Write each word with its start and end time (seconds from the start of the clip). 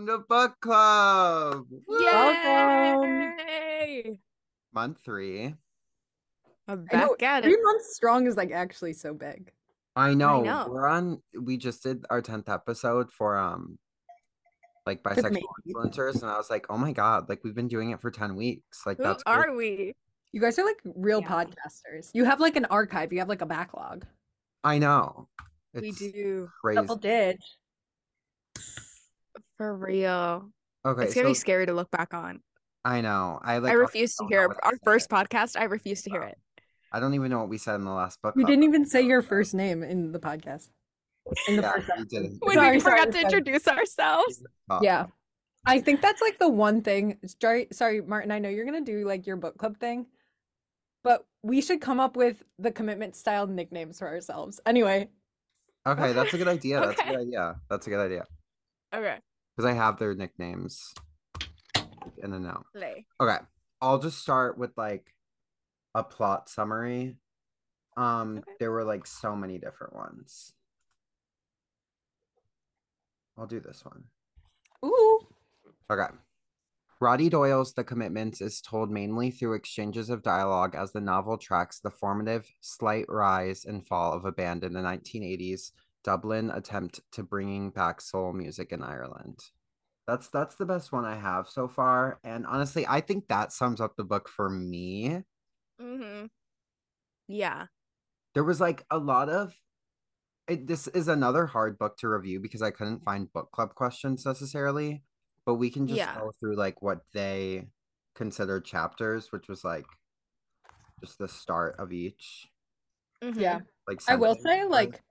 Welcome 0.00 0.18
to 0.22 0.26
book 0.28 0.60
club. 0.60 1.66
Welcome. 1.86 3.34
Yay! 3.38 4.18
Month 4.72 5.00
three. 5.04 5.54
I'm 6.66 6.86
I 6.90 6.96
know, 6.96 7.16
back 7.18 7.22
at 7.22 7.42
three 7.42 7.52
it. 7.52 7.60
months 7.62 7.94
strong 7.96 8.26
is 8.26 8.34
like 8.34 8.50
actually 8.50 8.94
so 8.94 9.12
big. 9.12 9.52
I 9.96 10.14
know. 10.14 10.40
know. 10.42 10.68
We're 10.70 10.86
on. 10.88 11.20
We 11.38 11.58
just 11.58 11.82
did 11.82 12.06
our 12.08 12.22
tenth 12.22 12.48
episode 12.48 13.12
for 13.12 13.36
um, 13.36 13.78
like 14.86 15.02
bisexual 15.02 15.42
influencers, 15.68 16.22
and 16.22 16.30
I 16.30 16.38
was 16.38 16.48
like, 16.48 16.64
oh 16.70 16.78
my 16.78 16.92
god, 16.92 17.28
like 17.28 17.44
we've 17.44 17.54
been 17.54 17.68
doing 17.68 17.90
it 17.90 18.00
for 18.00 18.10
ten 18.10 18.36
weeks. 18.36 18.86
Like 18.86 18.96
Who 18.96 19.02
that's 19.02 19.22
are 19.26 19.44
crazy. 19.52 19.56
we? 19.56 19.94
You 20.32 20.40
guys 20.40 20.58
are 20.58 20.64
like 20.64 20.80
real 20.94 21.20
Yeah. 21.20 21.44
podcasters. 21.44 22.10
You 22.14 22.24
have 22.24 22.40
like 22.40 22.56
an 22.56 22.64
archive. 22.66 23.12
You 23.12 23.18
have 23.18 23.28
like 23.28 23.42
a 23.42 23.46
backlog. 23.46 24.06
I 24.64 24.78
know. 24.78 25.28
we 25.74 25.92
do. 25.92 26.48
crazy. 26.62 26.86
did. 27.02 27.38
For 29.60 29.76
real. 29.76 30.48
Okay, 30.86 31.04
it's 31.04 31.14
gonna 31.14 31.28
be 31.28 31.34
scary 31.34 31.66
to 31.66 31.74
look 31.74 31.90
back 31.90 32.14
on. 32.14 32.40
I 32.82 33.02
know. 33.02 33.38
I 33.44 33.58
like. 33.58 33.72
I 33.72 33.74
refuse 33.74 34.14
to 34.16 34.24
hear 34.30 34.38
know 34.38 34.44
it. 34.44 34.48
what 34.48 34.56
to 34.62 34.64
our 34.64 34.72
say. 34.72 34.78
first 34.84 35.10
podcast. 35.10 35.54
I 35.60 35.64
refuse 35.64 36.00
to 36.04 36.10
hear 36.10 36.22
it. 36.22 36.38
I 36.90 36.98
don't 36.98 37.12
even 37.12 37.30
know 37.30 37.40
what 37.40 37.50
we 37.50 37.58
said 37.58 37.74
in 37.74 37.84
the 37.84 37.90
last 37.90 38.22
book. 38.22 38.32
You 38.38 38.46
didn't 38.46 38.64
even 38.64 38.86
say 38.86 39.02
your 39.02 39.20
first 39.20 39.52
name 39.52 39.82
in 39.82 40.12
the 40.12 40.18
podcast. 40.18 40.70
In 41.46 41.56
the 41.56 41.60
Yeah, 41.62 41.72
first 41.72 41.90
we 41.98 42.04
didn't. 42.06 42.38
When 42.40 42.54
Sorry, 42.56 42.76
we 42.78 42.80
forgot 42.80 42.98
sorry, 43.00 43.06
to 43.12 43.12
sorry. 43.12 43.24
introduce 43.24 43.68
ourselves. 43.68 44.42
Oh, 44.70 44.78
Yeah. 44.82 45.08
I 45.66 45.78
think 45.80 46.00
that's 46.00 46.22
like 46.22 46.38
the 46.38 46.48
one 46.48 46.80
thing. 46.80 47.18
Sorry, 47.42 47.68
sorry, 47.70 48.00
Martin. 48.00 48.30
I 48.30 48.38
know 48.38 48.48
you're 48.48 48.64
gonna 48.64 48.80
do 48.80 49.04
like 49.06 49.26
your 49.26 49.36
book 49.36 49.58
club 49.58 49.76
thing, 49.76 50.06
but 51.04 51.26
we 51.42 51.60
should 51.60 51.82
come 51.82 52.00
up 52.00 52.16
with 52.16 52.42
the 52.58 52.72
commitment 52.72 53.14
style 53.14 53.46
nicknames 53.46 53.98
for 53.98 54.08
ourselves. 54.08 54.58
Anyway, 54.64 55.10
Okay, 55.86 56.14
that's 56.14 56.32
a 56.32 56.38
good 56.38 56.48
idea. 56.48 56.80
That's 56.80 56.98
a 57.02 57.04
good 57.04 57.20
idea. 57.20 57.56
That's 57.68 57.86
a 57.86 57.90
good 57.90 58.00
idea. 58.06 58.24
Okay. 58.94 59.18
Because 59.60 59.74
I 59.74 59.76
have 59.76 59.98
their 59.98 60.14
nicknames 60.14 60.94
in 62.22 62.32
and 62.32 62.46
out. 62.46 62.64
Play. 62.74 63.04
Okay. 63.20 63.36
I'll 63.82 63.98
just 63.98 64.18
start 64.22 64.56
with 64.56 64.70
like 64.78 65.12
a 65.94 66.02
plot 66.02 66.48
summary. 66.48 67.18
Um, 67.94 68.38
Okay. 68.38 68.52
there 68.58 68.70
were 68.70 68.84
like 68.84 69.06
so 69.06 69.36
many 69.36 69.58
different 69.58 69.94
ones. 69.94 70.54
I'll 73.36 73.46
do 73.46 73.60
this 73.60 73.84
one. 73.84 74.04
ooh, 74.82 75.26
Okay. 75.90 76.08
Roddy 76.98 77.28
Doyle's 77.28 77.74
The 77.74 77.84
Commitments 77.84 78.40
is 78.40 78.62
told 78.62 78.90
mainly 78.90 79.30
through 79.30 79.56
exchanges 79.56 80.08
of 80.08 80.22
dialogue 80.22 80.74
as 80.74 80.92
the 80.92 81.02
novel 81.02 81.36
tracks 81.36 81.80
the 81.80 81.90
formative, 81.90 82.50
slight 82.62 83.04
rise 83.10 83.66
and 83.66 83.86
fall 83.86 84.14
of 84.14 84.24
a 84.24 84.32
band 84.32 84.64
in 84.64 84.72
the 84.72 84.80
1980s 84.80 85.72
Dublin 86.04 86.50
attempt 86.50 87.00
to 87.12 87.22
bringing 87.22 87.70
back 87.70 88.00
soul 88.00 88.32
music 88.32 88.72
in 88.72 88.82
Ireland. 88.82 89.38
That's 90.06 90.28
that's 90.28 90.56
the 90.56 90.66
best 90.66 90.92
one 90.92 91.04
I 91.04 91.16
have 91.16 91.48
so 91.48 91.68
far, 91.68 92.18
and 92.24 92.46
honestly, 92.46 92.86
I 92.88 93.00
think 93.00 93.28
that 93.28 93.52
sums 93.52 93.80
up 93.80 93.96
the 93.96 94.04
book 94.04 94.28
for 94.28 94.48
me. 94.50 95.22
Mm-hmm. 95.80 96.26
Yeah. 97.28 97.66
There 98.34 98.44
was 98.44 98.60
like 98.60 98.84
a 98.90 98.98
lot 98.98 99.28
of 99.28 99.54
it, 100.48 100.66
this 100.66 100.88
is 100.88 101.06
another 101.06 101.46
hard 101.46 101.78
book 101.78 101.96
to 101.98 102.08
review 102.08 102.40
because 102.40 102.60
I 102.62 102.72
couldn't 102.72 103.04
find 103.04 103.32
book 103.32 103.52
club 103.52 103.74
questions 103.76 104.26
necessarily, 104.26 105.04
but 105.46 105.54
we 105.54 105.70
can 105.70 105.86
just 105.86 105.98
Yeah. 105.98 106.18
go 106.18 106.32
through 106.40 106.56
like 106.56 106.82
what 106.82 107.02
they 107.14 107.68
considered 108.16 108.64
chapters, 108.64 109.30
which 109.30 109.46
was 109.48 109.62
like 109.62 109.86
just 111.00 111.18
the 111.18 111.28
start 111.28 111.76
of 111.78 111.92
each. 111.92 112.48
Mhm. 113.22 113.36
yeah. 113.40 113.60
Like 113.86 114.00
I 114.08 114.16
will 114.16 114.34
say 114.34 114.62
worth. 114.62 114.72
like 114.72 115.02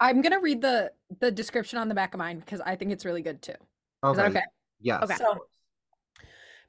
I'm 0.00 0.20
gonna 0.22 0.40
read 0.40 0.60
the 0.60 0.92
the 1.20 1.30
description 1.30 1.78
on 1.78 1.88
the 1.88 1.94
back 1.94 2.14
of 2.14 2.18
mine 2.18 2.40
because 2.40 2.60
I 2.60 2.76
think 2.76 2.92
it's 2.92 3.04
really 3.04 3.22
good 3.22 3.40
too. 3.42 3.52
Is 3.52 4.16
that 4.16 4.26
okay, 4.26 4.38
okay? 4.38 4.42
yes, 4.80 5.02
Okay. 5.02 5.14
So- 5.16 5.46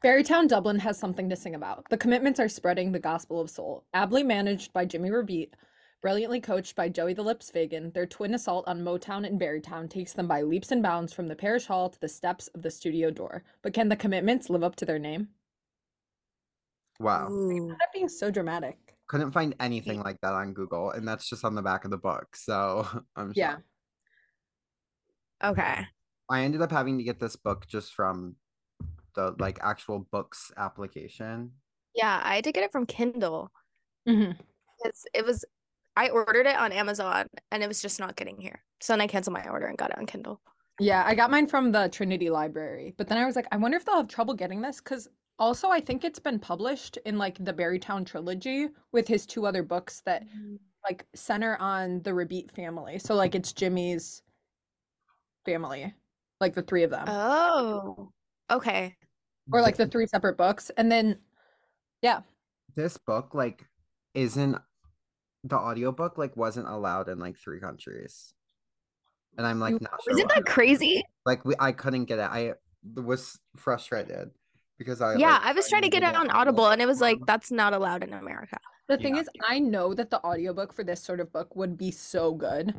Barrytown, 0.03 0.47
Dublin 0.47 0.77
has 0.79 0.97
something 0.99 1.27
to 1.29 1.35
sing 1.35 1.55
about. 1.55 1.89
The 1.89 1.97
commitments 1.97 2.39
are 2.39 2.47
spreading 2.47 2.91
the 2.91 2.99
gospel 2.99 3.41
of 3.41 3.49
soul. 3.49 3.83
Ably 3.95 4.21
managed 4.21 4.71
by 4.71 4.85
Jimmy 4.85 5.09
Rabbitte, 5.09 5.53
brilliantly 6.03 6.39
coached 6.39 6.75
by 6.75 6.87
Joey 6.87 7.15
the 7.15 7.23
Lips 7.23 7.49
Fagan, 7.49 7.89
their 7.93 8.05
twin 8.05 8.35
assault 8.35 8.67
on 8.67 8.83
Motown 8.83 9.25
and 9.25 9.41
Barrytown 9.41 9.89
takes 9.89 10.13
them 10.13 10.27
by 10.27 10.43
leaps 10.43 10.71
and 10.71 10.83
bounds 10.83 11.13
from 11.13 11.27
the 11.27 11.35
parish 11.35 11.65
hall 11.65 11.89
to 11.89 11.99
the 11.99 12.07
steps 12.07 12.47
of 12.49 12.61
the 12.61 12.69
studio 12.69 13.09
door. 13.09 13.43
But 13.63 13.73
can 13.73 13.89
the 13.89 13.95
commitments 13.95 14.51
live 14.51 14.63
up 14.63 14.75
to 14.77 14.85
their 14.85 14.99
name? 14.99 15.29
wow, 16.99 17.29
Ooh. 17.31 17.69
That 17.79 17.91
being 17.91 18.07
so 18.09 18.29
dramatic. 18.29 18.86
Couldn't 19.07 19.31
find 19.31 19.55
anything 19.59 20.01
like 20.01 20.19
that 20.21 20.33
on 20.33 20.53
Google, 20.53 20.91
and 20.91 21.07
that's 21.07 21.29
just 21.29 21.45
on 21.45 21.55
the 21.55 21.61
back 21.61 21.85
of 21.85 21.91
the 21.91 21.97
book. 21.97 22.35
So 22.35 22.87
I'm 23.15 23.33
Yeah. 23.33 23.57
shocked. 23.57 23.63
Okay. 25.43 25.87
I 26.29 26.41
ended 26.41 26.61
up 26.61 26.71
having 26.71 26.97
to 26.97 27.03
get 27.03 27.19
this 27.19 27.35
book 27.35 27.67
just 27.67 27.93
from 27.93 28.35
the 29.15 29.35
like 29.39 29.59
actual 29.61 29.99
books 29.99 30.51
application. 30.57 31.53
Yeah, 31.93 32.21
I 32.23 32.35
had 32.35 32.43
to 32.45 32.51
get 32.51 32.63
it 32.63 32.71
from 32.71 32.85
Kindle. 32.85 33.51
hmm 34.05 34.31
It's 34.83 35.05
it 35.13 35.25
was 35.25 35.45
I 35.95 36.09
ordered 36.09 36.45
it 36.45 36.55
on 36.55 36.71
Amazon 36.71 37.27
and 37.51 37.63
it 37.63 37.67
was 37.67 37.81
just 37.81 37.99
not 37.99 38.15
getting 38.15 38.39
here. 38.39 38.63
So 38.81 38.93
then 38.93 39.01
I 39.01 39.07
canceled 39.07 39.33
my 39.33 39.47
order 39.49 39.65
and 39.65 39.77
got 39.77 39.89
it 39.91 39.97
on 39.97 40.05
Kindle. 40.05 40.41
Yeah, 40.79 41.03
I 41.05 41.15
got 41.15 41.31
mine 41.31 41.47
from 41.47 41.71
the 41.71 41.89
Trinity 41.89 42.29
Library, 42.29 42.93
but 42.97 43.07
then 43.07 43.17
I 43.17 43.25
was 43.25 43.35
like, 43.35 43.47
I 43.51 43.57
wonder 43.57 43.77
if 43.77 43.85
they'll 43.85 43.95
have 43.97 44.07
trouble 44.07 44.35
getting 44.35 44.61
this 44.61 44.79
because 44.79 45.07
also 45.39 45.69
I 45.69 45.79
think 45.79 46.03
it's 46.03 46.19
been 46.19 46.39
published 46.39 46.97
in 47.05 47.17
like 47.17 47.43
the 47.43 47.53
Barrytown 47.53 48.05
trilogy 48.05 48.67
with 48.91 49.07
his 49.07 49.25
two 49.25 49.45
other 49.45 49.63
books 49.63 50.01
that 50.05 50.23
like 50.83 51.05
center 51.13 51.57
on 51.57 52.01
the 52.03 52.11
Rabbitte 52.11 52.51
family. 52.51 52.97
So 52.99 53.15
like 53.15 53.35
it's 53.35 53.51
Jimmy's 53.53 54.21
family, 55.45 55.93
like 56.39 56.53
the 56.55 56.61
three 56.61 56.83
of 56.83 56.91
them, 56.91 57.05
Oh. 57.07 58.11
Okay. 58.49 58.95
or 59.51 59.61
like 59.61 59.77
the 59.77 59.87
three 59.87 60.07
separate 60.07 60.37
books, 60.37 60.71
and 60.77 60.91
then 60.91 61.19
yeah, 62.01 62.21
this 62.75 62.97
book 62.97 63.33
like 63.33 63.65
isn't 64.13 64.57
the 65.43 65.55
audiobook 65.57 66.17
like 66.17 66.35
wasn't 66.35 66.67
allowed 66.67 67.07
in 67.09 67.19
like 67.19 67.37
three 67.37 67.59
countries 67.59 68.33
and 69.37 69.45
i'm 69.47 69.59
like 69.59 69.73
You- 69.73 69.79
not 69.81 70.01
sure 70.03 70.13
Isn't 70.13 70.29
why. 70.29 70.35
that 70.35 70.45
crazy? 70.45 71.03
like 71.25 71.45
we 71.45 71.53
i 71.59 71.71
couldn't 71.71 72.05
get 72.05 72.19
it 72.19 72.23
i 72.29 72.53
was 72.95 73.39
frustrated 73.55 74.31
because 74.77 75.01
i 75.01 75.15
Yeah, 75.15 75.33
like, 75.33 75.41
I 75.43 75.51
was 75.53 75.67
trying 75.69 75.83
to 75.83 75.89
get 75.89 76.03
it 76.03 76.15
on 76.15 76.29
Audible 76.29 76.67
and 76.67 76.81
it 76.81 76.85
was 76.85 77.01
like 77.01 77.17
that's 77.25 77.51
not 77.51 77.73
allowed 77.73 78.03
in 78.03 78.13
America. 78.13 78.57
the 78.87 78.97
thing 78.97 79.15
Yeah. 79.15 79.21
is, 79.21 79.29
I 79.47 79.59
know 79.59 79.93
that 79.93 80.09
the 80.09 80.23
audiobook 80.23 80.73
for 80.73 80.83
this 80.83 81.01
sort 81.01 81.19
of 81.19 81.31
book 81.31 81.55
would 81.55 81.77
be 81.77 81.91
so 81.91 82.33
good 82.33 82.73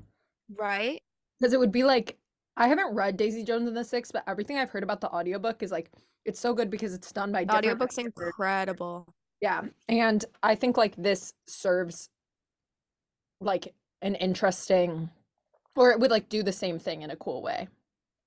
Right? 0.57 1.01
because 1.39 1.53
it 1.53 1.59
would 1.61 1.73
be 1.73 1.85
like 1.85 2.17
I 2.57 2.67
haven't 2.67 2.93
read 2.95 3.17
Daisy 3.17 3.45
Jones 3.45 3.69
and 3.69 3.77
the 3.77 3.85
Six, 3.85 4.11
but 4.11 4.25
everything 4.27 4.59
I've 4.59 4.71
heard 4.71 4.83
about 4.83 5.01
the 5.01 5.09
audiobook 5.11 5.63
is 5.63 5.71
like 5.71 5.91
it's 6.25 6.41
so 6.41 6.53
good 6.55 6.71
because 6.71 6.93
it's 6.93 7.13
done 7.13 7.31
by 7.31 7.41
The 7.45 7.47
different 7.47 7.65
audiobook's 7.67 7.99
actors. 7.99 8.13
incredible. 8.17 9.15
Yeah. 9.41 9.63
And 9.89 10.25
I 10.43 10.57
think 10.57 10.77
like 10.77 10.97
this 10.97 11.33
serves 11.47 12.09
like 13.41 13.73
an 14.03 14.17
interesting 14.17 15.09
or 15.77 15.93
it 15.93 16.01
would 16.01 16.11
like 16.11 16.29
do 16.29 16.43
the 16.43 16.53
same 16.53 16.79
thing 16.81 17.03
in 17.03 17.11
a 17.11 17.17
cool 17.17 17.43
way. 17.43 17.69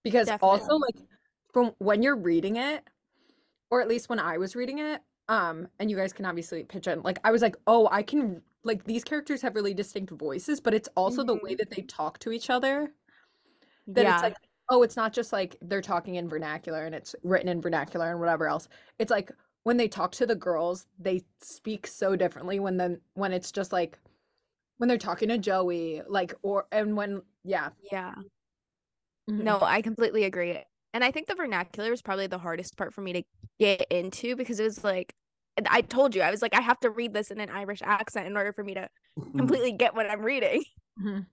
Because 0.05 0.29
also 0.41 0.75
like 0.75 0.95
from 1.53 1.73
when 1.79 2.01
you're 2.01 2.15
reading 2.15 2.55
it, 2.55 2.83
or 3.71 3.81
at 3.81 3.87
least 3.87 4.09
when 4.09 4.19
I 4.19 4.37
was 4.37 4.55
reading 4.55 4.79
it, 4.79 5.01
um, 5.29 5.67
and 5.79 5.89
you 5.89 5.97
guys 5.97 6.13
can 6.13 6.25
obviously 6.25 6.63
pitch 6.63 6.87
in, 6.87 7.01
like 7.03 7.19
I 7.23 7.31
was 7.31 7.41
like, 7.41 7.55
oh, 7.67 7.87
I 7.91 8.03
can 8.03 8.41
like 8.63 8.83
these 8.85 9.03
characters 9.03 9.41
have 9.41 9.55
really 9.55 9.73
distinct 9.73 10.11
voices, 10.13 10.59
but 10.61 10.73
it's 10.73 10.89
also 10.95 11.23
the 11.23 11.35
way 11.35 11.55
Mhm. 11.55 11.57
that 11.59 11.69
they 11.71 11.81
talk 11.83 12.19
to 12.19 12.31
each 12.31 12.49
other 12.51 12.93
that 13.87 14.03
yeah. 14.03 14.13
it's 14.13 14.23
like 14.23 14.35
oh 14.69 14.83
it's 14.83 14.95
not 14.95 15.13
just 15.13 15.33
like 15.33 15.57
they're 15.61 15.81
talking 15.81 16.15
in 16.15 16.29
vernacular 16.29 16.85
and 16.85 16.95
it's 16.95 17.15
written 17.23 17.49
in 17.49 17.61
vernacular 17.61 18.11
and 18.11 18.19
whatever 18.19 18.47
else 18.47 18.67
it's 18.99 19.11
like 19.11 19.31
when 19.63 19.77
they 19.77 19.87
talk 19.87 20.11
to 20.11 20.25
the 20.25 20.35
girls 20.35 20.85
they 20.99 21.21
speak 21.41 21.87
so 21.87 22.15
differently 22.15 22.59
when 22.59 22.77
then 22.77 22.99
when 23.15 23.33
it's 23.33 23.51
just 23.51 23.71
like 23.73 23.99
when 24.77 24.87
they're 24.87 24.97
talking 24.97 25.29
to 25.29 25.37
joey 25.37 26.01
like 26.07 26.33
or 26.43 26.67
and 26.71 26.95
when 26.95 27.21
yeah 27.43 27.69
yeah. 27.91 28.13
mhm. 29.29 29.43
No, 29.43 29.59
I 29.61 29.81
completely 29.81 30.23
agree. 30.25 30.63
And 30.93 31.03
I 31.03 31.11
think 31.11 31.28
the 31.28 31.35
vernacular 31.35 31.90
was 31.90 32.02
probably 32.02 32.28
the 32.28 32.38
hardest 32.38 32.78
part 32.78 32.93
for 32.93 33.02
me 33.02 33.14
to 33.14 33.23
get 33.59 33.85
into 33.90 34.35
because 34.35 34.59
it 34.59 34.64
was 34.66 34.84
like 34.84 35.14
I 35.70 35.82
told 35.82 36.16
you, 36.16 36.22
I 36.22 36.32
was 36.32 36.41
like, 36.41 36.55
I 36.55 36.61
have 36.61 36.79
to 36.79 36.90
read 36.90 37.14
this 37.14 37.29
in 37.29 37.40
an 37.40 37.49
Irish 37.49 37.82
accent 37.84 38.26
in 38.26 38.38
order 38.38 38.53
for 38.53 38.64
me 38.64 38.73
to 38.76 38.90
completely 39.38 39.73
get 39.73 39.93
what 39.93 40.09
I'm 40.09 40.22
reading. 40.22 40.64
Mhm. 41.02 41.26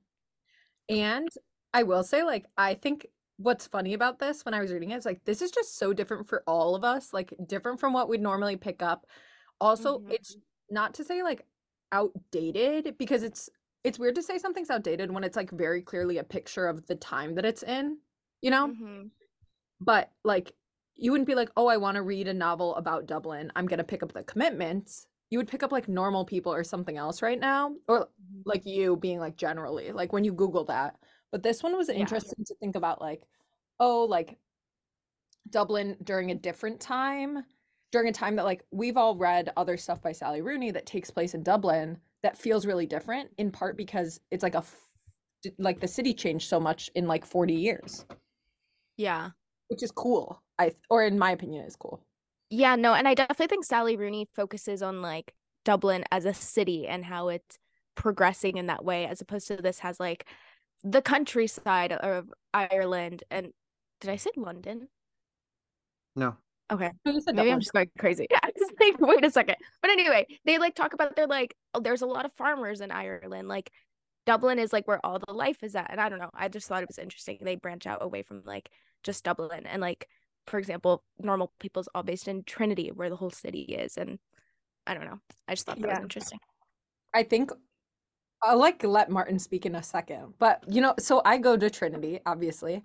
and 0.89 1.29
i 1.75 1.83
will 1.83 2.03
say 2.03 2.23
like 2.23 2.47
i 2.57 2.73
think 2.75 3.07
what's 3.37 3.67
funny 3.67 3.93
about 3.93 4.19
this 4.19 4.45
when 4.45 4.55
i 4.55 4.61
was 4.61 4.73
reading 4.73 4.91
it 4.93 4.97
is 4.97 5.05
like 5.05 5.23
this 5.25 5.43
is 5.43 5.51
just 5.51 5.77
so 5.77 5.93
different 5.93 6.27
for 6.27 6.43
all 6.47 6.75
of 6.75 6.85
us 6.85 7.13
like 7.13 7.35
different 7.47 7.79
from 7.79 7.93
what 7.93 8.09
we'd 8.09 8.21
normally 8.23 8.57
pick 8.57 8.83
up 8.83 9.07
also 9.61 9.99
Mhm. 9.99 10.13
it's 10.15 10.37
not 10.71 10.95
to 10.95 11.05
say 11.05 11.23
like 11.23 11.45
outdated 11.93 12.97
because 12.99 13.23
it's 13.23 13.51
it's 13.85 13.99
weird 13.99 14.15
to 14.15 14.23
say 14.23 14.39
something's 14.39 14.71
outdated 14.71 15.11
when 15.11 15.25
it's 15.25 15.37
like 15.37 15.51
very 15.51 15.83
clearly 15.83 16.19
a 16.19 16.25
picture 16.25 16.67
of 16.67 16.87
the 16.87 16.95
time 16.97 17.35
that 17.35 17.45
it's 17.45 17.63
in 17.63 17.99
you 18.41 18.51
know 18.51 18.69
Mhm. 18.69 19.11
But 19.81 20.11
like 20.25 20.53
you 20.97 21.11
wouldn't 21.13 21.29
be 21.29 21.35
like 21.35 21.51
oh 21.57 21.67
i 21.67 21.77
want 21.77 21.95
to 21.97 22.03
read 22.03 22.29
a 22.29 22.35
novel 22.35 22.75
about 22.77 23.07
dublin 23.07 23.51
i'm 23.57 23.67
gonna 23.67 23.85
pick 23.85 24.03
up 24.03 24.13
the 24.13 24.23
commitments 24.25 25.07
you 25.31 25.39
would 25.39 25.49
pick 25.49 25.63
up 25.63 25.73
like 25.73 25.89
normal 25.89 26.25
people 26.25 26.53
or 26.53 26.65
something 26.65 26.97
else 26.97 27.23
right 27.23 27.39
now 27.41 27.73
or 27.87 28.01
mm-hmm. 28.01 28.41
like 28.45 28.65
you 28.65 28.97
being 28.97 29.19
like 29.19 29.37
generally 29.37 29.93
like 29.93 30.13
when 30.13 30.25
you 30.25 30.33
google 30.33 30.65
that 30.65 30.97
but 31.31 31.43
this 31.43 31.63
one 31.63 31.77
was 31.77 31.89
Yeah. 31.89 31.97
interesting 31.97 32.45
to 32.47 32.55
think 32.57 32.77
about 32.77 33.01
like 33.01 33.23
oh 33.81 34.05
like 34.05 34.39
Dublin 35.51 35.97
during 36.03 36.31
a 36.31 36.35
different 36.35 36.81
time, 36.81 37.45
during 37.91 38.09
a 38.09 38.13
time 38.13 38.37
that 38.37 38.45
like 38.45 38.63
we've 38.71 38.97
all 38.97 39.17
read 39.17 39.53
other 39.57 39.77
stuff 39.77 40.03
by 40.03 40.13
Sally 40.13 40.43
Rooney 40.43 40.71
that 40.71 40.87
takes 40.87 41.11
place 41.11 41.35
in 41.35 41.43
Dublin 41.43 41.99
that 42.23 42.37
feels 42.37 42.67
really 42.67 42.87
different 42.87 43.31
in 43.39 43.51
part 43.51 43.77
because 43.77 44.21
it's 44.31 44.43
like 44.43 44.55
a 44.55 44.65
like 45.59 45.81
the 45.81 45.89
city 45.89 46.13
changed 46.13 46.49
so 46.49 46.59
much 46.59 46.91
in 46.95 47.07
like 47.07 47.25
40 47.25 47.55
years, 47.55 48.05
Yeah. 48.97 49.31
Which 49.69 49.83
is 49.83 49.91
cool. 49.91 50.43
I 50.59 50.73
or 50.91 51.05
in 51.05 51.19
my 51.19 51.31
opinion 51.31 51.65
is 51.65 51.77
cool. 51.77 52.03
Yeah, 52.51 52.77
no, 52.77 52.95
and 52.95 53.07
I 53.07 53.15
definitely 53.15 53.49
think 53.49 53.65
Sally 53.65 53.97
Rooney 53.97 54.27
focuses 54.35 54.83
on 54.83 55.03
like 55.03 55.35
Dublin 55.65 56.05
as 56.11 56.25
a 56.25 56.35
city 56.35 56.87
and 56.87 57.05
how 57.05 57.29
it's 57.29 57.59
progressing 57.95 58.57
in 58.57 58.67
that 58.67 58.85
way, 58.85 59.07
as 59.07 59.21
opposed 59.21 59.49
to 59.49 59.57
this 59.57 59.81
has 59.81 60.01
like 60.01 60.27
the 60.83 61.03
countryside 61.03 61.93
of 61.93 62.33
Ireland. 62.55 63.25
And 63.31 63.53
did 64.01 64.11
I 64.11 64.17
say 64.17 64.31
London? 64.37 64.89
No. 66.17 66.37
Okay. 66.71 66.91
No, 67.05 67.13
you 67.13 67.21
Maybe 67.33 67.53
I'm 67.53 67.61
just 67.61 67.73
going 67.73 67.91
crazy. 67.99 68.27
Yeah, 68.31 68.41
I 68.43 68.51
was 68.55 68.71
like, 68.81 69.01
wait 69.01 69.25
a 69.25 69.31
second. 69.31 69.57
But 69.83 69.91
anyway, 69.91 70.27
they 70.45 70.59
like 70.59 70.75
talk 70.75 70.95
about 70.95 71.17
they're 71.17 71.27
like, 71.27 71.55
oh, 71.75 71.81
there's 71.81 72.03
a 72.03 72.07
lot 72.07 72.25
of 72.25 72.33
farmers 72.39 72.81
in 72.81 72.91
Ireland. 72.91 73.49
Like 73.49 73.71
Dublin 74.27 74.59
is 74.59 74.73
like 74.73 74.87
where 74.87 75.05
all 75.05 75.19
the 75.19 75.33
life 75.33 75.63
is 75.63 75.75
at. 75.75 75.91
And 75.91 76.01
I 76.01 76.09
don't 76.09 76.19
know. 76.19 76.31
I 76.35 76.49
just 76.49 76.69
thought 76.69 76.83
it 76.83 76.89
was 76.89 76.99
interesting. 76.99 77.39
They 77.41 77.57
branch 77.57 77.87
out 77.87 78.03
away 78.03 78.23
from 78.23 78.43
like 78.45 78.71
just 79.03 79.25
Dublin. 79.25 79.67
And 79.67 79.81
like, 79.81 80.09
for 80.47 80.59
example, 80.59 81.05
normal 81.19 81.53
people's 81.61 81.89
all 81.95 82.03
based 82.03 82.29
in 82.29 82.43
Trinity, 82.45 82.91
where 82.93 83.11
the 83.11 83.17
whole 83.17 83.31
city 83.31 83.61
is. 83.61 83.97
And 83.97 84.19
I 84.87 84.95
don't 84.95 85.05
know. 85.05 85.21
I 85.47 85.55
just 85.55 85.67
thought 85.67 85.81
that 85.81 85.89
was 85.89 85.99
interesting. 86.01 86.39
I 87.15 87.23
think 87.23 87.51
I'll 88.43 88.59
like 88.59 88.83
let 88.85 89.11
Martin 89.11 89.39
speak 89.39 89.67
in 89.67 89.75
a 89.75 89.83
second. 89.83 90.35
But 90.39 90.65
you 90.69 90.81
know, 90.81 90.95
so 90.99 91.23
I 91.25 91.39
go 91.39 91.57
to 91.57 91.71
Trinity, 91.71 92.21
obviously. 92.27 92.83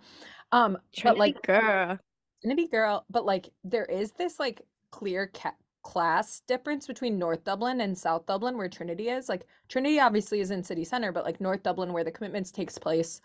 Um, 0.52 0.78
but 1.04 1.18
like 1.18 1.42
girl. 1.44 2.00
Trinity 2.42 2.68
girl, 2.68 3.06
but 3.10 3.26
like 3.26 3.50
there 3.64 3.86
is 3.86 4.12
this 4.12 4.40
like 4.40 4.62
clear 4.92 5.28
ca- 5.34 5.56
class 5.84 6.42
difference 6.48 6.88
between 6.88 7.20
North 7.20 7.44
Dublin 7.44 7.82
and 7.82 7.98
South 7.98 8.26
Dublin 8.26 8.58
where 8.58 8.70
Trinity 8.70 9.10
is. 9.10 9.30
Like 9.30 9.46
Trinity 9.68 10.00
obviously 10.00 10.40
is 10.40 10.52
in 10.52 10.64
city 10.64 10.84
center, 10.84 11.12
but 11.12 11.26
like 11.26 11.42
North 11.42 11.64
Dublin 11.64 11.94
where 11.94 12.04
the 12.04 12.12
commitments 12.12 12.52
takes 12.52 12.78
place 12.78 13.22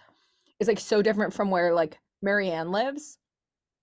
is 0.60 0.68
like 0.68 0.80
so 0.80 1.00
different 1.00 1.32
from 1.32 1.50
where 1.50 1.72
like 1.72 1.98
Marianne 2.22 2.70
lives. 2.70 3.18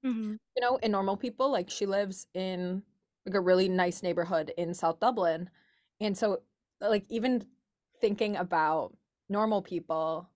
Mhm. 0.03 0.37
You 0.55 0.61
know, 0.61 0.77
in 0.77 0.91
normal 0.91 1.17
people, 1.17 1.49
like 1.51 1.69
she 1.69 1.85
lives 1.85 2.27
in 2.33 2.83
like 3.25 3.35
a 3.35 3.41
really 3.41 3.67
nice 3.67 4.01
neighborhood 4.03 4.53
in 4.57 4.73
South 4.73 4.99
Dublin. 4.99 5.49
And 5.99 6.17
so 6.17 6.43
like 6.79 7.05
even 7.09 7.45
thinking 7.99 8.35
about 8.37 8.95
normal 9.29 9.61
people 9.61 10.29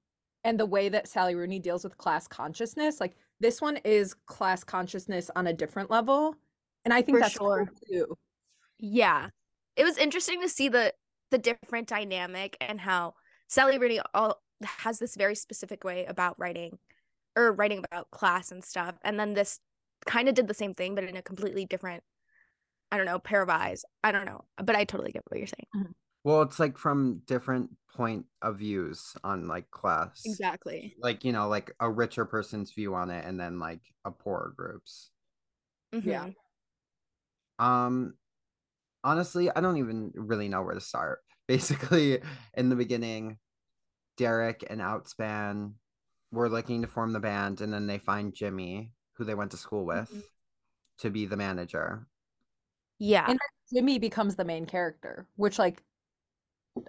and 0.43 0.59
the 0.59 0.65
way 0.65 0.89
that 0.89 1.07
Sally 1.07 1.35
Rooney 1.35 1.59
deals 1.59 1.83
with 1.83 1.97
class 1.97 2.27
consciousness, 2.27 2.99
like 2.99 3.15
this 3.39 3.61
one 3.61 3.77
is 3.77 4.13
class 4.13 4.63
consciousness 4.63 5.29
on 5.35 5.47
a 5.47 5.53
different 5.53 5.89
level. 5.89 6.35
And 6.85 6.93
I 6.93 7.01
think 7.01 7.17
For 7.17 7.19
that's 7.19 7.37
cool 7.37 7.65
sure. 7.65 7.71
too. 7.89 8.17
Yeah. 8.79 9.29
It 9.75 9.83
was 9.83 9.97
interesting 9.97 10.41
to 10.41 10.49
see 10.49 10.69
the 10.69 10.93
the 11.31 11.37
different 11.37 11.87
dynamic 11.87 12.57
and 12.59 12.81
how 12.81 13.13
Sally 13.47 13.77
Rooney 13.77 13.99
all 14.15 14.41
has 14.63 14.97
this 14.99 15.15
very 15.15 15.35
specific 15.35 15.83
way 15.83 16.05
about 16.05 16.39
writing 16.39 16.79
or 17.35 17.53
writing 17.53 17.83
about 17.85 18.11
class 18.11 18.51
and 18.51 18.63
stuff. 18.63 18.97
And 19.03 19.19
then 19.19 19.33
this 19.33 19.59
kind 20.05 20.29
of 20.29 20.35
did 20.35 20.47
the 20.47 20.53
same 20.53 20.73
thing, 20.75 20.95
but 20.95 21.03
in 21.03 21.15
a 21.17 21.21
completely 21.21 21.65
different, 21.65 22.03
I 22.91 22.97
don't 22.97 23.05
know, 23.05 23.19
pair 23.19 23.41
of 23.41 23.49
eyes. 23.49 23.83
I 24.03 24.11
don't 24.11 24.25
know. 24.25 24.45
But 24.57 24.75
I 24.75 24.85
totally 24.85 25.11
get 25.11 25.23
what 25.29 25.39
you're 25.39 25.47
saying. 25.47 25.93
Well, 26.23 26.41
it's 26.41 26.59
like 26.59 26.77
from 26.77 27.19
different 27.25 27.71
point 27.95 28.25
of 28.41 28.57
views 28.59 29.15
on 29.23 29.47
like 29.47 29.71
class. 29.71 30.25
Exactly. 30.25 30.95
Like, 31.01 31.23
you 31.23 31.31
know, 31.31 31.47
like 31.47 31.71
a 31.79 31.89
richer 31.89 32.25
person's 32.25 32.73
view 32.73 32.93
on 32.93 33.09
it 33.09 33.25
and 33.25 33.39
then 33.39 33.59
like 33.59 33.81
a 34.05 34.11
poorer 34.11 34.53
group's. 34.55 35.11
Yeah. 36.03 36.25
Mhm. 36.25 36.35
Um 37.57 38.15
honestly, 39.03 39.51
I 39.51 39.61
don't 39.61 39.77
even 39.77 40.11
really 40.15 40.49
know 40.49 40.63
where 40.63 40.75
to 40.75 40.81
start. 40.81 41.21
Basically, 41.47 42.21
in 42.55 42.69
the 42.69 42.75
beginning, 42.75 43.39
Derek 44.17 44.63
and 44.69 44.81
Outspan 44.81 45.75
were 46.31 46.49
looking 46.49 46.81
to 46.81 46.87
form 46.87 47.13
the 47.13 47.19
band 47.19 47.61
and 47.61 47.73
then 47.73 47.87
they 47.87 47.97
find 47.97 48.33
Jimmy, 48.33 48.91
who 49.13 49.23
they 49.25 49.35
went 49.35 49.51
to 49.51 49.57
school 49.57 49.85
with, 49.85 50.11
Mhm. 50.11 50.23
to 50.99 51.09
be 51.09 51.25
the 51.25 51.37
manager. 51.37 52.07
Yeah. 52.99 53.29
And 53.29 53.39
Jimmy 53.73 53.99
becomes 53.99 54.35
the 54.35 54.45
main 54.45 54.65
character, 54.65 55.27
which 55.35 55.57
like 55.59 55.83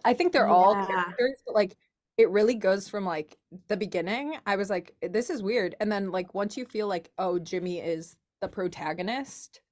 I 0.05 0.15
think 0.15 0.33
they're 0.33 0.47
all 0.47 0.75
characters, 0.87 1.43
but 1.45 1.55
like 1.55 1.77
it 2.17 2.29
really 2.31 2.55
goes 2.55 2.89
from 2.89 3.05
like 3.05 3.39
the 3.69 3.77
beginning. 3.77 4.37
I 4.47 4.57
was 4.57 4.69
like, 4.71 4.95
this 5.01 5.31
is 5.31 5.43
weird. 5.43 5.75
And 5.81 5.91
then 5.91 6.11
like 6.11 6.35
once 6.35 6.57
you 6.57 6.65
feel 6.67 6.87
like, 6.87 7.11
oh, 7.19 7.39
Jimmy 7.39 7.81
is 7.81 8.17
the 8.41 8.49
protagonist 8.49 9.63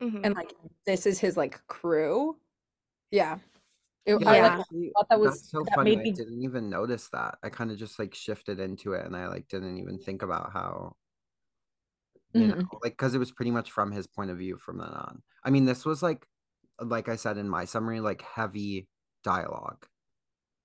Mhm. 0.00 0.20
and 0.24 0.34
like 0.34 0.52
this 0.86 1.06
is 1.06 1.18
his 1.20 1.36
like 1.36 1.64
crew. 1.68 2.36
Yeah. 3.10 3.38
It, 4.08 4.20
Yeah, 4.22 4.30
I 4.30 4.40
like 4.40 4.52
actually, 4.60 4.90
thought 4.96 5.08
that 5.10 5.20
was 5.20 5.30
that's 5.42 5.50
so 5.50 5.62
that 5.64 5.74
funny. 5.74 5.96
made 5.96 6.08
I 6.14 6.16
didn't 6.16 6.42
even 6.42 6.70
notice 6.70 7.08
that. 7.12 7.36
I 7.42 7.50
kind 7.50 7.70
of 7.70 7.76
just 7.76 7.98
like 7.98 8.14
shifted 8.14 8.58
into 8.58 8.94
it 8.94 9.04
and 9.04 9.14
I 9.14 9.28
like 9.28 9.48
didn't 9.48 9.76
even 9.78 9.98
think 9.98 10.22
about 10.22 10.50
how 10.52 10.96
you 12.32 12.42
Mhm. 12.42 12.48
know, 12.62 12.78
like 12.82 12.92
because 12.92 13.14
it 13.14 13.18
was 13.18 13.30
pretty 13.32 13.50
much 13.50 13.70
from 13.70 13.92
his 13.92 14.06
point 14.06 14.30
of 14.30 14.38
view 14.38 14.56
from 14.56 14.78
then 14.78 14.88
on. 14.88 15.22
I 15.44 15.50
mean, 15.50 15.64
this 15.66 15.84
was 15.84 16.02
like 16.02 16.26
like 16.80 17.08
I 17.08 17.16
said 17.16 17.36
in 17.38 17.48
my 17.48 17.64
summary, 17.66 18.00
like 18.00 18.22
heavy 18.22 18.88
dialogue. 19.24 19.86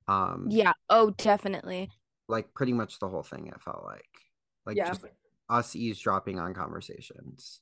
Um 0.08 0.48
Yeah. 0.50 0.74
Oh, 0.90 1.10
definitely. 1.12 1.92
like 2.30 2.54
pretty 2.54 2.72
much 2.74 3.00
the 3.00 3.10
whole 3.10 3.24
thing 3.24 3.48
it 3.48 3.62
felt 3.62 3.84
like. 3.84 4.08
Like 4.66 4.78
Yeah. 4.78 4.88
just 4.88 5.04
us 5.50 5.76
eavesdropping 5.76 6.40
on 6.40 6.54
conversations. 6.54 7.60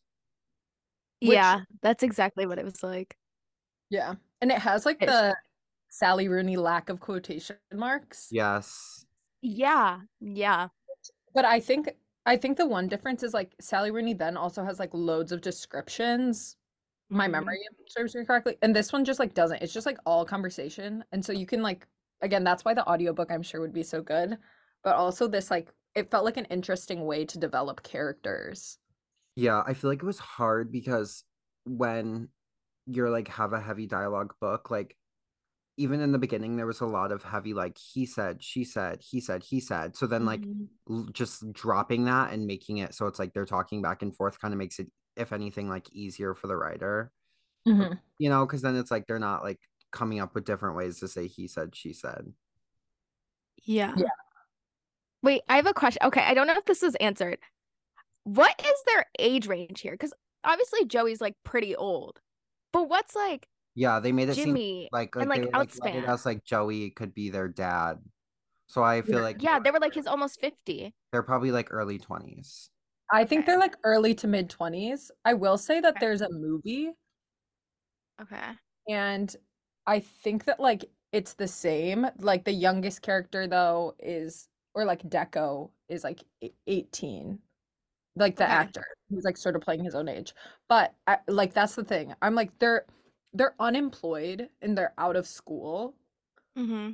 Which- 1.19 1.31
yeah. 1.31 1.61
That's 1.81 2.03
exactly 2.03 2.45
what 2.45 2.59
it 2.59 2.65
was 2.65 2.83
like. 2.83 3.17
Yeah. 3.89 4.15
And 4.41 4.51
it 4.51 4.59
has 4.59 4.85
like 4.85 5.01
It's- 5.01 5.09
the 5.19 5.35
Sally 5.91 6.27
Rooney 6.27 6.57
lack 6.57 6.89
of 6.89 6.99
quotation 7.01 7.57
marks. 7.73 8.29
Yes. 8.31 9.05
Yeah. 9.41 10.01
Yeah. 10.19 10.69
But 11.33 11.45
I 11.45 11.59
think 11.59 11.89
I 12.25 12.37
think 12.37 12.57
the 12.57 12.67
one 12.67 12.87
difference 12.87 13.23
is 13.23 13.33
like 13.33 13.55
Sally 13.61 13.91
Rooney 13.91 14.13
then 14.13 14.37
also 14.37 14.63
has 14.63 14.79
like 14.79 14.93
loads 14.93 15.31
of 15.31 15.41
descriptions. 15.41 16.57
My 17.09 17.27
Mhm. 17.27 17.31
memory 17.31 17.59
serves 17.87 18.15
me 18.15 18.25
correctly. 18.25 18.57
And 18.61 18.75
this 18.75 18.93
one 18.93 19.05
just 19.05 19.19
like 19.19 19.33
doesn't. 19.35 19.61
It's 19.63 19.73
just 19.73 19.85
like 19.87 19.97
all 20.05 20.25
conversation. 20.25 21.03
And 21.11 21.25
so 21.25 21.33
you 21.33 21.45
can 21.47 21.61
like 21.63 21.87
again, 22.21 22.43
that's 22.43 22.65
why 22.65 22.73
the 22.75 22.87
audiobook 22.89 23.31
I'm 23.31 23.43
sure 23.43 23.61
would 23.61 23.73
be 23.73 23.83
so 23.83 24.01
good. 24.01 24.37
But 24.83 24.95
also 24.95 25.27
this 25.27 25.51
like 25.51 25.73
it 25.95 26.11
felt 26.11 26.25
like 26.25 26.37
an 26.37 26.45
interesting 26.45 27.05
way 27.05 27.25
to 27.25 27.39
develop 27.39 27.83
characters. 27.83 28.79
Yeah, 29.35 29.63
I 29.65 29.73
feel 29.73 29.89
like 29.89 30.03
it 30.03 30.05
was 30.05 30.19
hard 30.19 30.71
because 30.71 31.23
when 31.65 32.29
you're 32.87 33.09
like 33.09 33.27
have 33.29 33.53
a 33.53 33.61
heavy 33.61 33.87
dialogue 33.87 34.35
book, 34.41 34.71
like 34.71 34.97
even 35.81 35.99
in 36.01 36.11
the 36.11 36.19
beginning 36.19 36.55
there 36.55 36.67
was 36.67 36.81
a 36.81 36.85
lot 36.85 37.11
of 37.11 37.23
heavy 37.23 37.53
like 37.53 37.77
he 37.77 38.05
said, 38.05 38.43
she 38.43 38.63
said, 38.63 39.01
he 39.01 39.19
said, 39.19 39.43
he 39.43 39.59
said. 39.59 39.95
So 39.95 40.05
then 40.07 40.25
like 40.25 40.41
Mhm. 40.41 40.67
l- 40.89 41.09
just 41.11 41.51
dropping 41.53 42.05
that 42.05 42.31
and 42.33 42.45
making 42.45 42.77
it 42.77 42.93
so 42.93 43.07
it's 43.07 43.19
like 43.19 43.33
they're 43.33 43.45
talking 43.45 43.81
back 43.81 44.01
and 44.01 44.15
forth 44.15 44.39
kind 44.39 44.53
of 44.53 44.57
makes 44.57 44.79
it 44.79 44.91
if 45.15 45.33
anything 45.33 45.67
like 45.69 45.91
easier 45.91 46.33
for 46.35 46.47
the 46.47 46.55
writer. 46.55 47.11
You 48.17 48.29
know, 48.29 48.45
because 48.45 48.61
then 48.61 48.75
it's 48.75 48.89
like 48.91 49.05
they're 49.07 49.19
not 49.19 49.43
like 49.43 49.59
coming 49.91 50.19
up 50.19 50.33
with 50.33 50.45
different 50.45 50.75
ways 50.75 50.99
to 50.99 51.07
say 51.07 51.27
he 51.27 51.47
said, 51.47 51.75
she 51.75 51.93
said. 51.93 52.33
Yeah. 53.63 53.93
Yeah. 53.97 54.07
Wait, 55.23 55.41
I 55.47 55.57
have 55.57 55.67
a 55.67 55.73
question. 55.73 56.01
Okay, 56.05 56.21
I 56.21 56.33
don't 56.33 56.47
know 56.47 56.55
if 56.57 56.65
this 56.65 56.81
was 56.81 56.95
answered. 56.95 57.37
What 58.23 58.59
is 58.59 58.83
their 58.87 59.05
age 59.19 59.47
range 59.47 59.81
here? 59.81 59.91
Because 59.93 60.13
obviously 60.43 60.85
Joey's 60.85 61.21
like 61.21 61.35
pretty 61.43 61.75
old, 61.75 62.19
but 62.73 62.89
what's 62.89 63.15
like 63.15 63.47
Yeah, 63.75 63.99
they 63.99 64.11
made 64.11 64.29
it 64.29 64.35
seem 64.35 64.55
Jimmy 64.55 64.89
like, 64.91 65.15
and 65.19 65.29
like 65.29 65.29
like 65.29 65.43
they 65.43 65.51
like 65.51 65.71
let 65.75 65.91
Outspan? 65.93 66.03
as 66.07 66.25
like 66.25 66.43
Joey 66.43 66.91
could 66.91 67.13
be 67.13 67.29
their 67.29 67.47
dad. 67.47 67.99
So 68.67 68.83
I 68.83 69.01
feel 69.01 69.19
Yeah. 69.19 69.21
like 69.21 69.41
Yeah, 69.41 69.59
they 69.59 69.71
were 69.71 69.79
like 69.79 69.93
he's 69.93 70.07
almost 70.07 70.39
50. 70.39 70.93
they're 71.11 71.23
probably 71.23 71.51
like 71.51 71.67
early 71.71 71.99
20s. 71.99 72.69
I 73.11 73.25
think 73.25 73.41
Okay. 73.41 73.45
they're 73.45 73.59
like 73.59 73.75
early 73.83 74.15
to 74.15 74.27
mid 74.27 74.49
20s. 74.49 75.11
I 75.25 75.33
will 75.33 75.57
say 75.57 75.79
that 75.81 75.95
Okay. 75.97 75.99
there's 75.99 76.21
a 76.21 76.29
movie 76.31 76.91
Okay. 78.21 78.51
and 78.89 79.35
I 79.87 79.99
think 79.99 80.45
that 80.45 80.59
like 80.59 80.85
it's 81.11 81.33
the 81.33 81.47
same. 81.47 82.07
Like 82.19 82.45
the 82.45 82.51
youngest 82.53 83.01
character 83.01 83.47
though 83.47 83.95
is 83.99 84.47
or 84.73 84.85
like 84.85 85.03
Deco 85.03 85.71
is 85.89 86.03
like 86.03 86.23
e- 86.41 86.51
18. 86.67 87.39
Like 88.15 88.35
the 88.37 88.45
Okay. 88.45 88.51
actor. 88.51 88.85
He's 89.09 89.23
like 89.25 89.37
sort 89.37 89.55
of 89.55 89.61
playing 89.61 89.83
his 89.83 89.95
own 89.95 90.07
age. 90.09 90.33
But 90.69 90.95
I, 91.07 91.19
like 91.27 91.53
that's 91.53 91.75
the 91.75 91.83
thing. 91.83 92.13
I'm 92.21 92.35
like 92.35 92.57
they're 92.59 92.85
they're 93.33 93.55
unemployed 93.59 94.49
and 94.61 94.77
they're 94.77 94.93
out 94.97 95.15
of 95.15 95.27
school. 95.27 95.95
Mm-hmm. 96.57 96.91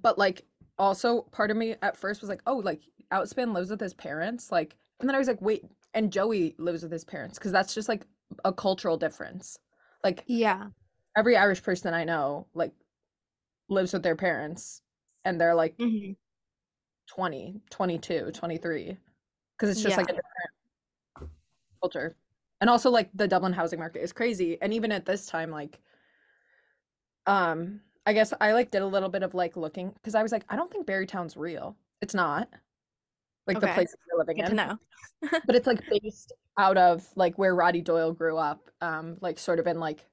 But 0.00 0.18
like 0.18 0.44
also 0.78 1.22
part 1.22 1.50
of 1.50 1.56
me 1.56 1.76
at 1.82 1.96
first 1.96 2.20
was 2.20 2.30
like, 2.30 2.42
"Oh, 2.46 2.56
like 2.56 2.82
Outspan 3.12 3.54
lives 3.54 3.70
with 3.70 3.80
his 3.80 3.94
parents." 3.94 4.50
Like 4.52 4.76
and 5.00 5.08
then 5.08 5.14
I 5.14 5.18
was 5.18 5.28
like, 5.28 5.40
"Wait, 5.40 5.64
and 5.94 6.12
Joey 6.12 6.54
lives 6.58 6.82
with 6.82 6.92
his 6.92 7.04
parents 7.04 7.38
because 7.38 7.52
that's 7.52 7.74
just 7.74 7.88
like 7.88 8.06
a 8.44 8.52
cultural 8.52 8.96
difference." 8.96 9.58
Like 10.04 10.26
Yeah. 10.26 10.68
every 11.16 11.36
Irish 11.36 11.62
person 11.62 11.94
I 11.94 12.04
know 12.04 12.46
like 12.54 12.72
lives 13.68 13.92
with 13.92 14.02
their 14.02 14.16
parents 14.16 14.82
and 15.24 15.40
they're 15.40 15.54
like 15.54 15.76
Mm-hmm. 15.78 16.12
20, 17.08 17.60
22, 17.70 18.30
23 18.32 18.98
because 19.56 19.70
it's 19.70 19.82
just 19.82 19.96
like 19.96 20.08
a 20.08 20.14
different 20.14 20.24
culture. 21.82 22.16
And 22.60 22.68
also 22.68 22.90
like 22.90 23.10
the 23.14 23.28
Dublin 23.28 23.52
housing 23.52 23.78
market 23.78 24.02
is 24.02 24.12
crazy. 24.12 24.58
And 24.60 24.74
even 24.74 24.92
at 24.92 25.06
this 25.06 25.26
time, 25.26 25.50
like 25.50 25.80
um, 27.26 27.80
I 28.06 28.12
guess 28.12 28.32
I 28.40 28.52
like 28.52 28.70
did 28.70 28.82
a 28.82 28.86
little 28.86 29.08
bit 29.08 29.22
of 29.22 29.34
like 29.34 29.56
looking 29.56 29.90
because 29.90 30.14
I 30.14 30.22
was 30.22 30.32
like, 30.32 30.44
I 30.48 30.56
don't 30.56 30.70
think 30.70 30.86
Barrytown's 30.86 31.36
real. 31.36 31.76
It's 32.00 32.14
not. 32.14 32.48
Like 33.46 33.60
the 33.60 33.68
place 33.68 33.94
we're 34.12 34.18
living 34.18 34.36
Good 34.36 34.44
to 34.46 34.50
in. 34.50 34.56
know. 34.56 34.78
But 35.46 35.56
it's 35.56 35.66
like 35.66 35.82
based 35.88 36.32
out 36.58 36.76
of 36.76 37.06
like 37.16 37.36
where 37.36 37.54
Roddy 37.54 37.80
Doyle 37.80 38.12
grew 38.12 38.36
up, 38.36 38.70
um, 38.80 39.16
like 39.20 39.38
sort 39.38 39.58
of 39.58 39.66
in 39.66 39.80
like 39.80 40.06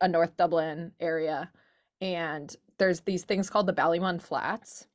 a 0.00 0.08
North 0.08 0.36
Dublin 0.36 0.92
area. 1.00 1.50
And 2.00 2.54
there's 2.78 3.00
these 3.00 3.24
things 3.24 3.48
called 3.50 3.66
the 3.66 3.72
Ballymun 3.72 4.20
Flats. 4.20 4.86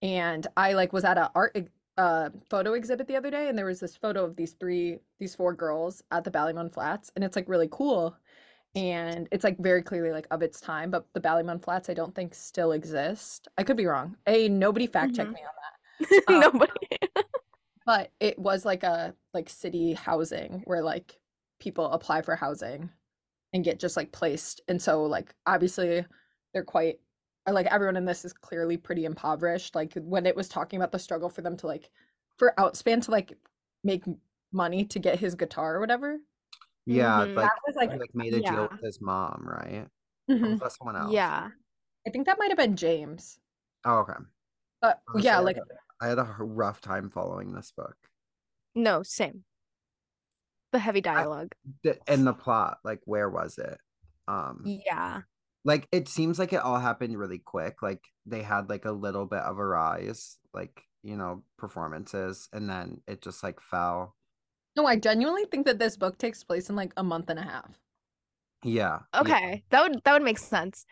And 0.00 0.46
I 0.56 0.74
like 0.74 0.92
was 0.92 1.04
at 1.04 1.18
a 1.18 1.30
art 1.34 1.56
uh 1.96 2.30
photo 2.50 2.72
exhibit 2.74 3.06
the 3.06 3.16
other 3.16 3.30
day 3.30 3.48
and 3.48 3.56
there 3.56 3.66
was 3.66 3.80
this 3.80 3.96
photo 3.96 4.24
of 4.24 4.36
these 4.36 4.52
three 4.54 4.98
these 5.20 5.34
four 5.34 5.54
girls 5.54 6.02
at 6.10 6.24
the 6.24 6.30
Ballymun 6.30 6.72
Flats 6.72 7.12
and 7.14 7.24
it's 7.24 7.36
like 7.36 7.48
really 7.48 7.68
cool. 7.70 8.16
And 8.76 9.28
it's 9.32 9.44
like 9.44 9.58
very 9.58 9.82
clearly 9.82 10.12
like 10.12 10.26
of 10.32 10.42
its 10.42 10.60
time, 10.60 10.90
but 10.90 11.06
the 11.14 11.20
Ballymun 11.20 11.62
Flats 11.62 11.90
I 11.90 11.94
don't 11.94 12.14
think 12.14 12.34
still 12.34 12.72
exist. 12.72 13.48
I 13.58 13.62
could 13.64 13.76
be 13.76 13.86
wrong. 13.86 14.16
Hey, 14.26 14.48
nobody 14.48 14.86
fact 14.88 15.16
check 15.16 15.28
Mhm. 15.28 15.34
me 15.34 15.40
on 15.42 15.52
that 15.56 16.24
Um, 16.28 16.40
Nobody. 16.40 16.72
but 17.86 18.10
it 18.20 18.38
was 18.38 18.64
like 18.64 18.82
a 18.82 19.14
like 19.32 19.48
city 19.48 19.92
housing 19.94 20.62
where 20.64 20.82
like 20.82 21.18
people 21.60 21.86
apply 21.90 22.22
for 22.22 22.36
housing 22.36 22.90
and 23.52 23.64
get 23.64 23.80
just 23.80 23.96
like 23.96 24.12
placed 24.12 24.60
and 24.68 24.80
so 24.82 25.04
like 25.04 25.34
obviously 25.46 26.04
they're 26.54 26.64
quite 26.64 27.00
like 27.52 27.66
everyone 27.66 27.96
in 27.96 28.04
this 28.04 28.24
is 28.24 28.32
clearly 28.32 28.76
pretty 28.76 29.04
impoverished 29.04 29.74
like 29.74 29.92
when 29.96 30.24
it 30.26 30.34
was 30.34 30.48
talking 30.48 30.78
about 30.78 30.92
the 30.92 30.98
struggle 30.98 31.28
for 31.28 31.42
them 31.42 31.56
to 31.58 31.66
like 31.66 31.90
for 32.38 32.54
outspan 32.58 33.02
to 33.02 33.10
like 33.10 33.36
make 33.82 34.02
money 34.52 34.84
to 34.84 34.98
get 34.98 35.18
his 35.18 35.34
guitar 35.34 35.76
or 35.76 35.80
whatever 35.80 36.18
Yeah, 36.86 37.20
Mhm. 37.26 37.36
like 37.36 37.46
that 37.46 37.58
was 37.66 37.76
like 37.76 37.90
like 37.98 38.14
made 38.14 38.34
a 38.34 38.40
deal 38.40 38.68
with 38.70 38.80
his 38.82 39.00
mom, 39.00 39.42
right? 39.46 39.88
Or 40.28 40.34
Mhm. 40.34 40.60
was 40.60 40.76
someone 40.76 40.96
else? 40.96 41.12
Yeah. 41.12 41.50
i 42.06 42.10
think 42.10 42.26
that 42.26 42.38
might 42.38 42.50
have 42.50 42.58
been 42.58 42.76
james 42.76 43.38
Oh, 43.86 43.98
okay. 44.00 44.14
but 44.80 45.00
Honestly, 45.08 45.24
yeah 45.26 45.36
I 45.38 45.40
like 45.40 45.56
had 45.56 45.64
a- 45.70 46.04
I 46.04 46.08
had 46.08 46.18
a 46.18 46.24
rough 46.40 46.80
time 46.80 47.08
following 47.10 47.52
this 47.54 47.70
book. 47.72 47.96
No, 48.74 49.02
same. 49.04 49.44
The 50.72 50.78
heavy 50.80 51.00
dialogue. 51.00 51.54
The, 51.84 51.98
and 52.08 52.26
the 52.26 52.32
plot, 52.34 52.78
like, 52.84 53.00
where 53.04 53.30
was 53.30 53.56
it? 53.58 53.78
Um, 54.26 54.62
Yeah. 54.64 55.22
Like 55.64 55.88
it 55.92 56.08
seems 56.08 56.38
like 56.38 56.52
it 56.52 56.60
all 56.62 56.78
happened 56.78 57.18
really 57.18 57.38
quick. 57.38 57.82
Like 57.82 58.02
they 58.26 58.42
had 58.42 58.68
like 58.70 58.84
a 58.84 58.92
little 58.92 59.26
bit 59.26 59.40
of 59.40 59.58
a 59.58 59.64
rise, 59.66 60.38
like 60.52 60.82
you 61.02 61.16
know, 61.16 61.42
performances, 61.58 62.48
and 62.52 62.68
then 62.68 63.00
it 63.06 63.22
just 63.22 63.42
like 63.42 63.60
fell. 63.60 64.16
no 64.76 64.86
i 64.86 64.96
genuinely 64.96 65.44
think 65.50 65.66
that 65.66 65.78
this 65.78 65.96
book 65.96 66.18
takes 66.18 66.42
place 66.44 66.68
in 66.70 66.76
like 66.76 66.92
a 66.96 67.02
month 67.04 67.30
and 67.30 67.38
a 67.38 67.42
half 67.42 67.70
Yeah. 68.64 69.00
yeah. 69.14 69.20
Okay. 69.20 69.64
That 69.70 69.82
would 69.90 70.00
that 70.04 70.12
would 70.14 70.22
make 70.22 70.38
sense. 70.38 70.86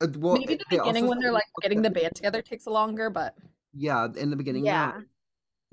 Uh, 0.00 0.08
well, 0.18 0.36
maybe 0.36 0.56
the 0.56 0.64
beginning 0.70 1.04
also 1.04 1.10
when 1.10 1.18
they're 1.20 1.32
like 1.32 1.44
getting 1.62 1.82
the 1.82 1.90
band 1.90 2.14
together 2.16 2.42
takes 2.42 2.66
longer 2.66 3.10
but 3.10 3.34
Yeah, 3.74 4.08
in 4.16 4.30
the 4.30 4.36
beginning, 4.36 4.66
yeah. 4.66 4.92
Yeah. 4.96 5.00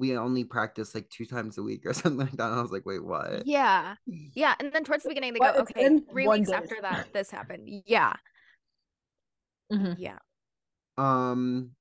We 0.01 0.17
only 0.17 0.43
practice 0.43 0.95
like 0.95 1.07
two 1.11 1.27
times 1.27 1.59
a 1.59 1.63
week 1.63 1.85
or 1.85 1.93
something 2.01 2.17
like 2.25 2.31
that. 2.37 2.49
And 2.49 2.59
I 2.59 2.61
was 2.61 2.71
like, 2.71 2.85
wait, 2.87 3.05
what? 3.05 3.45
Yeah. 3.45 3.95
Yeah. 4.33 4.55
And 4.59 4.73
then 4.73 4.83
towards 4.83 5.03
the 5.03 5.09
beginning 5.09 5.33
they 5.33 5.39
But 5.39 5.53
go, 5.55 5.61
it's 5.61 5.71
okay, 5.71 5.99
three 6.11 6.27
weeks 6.27 6.49
day. 6.49 6.55
after 6.55 6.77
that 6.81 7.07
this 7.13 7.29
happened. 7.29 7.69
Yeah. 7.85 8.13
Mhm. 9.71 9.95
Yeah. 9.97 10.17
Um, 10.97 11.71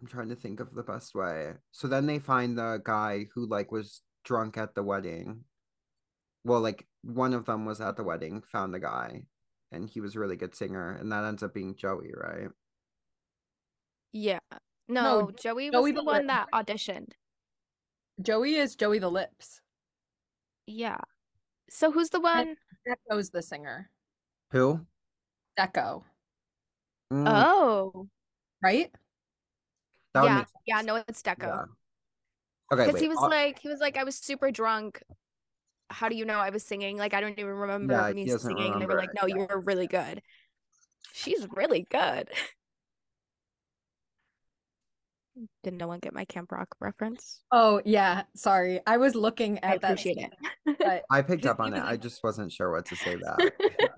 I'm 0.00 0.06
trying 0.08 0.30
to 0.30 0.36
think 0.36 0.58
of 0.60 0.74
the 0.74 0.82
best 0.82 1.14
way. 1.14 1.52
So 1.70 1.86
then 1.86 2.06
they 2.06 2.18
find 2.18 2.56
the 2.58 2.80
guy 2.82 3.26
who 3.34 3.46
like 3.46 3.70
was 3.70 4.00
drunk 4.24 4.56
at 4.56 4.74
the 4.74 4.82
wedding. 4.82 5.44
Well, 6.44 6.60
like 6.60 6.86
one 7.02 7.34
of 7.34 7.44
them 7.44 7.66
was 7.66 7.80
at 7.82 7.96
the 7.98 8.02
wedding, 8.04 8.40
found 8.40 8.72
the 8.72 8.80
guy, 8.80 9.24
and 9.70 9.88
he 9.90 10.00
was 10.00 10.16
a 10.16 10.20
really 10.20 10.36
good 10.36 10.54
singer, 10.56 10.96
and 10.98 11.12
that 11.12 11.24
ends 11.24 11.42
up 11.42 11.52
being 11.52 11.76
Joey, 11.76 12.12
right? 12.16 12.48
Yeah. 14.12 14.38
No, 14.88 15.20
No, 15.20 15.30
Joey 15.30 15.70
was 15.70 15.74
Joey 15.80 15.92
the 15.92 16.00
the 16.00 16.04
one 16.04 16.26
that 16.28 16.48
auditioned. 16.52 17.12
Joey 18.20 18.56
is 18.56 18.76
Joey 18.76 18.98
the 18.98 19.10
Lips. 19.10 19.60
Yeah. 20.66 20.98
So 21.68 21.90
who's 21.90 22.10
the 22.10 22.20
one? 22.20 22.56
Deco's 22.86 23.30
the 23.30 23.42
singer. 23.42 23.90
Who? 24.52 24.80
Deco, 25.58 26.02
Mm, 27.12 27.26
Oh. 27.28 28.08
right? 28.62 28.90
that 30.14 30.24
yeah. 30.24 30.44
Yeah, 30.66 30.80
no, 30.82 30.96
it's 31.06 31.22
Deco. 31.22 31.42
Yeah. 31.42 31.64
Okay, 32.72 32.86
Because 32.86 33.00
he 33.00 33.08
was 33.08 33.18
I'll- 33.20 33.28
like, 33.30 33.58
he 33.58 33.68
was 33.68 33.80
like, 33.80 33.96
I 33.96 34.04
was 34.04 34.16
super 34.16 34.50
drunk. 34.50 35.02
How 35.88 36.08
do 36.08 36.14
you 36.16 36.24
know 36.24 36.38
I 36.38 36.50
was 36.50 36.62
singing? 36.64 36.96
Like, 36.96 37.14
I 37.14 37.20
don't 37.20 37.38
even 37.38 37.46
remember 37.52 37.94
Yeah, 37.94 38.12
me 38.12 38.22
he 38.22 38.30
doesn't 38.30 38.48
singing. 38.48 38.72
And 38.72 38.80
they 38.82 38.86
were 38.86 38.94
like, 38.94 39.10
remember, 39.10 39.22
no, 39.22 39.26
you 39.34 39.40
yeah. 39.48 39.54
were 39.54 39.60
really 39.60 39.86
good. 39.88 40.22
She's 41.12 41.46
really 41.50 41.86
good. 41.90 42.28
Did 45.62 45.74
no 45.74 45.86
one 45.88 45.98
get 46.00 46.12
my 46.12 46.24
Camp 46.24 46.52
Rock 46.52 46.68
reference? 46.80 47.40
Oh 47.52 47.80
yeah, 47.84 48.22
sorry. 48.34 48.80
I 48.86 48.96
was 48.96 49.14
looking 49.14 49.58
I 49.62 49.74
at 49.74 49.80
that. 49.82 49.92
appreciate 49.92 50.18
it. 50.18 50.76
but 50.78 51.04
I 51.10 51.22
picked 51.22 51.46
up 51.46 51.60
on 51.60 51.74
it. 51.74 51.82
I 51.82 51.96
just 51.96 52.22
wasn't 52.22 52.52
sure 52.52 52.70
what 52.70 52.86
to 52.86 52.96
say 52.96 53.16
back. 53.16 53.38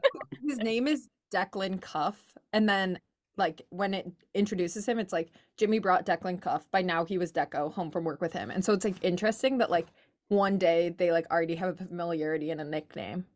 his 0.48 0.58
name 0.58 0.86
is 0.86 1.08
Declan 1.34 1.80
Cuff, 1.80 2.18
and 2.52 2.68
then 2.68 2.98
like 3.36 3.62
when 3.70 3.94
it 3.94 4.10
introduces 4.34 4.86
him, 4.86 4.98
it's 4.98 5.12
like 5.12 5.30
Jimmy 5.56 5.78
brought 5.78 6.06
Declan 6.06 6.40
Cuff. 6.40 6.70
By 6.70 6.82
now 6.82 7.04
he 7.04 7.18
was 7.18 7.32
Deco 7.32 7.72
home 7.72 7.90
from 7.90 8.04
work 8.04 8.20
with 8.20 8.32
him, 8.32 8.50
and 8.50 8.64
so 8.64 8.72
it's 8.72 8.84
like 8.84 8.96
interesting 9.02 9.58
that 9.58 9.70
like 9.70 9.88
one 10.28 10.58
day 10.58 10.94
they 10.96 11.12
like 11.12 11.30
already 11.30 11.54
have 11.56 11.80
a 11.80 11.84
familiarity 11.84 12.50
and 12.50 12.60
a 12.60 12.64
nickname. 12.64 13.26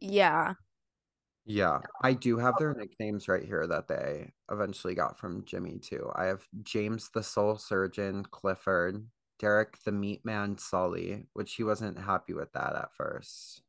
Yeah. 0.00 0.54
Yeah, 1.48 1.80
I 2.02 2.12
do 2.12 2.38
have 2.38 2.58
their 2.58 2.74
nicknames 2.74 3.28
right 3.28 3.44
here 3.44 3.66
that 3.68 3.86
they 3.86 4.32
eventually 4.50 4.96
got 4.96 5.16
from 5.16 5.44
Jimmy 5.44 5.78
too. 5.78 6.10
I 6.16 6.24
have 6.24 6.46
James 6.64 7.08
the 7.10 7.22
Soul 7.22 7.56
Surgeon 7.56 8.24
Clifford, 8.24 9.06
Derek 9.38 9.78
the 9.84 9.92
Meat 9.92 10.24
Man 10.24 10.58
Sully, 10.58 11.26
which 11.34 11.54
he 11.54 11.62
wasn't 11.62 11.98
happy 12.00 12.32
with 12.32 12.52
that 12.54 12.74
at 12.74 12.92
first. 12.92 13.62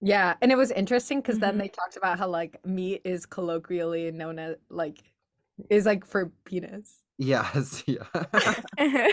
Yeah, 0.00 0.34
and 0.40 0.52
it 0.52 0.56
was 0.56 0.70
interesting 0.70 1.20
because 1.20 1.40
then 1.40 1.56
Mhm. 1.56 1.58
they 1.58 1.68
talked 1.68 1.96
about 1.96 2.18
how 2.18 2.28
like 2.28 2.64
meat 2.64 3.02
is 3.04 3.26
colloquially 3.26 4.10
known 4.12 4.38
as 4.38 4.56
like 4.68 4.98
is 5.70 5.86
like 5.86 6.06
for 6.06 6.32
penis. 6.44 6.98
Yes, 7.18 7.84
yeah. 7.86 8.06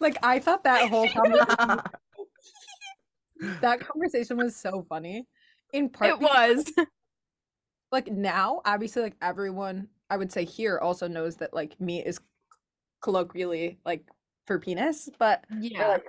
Like 0.00 0.16
I 0.22 0.38
thought 0.38 0.64
that 0.64 0.88
whole 0.88 1.08
conversation 1.12 1.80
that 3.60 3.80
conversation 3.80 4.36
was 4.36 4.54
so 4.56 4.86
funny. 4.88 5.26
In 5.72 5.88
part 5.88 6.10
it 6.10 6.20
was. 6.20 6.72
like 7.92 8.08
now, 8.10 8.60
obviously 8.64 9.02
like 9.02 9.16
everyone 9.22 9.88
I 10.10 10.16
would 10.16 10.30
say 10.32 10.44
here 10.44 10.78
also 10.78 11.08
knows 11.08 11.36
that 11.36 11.52
like 11.54 11.80
meat 11.80 12.02
is 12.06 12.20
colloquially 13.02 13.78
like 13.84 14.04
for 14.46 14.58
penis, 14.58 15.08
but 15.18 15.44
Yeah. 15.60 15.88
like- 15.88 16.04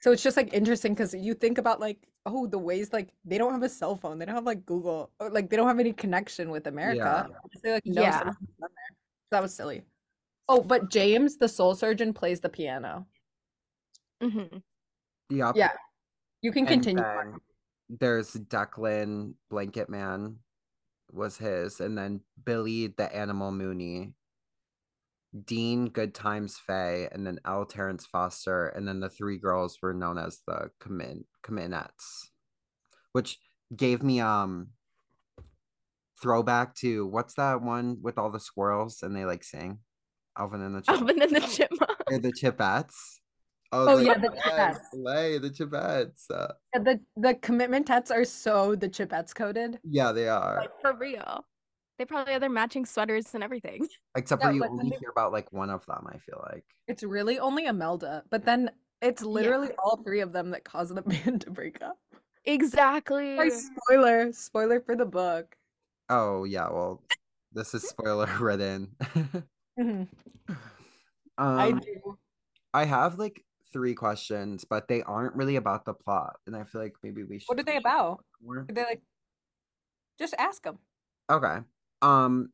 so 0.00 0.12
it's 0.12 0.22
just 0.22 0.36
like 0.36 0.52
interesting 0.52 0.92
because 0.94 1.14
you 1.14 1.34
think 1.34 1.58
about 1.58 1.80
like 1.80 2.06
oh 2.26 2.46
the 2.46 2.58
ways 2.58 2.92
like 2.92 3.08
they 3.24 3.38
don't 3.38 3.52
have 3.52 3.62
a 3.62 3.68
cell 3.68 3.96
phone, 3.96 4.18
they 4.18 4.24
don't 4.26 4.34
have 4.34 4.44
like 4.44 4.64
Google, 4.66 5.10
or 5.18 5.30
like 5.30 5.48
they 5.48 5.56
don't 5.56 5.66
have 5.68 5.80
any 5.80 5.92
connection 5.92 6.50
with 6.50 6.66
America. 6.66 7.28
They 7.62 7.72
like 7.72 7.86
know 7.86 8.02
Yeah. 8.02 8.22
there. 8.24 8.36
That 9.30 9.42
was 9.42 9.54
silly. 9.54 9.82
Oh, 10.48 10.62
but 10.62 10.90
James, 10.90 11.36
the 11.38 11.48
soul 11.48 11.74
surgeon, 11.74 12.12
plays 12.12 12.40
the 12.40 12.48
piano. 12.48 13.06
mm-hmm. 14.22 14.58
Yep. 15.30 15.56
Yeah. 15.56 15.72
You 16.42 16.52
can 16.52 16.60
And 16.66 16.68
continue. 16.68 17.02
then 17.02 17.38
there's 17.88 18.32
Declan 18.32 19.34
Blanket 19.50 19.88
Man 19.88 20.36
was 21.12 21.38
his, 21.38 21.80
and 21.80 21.96
then 21.96 22.20
Billy 22.44 22.88
the 22.88 23.14
Animal 23.14 23.52
Mooney, 23.52 24.14
Dean 25.44 25.88
Good 25.88 26.14
Times 26.14 26.58
Faye, 26.58 27.08
and 27.12 27.26
then 27.26 27.38
L 27.44 27.64
Terrence 27.64 28.06
Foster, 28.06 28.66
and 28.68 28.86
then 28.86 29.00
the 29.00 29.08
three 29.08 29.38
girls 29.38 29.78
were 29.82 29.94
known 29.94 30.18
as 30.18 30.40
the 30.46 30.70
Comin 30.80 31.24
Cominettes, 31.44 32.28
which 33.12 33.38
gave 33.74 34.02
me 34.02 34.20
um 34.20 34.68
throwback 36.20 36.74
to 36.74 37.06
what's 37.06 37.34
that 37.34 37.60
one 37.60 37.98
with 38.00 38.16
all 38.18 38.30
the 38.30 38.40
squirrels 38.40 39.02
and 39.02 39.14
they 39.14 39.24
like 39.26 39.44
sing 39.44 39.78
Alvin 40.38 40.62
and 40.62 40.74
the 40.74 40.80
Chipmunks. 40.80 41.00
Alvin 41.00 41.22
and 41.22 41.36
the 41.36 41.40
Chipmunk. 41.40 42.02
They're 42.08 42.18
the 42.18 42.32
Chipettes. 42.32 43.18
I 43.72 43.78
was 43.78 43.88
Oh, 43.88 43.94
like, 43.96 44.06
yeah, 44.06 44.18
the 44.18 44.32
yes, 44.34 44.78
Chipettes. 44.78 44.90
slay 44.92 45.38
the 45.38 45.50
Chipettes. 45.50 46.30
Uh, 46.30 46.52
Yeah, 46.74 46.80
the 46.82 47.00
the 47.16 47.34
commitment 47.34 47.86
tats 47.86 48.10
are 48.10 48.24
so 48.24 48.74
the 48.76 48.88
chipettes 48.88 49.34
coded. 49.34 49.80
yeah, 49.84 50.12
they 50.12 50.28
are. 50.28 50.58
Like, 50.60 50.80
for 50.80 50.94
real. 50.96 51.44
They 51.98 52.04
probably 52.04 52.32
have 52.34 52.42
their 52.42 52.50
matching 52.50 52.84
sweaters 52.84 53.34
and 53.34 53.42
everything. 53.42 53.88
Except 54.16 54.42
Yeah, 54.42 54.48
for 54.50 54.54
you 54.54 54.64
only 54.64 54.90
they- 54.90 54.96
hear 54.96 55.10
about 55.10 55.32
like 55.32 55.52
one 55.52 55.70
of 55.70 55.84
them, 55.86 56.06
I 56.12 56.18
feel 56.18 56.44
like. 56.52 56.64
It's 56.88 57.02
really 57.02 57.38
only 57.38 57.66
Imelda, 57.66 58.22
but 58.30 58.44
then 58.44 58.70
it's 59.02 59.22
literally 59.22 59.70
all 59.78 59.96
three 60.04 60.20
of 60.20 60.32
them 60.32 60.50
that 60.50 60.64
cause 60.64 60.90
the 60.90 61.02
band 61.02 61.40
to 61.42 61.50
break 61.50 61.82
up. 61.82 61.98
Exactly. 62.44 63.36
Like, 63.36 63.52
spoiler, 63.52 64.32
spoiler 64.32 64.80
for 64.80 64.94
the 64.94 65.04
book. 65.06 65.56
Oh 66.08 66.44
yeah, 66.44 66.68
well, 66.70 67.02
this 67.52 67.74
is 67.74 67.82
spoiler 67.88 68.28
ridden. 68.40 68.94
Mhm. 69.78 70.06
um, 70.48 70.58
I 71.38 71.74
I, 72.72 72.84
have 72.84 73.18
like 73.18 73.42
three 73.76 73.94
questions, 73.94 74.64
but 74.64 74.88
they 74.88 75.02
aren't 75.02 75.36
really 75.36 75.56
about 75.56 75.84
the 75.84 75.94
plot, 75.94 76.36
and 76.46 76.56
I 76.56 76.64
feel 76.64 76.80
like 76.82 76.94
maybe 77.02 77.24
we 77.24 77.38
should. 77.40 77.48
What 77.48 77.60
are 77.60 77.64
they 77.64 77.76
about? 77.76 78.24
more. 78.40 78.66
They 78.68 78.84
like 78.84 79.02
just 80.18 80.34
ask 80.38 80.62
them. 80.62 80.78
Okay. 81.30 81.58
Um, 82.02 82.52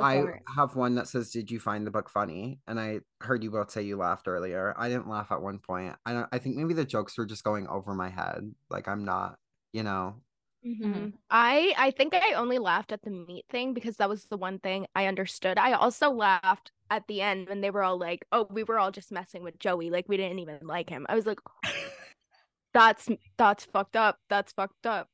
I 0.00 0.24
it. 0.28 0.42
have 0.56 0.74
one 0.74 0.94
that 0.94 1.08
says, 1.08 1.30
"Did 1.30 1.50
you 1.50 1.60
find 1.60 1.86
the 1.86 1.90
book 1.90 2.08
funny?" 2.08 2.60
And 2.66 2.80
I 2.80 3.00
heard 3.20 3.42
you 3.44 3.50
both 3.50 3.70
say 3.70 3.82
you 3.82 3.96
laughed 3.96 4.26
earlier. 4.28 4.74
I 4.78 4.88
didn't 4.88 5.08
laugh 5.08 5.30
at 5.32 5.42
one 5.42 5.58
point. 5.58 5.96
I 6.06 6.12
don't. 6.14 6.28
I 6.32 6.38
think 6.38 6.56
maybe 6.56 6.74
the 6.74 6.84
jokes 6.84 7.18
were 7.18 7.26
just 7.26 7.44
going 7.44 7.66
over 7.68 7.94
my 7.94 8.08
head. 8.08 8.54
Like 8.70 8.88
I'm 8.88 9.04
not, 9.04 9.38
you 9.72 9.82
know. 9.82 10.22
Mhm. 10.64 11.18
I 11.28 11.74
I 11.76 11.90
think 11.90 12.14
I 12.14 12.34
only 12.34 12.58
laughed 12.58 12.92
at 12.92 13.02
the 13.02 13.10
meat 13.10 13.46
thing 13.50 13.74
because 13.74 13.96
that 13.96 14.08
was 14.08 14.26
the 14.26 14.36
one 14.36 14.60
thing 14.60 14.86
I 14.94 15.06
understood. 15.06 15.58
I 15.58 15.72
also 15.72 16.10
laughed 16.10 16.70
at 16.92 17.06
the 17.08 17.22
end 17.22 17.48
when 17.48 17.62
they 17.62 17.70
were 17.70 17.82
all 17.82 17.98
like, 17.98 18.26
"Oh, 18.32 18.46
we 18.50 18.64
were 18.64 18.78
all 18.78 18.92
just 18.92 19.10
messing 19.10 19.42
with 19.42 19.58
Joey, 19.58 19.88
like 19.88 20.08
we 20.08 20.18
didn't 20.18 20.38
even 20.40 20.58
like 20.62 20.90
him." 20.90 21.06
I 21.08 21.14
was 21.14 21.26
like, 21.26 21.40
"That's 22.74 23.08
that's 23.38 23.64
fucked 23.64 23.96
up. 23.96 24.18
That's 24.28 24.52
fucked 24.52 24.86
up." 24.86 25.08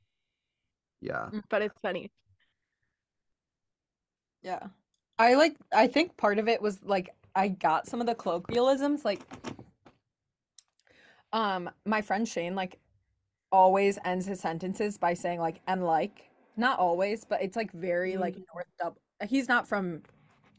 Yeah. 1.00 1.30
But 1.49 1.62
it's 1.62 1.78
funny. 1.80 2.11
Yeah. 4.42 4.66
I 5.20 5.35
like 5.35 5.56
I 5.73 5.87
think 5.87 6.16
part 6.16 6.40
of 6.40 6.49
it 6.49 6.61
was 6.61 6.82
like 6.82 7.14
I 7.35 7.49
got 7.49 7.87
some 7.87 8.00
of 8.00 8.06
the 8.06 8.14
colloquialisms 8.14 9.04
like 9.04 9.20
um 11.32 11.70
my 11.85 12.02
friend 12.02 12.26
Shane 12.26 12.54
like 12.54 12.78
always 13.52 13.99
ends 14.04 14.26
his 14.26 14.40
sentences 14.40 14.99
by 14.99 15.14
saying 15.14 15.40
like 15.40 15.61
and 15.66 15.85
like 15.85 16.30
not 16.56 16.78
always 16.78 17.25
but 17.25 17.42
it's 17.42 17.56
like 17.56 17.73
very 17.73 18.16
like 18.16 18.37
North 18.54 18.66
Dublin 18.78 19.02
he's 19.28 19.49
not 19.49 19.66
from 19.68 20.02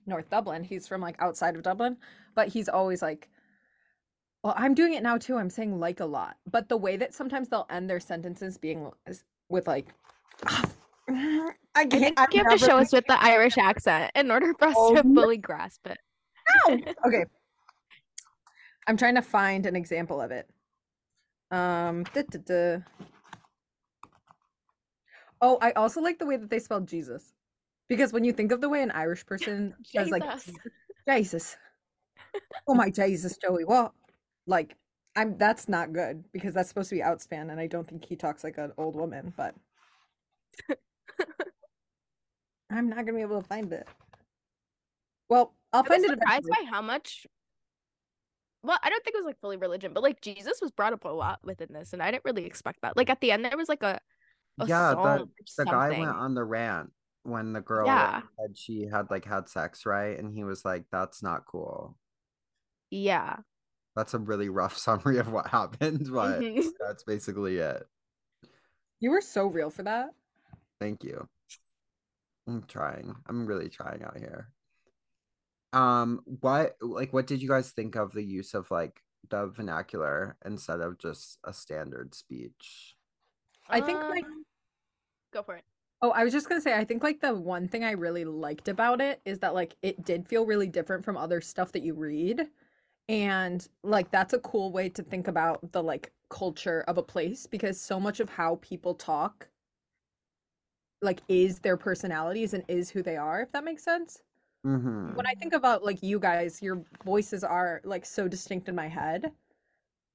North 0.10 0.30
Dublin 0.30 0.64
he's 0.64 0.88
from 0.88 1.02
like 1.02 1.16
outside 1.20 1.56
of 1.56 1.64
Dublin 1.64 1.98
but 2.36 2.50
he's 2.50 2.68
always 2.68 3.02
like 3.02 3.30
well 4.44 4.54
I'm 4.58 4.74
doing 4.74 4.94
it 4.94 5.04
now 5.04 5.18
too 5.18 5.38
I'm 5.38 5.50
saying 5.50 5.80
like 5.80 6.00
a 6.00 6.06
lot 6.06 6.38
but 6.50 6.70
the 6.70 6.78
way 6.78 6.98
that 6.98 7.14
sometimes 7.14 7.50
they'll 7.50 7.68
end 7.70 7.90
their 7.90 8.00
sentences 8.00 8.58
being 8.58 8.92
with 9.50 9.68
like 9.68 9.88
I 10.48 11.52
I 11.76 11.86
can't 11.86 11.92
think 12.04 12.20
I'm 12.20 12.28
you 12.32 12.44
have 12.44 12.60
to 12.60 12.66
show 12.66 12.78
us 12.78 12.92
with 12.92 13.06
the 13.08 13.22
Irish 13.24 13.58
accent 13.58 14.12
in 14.16 14.30
order 14.32 14.54
for 14.60 14.68
us 14.68 14.76
Oh, 14.78 14.96
to 14.96 15.04
fully 15.04 15.38
grasp 15.38 15.88
it. 15.88 15.98
okay. 17.06 17.26
I'm 18.88 18.98
trying 18.98 19.16
to 19.16 19.22
find 19.22 19.66
an 19.66 19.76
example 19.76 20.20
of 20.20 20.32
it. 20.32 20.50
Um, 21.52 22.04
duh, 22.14 22.24
duh, 22.30 22.40
duh. 22.46 22.80
Oh, 25.42 25.58
I 25.62 25.72
also 25.72 26.02
like 26.02 26.20
the 26.20 26.26
way 26.26 26.38
that 26.38 26.50
they 26.50 26.60
spelled 26.60 26.88
Jesus. 26.88 27.34
Because 27.90 28.14
when 28.14 28.24
you 28.24 28.32
think 28.32 28.52
of 28.52 28.62
the 28.62 28.70
way 28.70 28.82
an 28.84 28.92
Irish 28.92 29.26
person 29.26 29.74
says 29.84 30.10
like 30.10 30.24
Jesus. 30.24 30.56
Jesus. 31.10 31.58
Oh 32.68 32.76
my 32.76 32.92
Jesus, 32.92 33.36
Joey. 33.38 33.66
What? 33.66 33.94
Like, 34.46 34.76
I'm 35.16 35.38
that's 35.38 35.68
not 35.68 35.92
good 35.92 36.24
because 36.32 36.54
that's 36.54 36.70
supposed 36.70 36.90
to 36.90 36.96
be 36.96 37.02
outspan, 37.02 37.52
and 37.52 37.60
I 37.60 37.66
don't 37.66 37.88
think 37.88 38.06
he 38.06 38.16
talks 38.16 38.44
like 38.44 38.60
an 38.60 38.72
old 38.78 38.96
woman, 38.96 39.34
but 39.36 39.56
I'm 42.70 42.90
not 42.90 42.98
gonna 42.98 43.14
be 43.14 43.22
able 43.22 43.42
to 43.42 43.48
find 43.48 43.74
it. 43.74 43.88
Well, 45.30 45.56
I'll 45.74 45.82
I 45.82 45.88
find 45.88 46.04
was 46.04 46.12
it 46.12 46.20
surprised 46.20 46.46
eventually. 46.48 46.66
by 46.66 46.72
how 46.72 46.84
much. 46.84 47.26
Well, 48.62 48.78
I 48.84 48.90
don't 48.90 49.04
think 49.04 49.16
it 49.16 49.20
was 49.20 49.26
like 49.26 49.40
fully 49.42 49.58
religion, 49.58 49.94
but 49.94 50.04
like 50.04 50.22
Jesus 50.22 50.60
was 50.62 50.70
brought 50.70 50.94
up 50.94 51.06
a 51.06 51.10
lot 51.10 51.40
within 51.44 51.70
this, 51.72 51.94
and 51.94 52.04
I 52.04 52.12
didn't 52.12 52.26
really 52.26 52.46
expect 52.46 52.84
that. 52.84 52.96
Like 52.96 53.10
at 53.10 53.20
the 53.22 53.32
end, 53.32 53.44
there 53.44 53.58
was 53.58 53.70
like 53.70 53.82
a, 53.82 54.00
a 54.60 54.68
yeah. 54.68 54.92
song 54.92 55.04
The 55.04 55.24
or 55.24 55.28
the 55.58 55.66
guy 55.66 55.90
went 55.90 56.12
on 56.12 56.36
the 56.36 56.44
rant 56.44 56.92
when 57.24 57.54
the 57.54 57.62
girl 57.62 57.88
Yeah. 57.88 58.22
said 58.40 58.58
she 58.58 58.88
had 58.88 59.10
like 59.12 59.26
had 59.26 59.50
sex, 59.50 59.86
right? 59.86 60.18
And 60.18 60.34
he 60.34 60.44
was 60.44 60.64
like, 60.66 60.86
"That's 60.92 61.22
not 61.22 61.46
cool." 61.46 61.98
Yeah. 62.90 63.38
That's 63.96 64.14
a 64.14 64.20
really 64.20 64.50
rough 64.50 64.78
summary 64.78 65.18
of 65.18 65.32
what 65.32 65.48
happened, 65.48 66.08
but 66.12 66.42
Mhm. 66.42 66.72
that's 66.80 67.04
basically 67.04 67.58
it. 67.58 67.88
You 69.00 69.12
were 69.12 69.22
so 69.22 69.48
real 69.48 69.70
for 69.70 69.84
that. 69.84 70.14
Thank 70.80 71.04
you. 71.04 71.28
I'm 72.48 72.64
trying. 72.64 73.16
I'm 73.28 73.46
really 73.46 73.70
trying 73.70 74.04
out 74.04 74.18
here. 74.18 74.52
Um, 75.72 76.22
what 76.26 76.78
like 76.82 77.14
what 77.14 77.28
did 77.28 77.42
you 77.42 77.48
guys 77.50 77.72
think 77.72 77.96
of 77.96 78.12
the 78.14 78.24
use 78.24 78.54
of 78.56 78.72
like 78.72 79.04
the 79.30 79.48
vernacular 79.48 80.36
instead 80.44 80.80
of 80.80 80.98
just 80.98 81.38
a 81.44 81.54
standard 81.54 82.16
speech? 82.16 82.96
I 83.70 83.82
think 83.82 84.02
like 84.02 84.26
Um, 84.26 84.46
go 85.32 85.44
for 85.44 85.56
it. 85.56 85.66
Oh, 86.02 86.12
I 86.12 86.24
was 86.24 86.32
just 86.32 86.48
gonna 86.48 86.62
say, 86.62 86.76
I 86.76 86.86
think 86.86 87.04
like 87.04 87.20
the 87.20 87.36
one 87.36 87.68
thing 87.68 87.84
I 87.84 87.92
really 87.92 88.26
liked 88.26 88.70
about 88.70 89.02
it 89.02 89.22
is 89.26 89.40
that 89.40 89.54
like 89.54 89.76
it 89.82 90.04
did 90.06 90.28
feel 90.28 90.46
really 90.46 90.68
different 90.68 91.04
from 91.04 91.18
other 91.18 91.42
stuff 91.42 91.72
that 91.74 91.84
you 91.84 91.94
read. 91.94 92.48
And 93.10 93.68
like 93.84 94.12
that's 94.12 94.34
a 94.34 94.40
cool 94.40 94.72
way 94.72 94.90
to 94.90 95.04
think 95.04 95.28
about 95.28 95.72
the 95.72 95.84
like 95.84 96.12
culture 96.30 96.84
of 96.88 96.98
a 96.98 97.04
place 97.04 97.48
because 97.48 97.82
so 97.82 98.00
much 98.00 98.20
of 98.20 98.30
how 98.30 98.60
people 98.62 98.94
talk 98.96 99.50
like 101.02 101.22
is 101.28 101.60
their 101.60 101.78
personalities 101.78 102.54
and 102.54 102.64
is 102.68 102.90
who 102.90 103.02
they 103.02 103.18
are, 103.18 103.42
if 103.42 103.52
that 103.52 103.64
makes 103.64 103.84
sense. 103.84 104.22
Mm-hmm. 104.66 105.16
When 105.16 105.26
I 105.26 105.34
think 105.40 105.54
about 105.54 105.84
like 105.84 106.04
you 106.04 106.20
guys, 106.20 106.62
your 106.62 106.84
voices 107.06 107.44
are 107.44 107.82
like 107.84 108.06
so 108.06 108.28
distinct 108.28 108.68
in 108.70 108.76
my 108.76 108.88
head. 108.88 109.32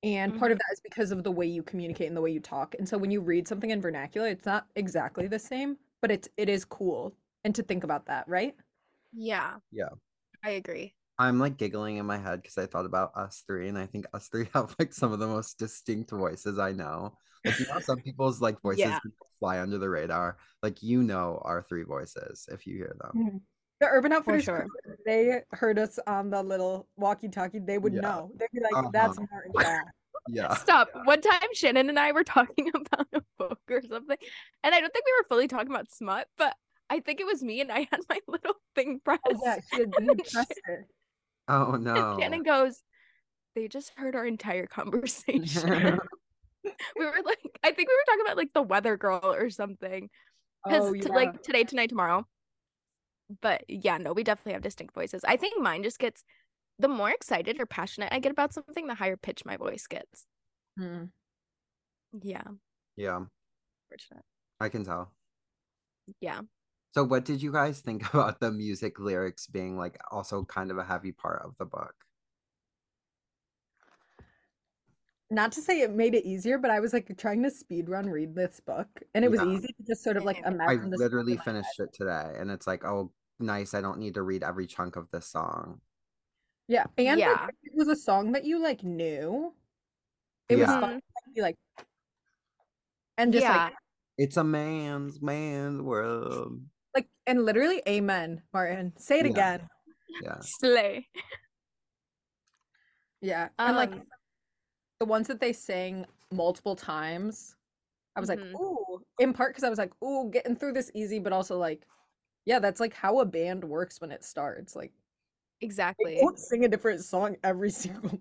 And 0.05 0.39
part 0.39 0.53
of 0.53 0.59
mm-hmm. 0.59 0.67
that 0.69 0.75
is 0.75 0.81
because 0.81 1.13
of 1.13 1.25
the 1.25 1.33
way 1.33 1.47
you 1.47 1.63
communicate 1.63 2.09
and 2.09 2.17
the 2.17 2.21
way 2.21 2.31
you 2.31 2.39
talk. 2.39 2.75
And 2.79 2.87
so 2.87 2.99
when 2.99 3.11
you 3.11 3.23
read 3.23 3.49
something 3.49 3.71
in 3.71 3.81
vernacular, 3.81 4.29
it's 4.29 4.45
not 4.45 4.67
exactly 4.77 5.27
the 5.29 5.39
same, 5.39 5.79
but 6.03 6.11
it's 6.11 6.29
it 6.37 6.51
is 6.51 6.65
cool. 6.67 7.17
And 7.43 7.55
to 7.55 7.63
think 7.63 7.85
about 7.85 8.05
that, 8.07 8.29
right? 8.29 8.55
Yeah. 9.15 9.55
Yeah. 9.73 9.89
I 10.45 10.51
agree. 10.51 10.95
I'm 11.19 11.39
like 11.39 11.57
giggling 11.57 11.97
in 11.97 12.05
my 12.05 12.19
head 12.19 12.43
because 12.43 12.59
I 12.59 12.67
thought 12.67 12.85
about 12.85 13.13
us 13.17 13.45
three, 13.47 13.69
and 13.69 13.79
I 13.79 13.87
think 13.87 14.05
us 14.13 14.29
three 14.29 14.49
have 14.55 14.77
like 14.79 14.93
some 14.93 15.13
of 15.13 15.21
the 15.21 15.27
most 15.27 15.59
distinct 15.59 16.11
voices 16.11 16.59
I 16.59 16.73
know. 16.73 17.17
Like 17.43 17.59
you 17.59 17.67
know, 17.67 17.81
some 17.81 17.99
people's 17.99 18.43
like 18.43 18.61
voices 18.63 18.81
Yeah. 18.81 18.99
fly 19.41 19.61
under 19.61 19.79
the 19.79 19.89
radar. 19.89 20.37
Like 20.63 20.83
you 20.83 21.03
know 21.03 21.41
our 21.43 21.63
three 21.63 21.85
voices 21.85 22.47
if 22.53 22.67
you 22.67 22.77
hear 22.77 22.95
them. 23.01 23.13
Mm-hmm. 23.17 23.37
The 23.85 23.91
Urban 23.91 24.13
Outfitters, 24.13 24.45
sure. 24.45 24.67
crew, 24.85 24.95
they 25.05 25.41
heard 25.53 25.79
us 25.79 25.99
on 26.07 26.31
the 26.31 26.43
little 26.43 26.89
walkie-talkie, 26.97 27.59
they 27.61 27.77
would 27.79 27.93
Yeah. 27.93 28.01
know. 28.01 28.31
They'd 28.37 28.49
be 28.53 28.61
like, 28.61 28.75
Uh-huh. 28.75 28.89
"That's 28.93 29.19
Martin 29.19 29.53
Jack." 29.61 29.85
Yeah. 30.27 30.55
Stop. 30.55 30.89
One 31.05 31.21
time 31.21 31.49
Shannon 31.53 31.91
and 31.91 31.99
I 31.99 32.13
were 32.13 32.25
talking 32.25 32.71
about 32.75 33.07
a 33.13 33.21
book 33.37 33.61
or 33.71 33.83
something, 33.83 34.17
and 34.63 34.75
I 34.75 34.81
don't 34.81 34.91
think 34.91 35.05
we 35.05 35.13
were 35.19 35.27
fully 35.29 35.49
talking 35.49 35.71
about 35.71 35.93
smut, 35.93 36.29
but 36.39 36.57
I 36.89 37.01
think 37.01 37.21
it 37.21 37.27
was 37.27 37.43
me 37.43 37.61
and 37.61 37.71
I 37.71 37.81
had 37.91 38.01
my 38.09 38.19
little 38.29 38.55
thing 38.75 39.01
pressed. 39.05 39.21
Oh 39.29 39.39
yeah, 39.45 39.59
she 39.71 39.81
had 39.81 39.93
you 40.01 40.15
pressed 40.15 40.61
it. 40.67 40.87
Oh 41.49 41.73
And 41.73 41.85
no. 41.85 42.17
Shannon 42.19 42.43
goes, 42.43 42.83
They 43.55 43.69
just 43.69 43.93
heard 43.99 44.17
our 44.17 44.25
entire 44.25 44.65
conversation. 44.67 45.99
we 46.97 47.05
were 47.05 47.21
like, 47.23 47.41
I 47.63 47.73
think 47.73 47.89
we 47.91 47.95
were 47.95 48.05
talking 48.07 48.23
about 48.25 48.39
like 48.39 48.55
the 48.55 48.63
weather 48.63 48.97
girl 48.97 49.21
or 49.23 49.51
something. 49.51 50.09
Because 50.65 50.89
Oh 50.89 50.93
yeah. 50.95 51.09
like 51.09 51.43
today, 51.43 51.65
tonight, 51.65 51.91
tomorrow. 51.91 52.27
But 53.41 53.65
yeah, 53.69 53.99
no, 53.99 54.13
we 54.13 54.25
definitely 54.25 54.53
have 54.53 54.63
distinct 54.63 54.95
voices. 54.95 55.23
I 55.27 55.37
think 55.37 55.61
mine 55.61 55.83
just 55.83 55.99
gets 55.99 56.25
the 56.79 56.89
more 56.89 57.11
excited 57.11 57.61
or 57.61 57.67
passionate 57.67 58.13
I 58.13 58.19
get 58.19 58.33
about 58.33 58.53
something, 58.53 58.87
the 58.87 58.95
higher 58.95 59.17
pitch 59.17 59.45
my 59.45 59.57
voice 59.57 59.87
gets. 59.87 60.27
Hmm. 60.79 61.05
Yeah. 62.23 62.43
yeah, 62.97 63.21
Fortunate. 63.89 64.25
I 64.61 64.69
can 64.69 64.85
tell. 64.85 65.13
Yeah. 66.21 66.43
So 66.93 67.03
what 67.03 67.25
did 67.25 67.43
you 67.43 67.53
guys 67.53 67.81
think 67.81 68.09
about 68.15 68.41
the 68.41 68.53
music 68.53 68.99
lyrics 68.99 69.47
being 69.47 69.77
like 69.77 69.99
also 70.11 70.45
kind 70.45 70.71
of 70.71 70.79
a 70.79 70.85
heavy 70.85 71.13
part 71.13 71.43
of 71.45 71.55
the 71.59 71.65
book? 71.65 71.95
Not 75.31 75.53
to 75.53 75.63
say 75.63 75.81
it 75.81 75.93
made 75.93 76.15
it 76.15 76.25
easier, 76.25 76.59
but 76.59 76.71
I 76.71 76.79
was 76.81 76.93
like 76.93 77.17
trying 77.17 77.43
to 77.43 77.51
speed 77.51 77.89
run 77.89 78.09
read 78.09 78.35
this 78.37 78.61
book, 78.61 78.87
and 79.15 79.25
it 79.25 79.31
was 79.31 79.41
easy 79.41 79.69
to 79.69 79.83
just 79.89 80.05
sort 80.05 80.17
of 80.17 80.25
like 80.25 80.37
Same. 80.37 80.61
I 80.61 80.75
imagine 80.75 80.91
literally 80.93 81.33
in 81.33 81.39
my 81.39 81.45
head. 81.45 81.53
finished 81.53 81.81
it 81.81 81.93
today 81.93 82.35
and 82.39 82.51
it's 82.51 82.67
like, 82.67 82.85
oh 82.85 83.11
nice, 83.39 83.75
I 83.75 83.81
don't 83.81 83.99
need 83.99 84.15
to 84.15 84.23
read 84.23 84.43
every 84.43 84.67
chunk 84.67 84.97
of 84.97 85.11
this 85.11 85.27
song. 85.27 85.81
Yeah, 86.69 86.85
and 86.97 87.19
Yeah. 87.19 87.47
if 87.49 87.55
it 87.65 87.73
was 87.75 87.89
a 87.89 87.97
song 87.97 88.33
that 88.33 88.45
you 88.45 88.59
like 88.59 88.83
knew. 88.83 89.55
It 90.49 90.57
was 90.57 90.69
Yeah. 90.69 90.81
fun 90.81 90.95
to 91.01 91.31
be 91.35 91.41
like, 91.41 91.57
and 93.17 93.33
just 93.33 93.43
yeah. 93.45 93.65
like 93.67 93.75
It's 94.17 94.37
a 94.37 94.45
man's 94.45 95.21
man's 95.21 95.81
world. 95.83 96.61
like 96.95 97.09
and 97.27 97.45
literally, 97.45 97.83
amen, 97.89 98.43
Martin. 98.53 98.93
Say 98.97 99.21
it 99.21 99.27
Yeah. 99.27 99.33
again. 99.33 99.69
Yeah. 100.23 100.39
Slay. 100.41 101.09
Yeah, 103.21 103.49
and 103.59 103.77
like 103.77 103.93
Um, 103.93 104.07
the 105.01 105.07
ones 105.07 105.27
that 105.29 105.41
they 105.41 105.53
sang 105.53 106.07
multiple 106.31 106.77
times, 106.77 107.57
I 108.17 108.21
was 108.21 108.29
Mhm. 108.31 108.37
like, 108.53 108.61
ooh, 108.61 109.05
in 109.19 109.33
part 109.33 109.51
because 109.51 109.65
I 109.65 109.71
was 109.71 109.79
like, 109.79 109.93
ooh, 110.03 110.31
getting 110.31 110.55
through 110.57 110.73
this 110.73 110.91
easy, 110.95 111.19
but 111.19 111.33
also 111.33 111.59
like, 111.59 111.87
yeah, 112.45 112.59
that's 112.59 112.81
like 112.81 112.95
how 112.95 113.21
a 113.21 113.25
band 113.25 113.65
works 113.65 114.01
when 114.01 114.11
it 114.11 114.25
starts. 114.25 114.77
Like 114.77 114.93
they 115.61 115.67
Exactly. 115.67 116.19
won't 116.21 116.39
sing 116.39 116.65
a 116.65 116.69
different 116.69 117.03
song 117.03 117.37
every 117.43 117.71
single. 117.71 118.21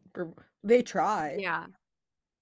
They 0.63 0.81
try. 0.81 1.38
Yeah. 1.39 1.65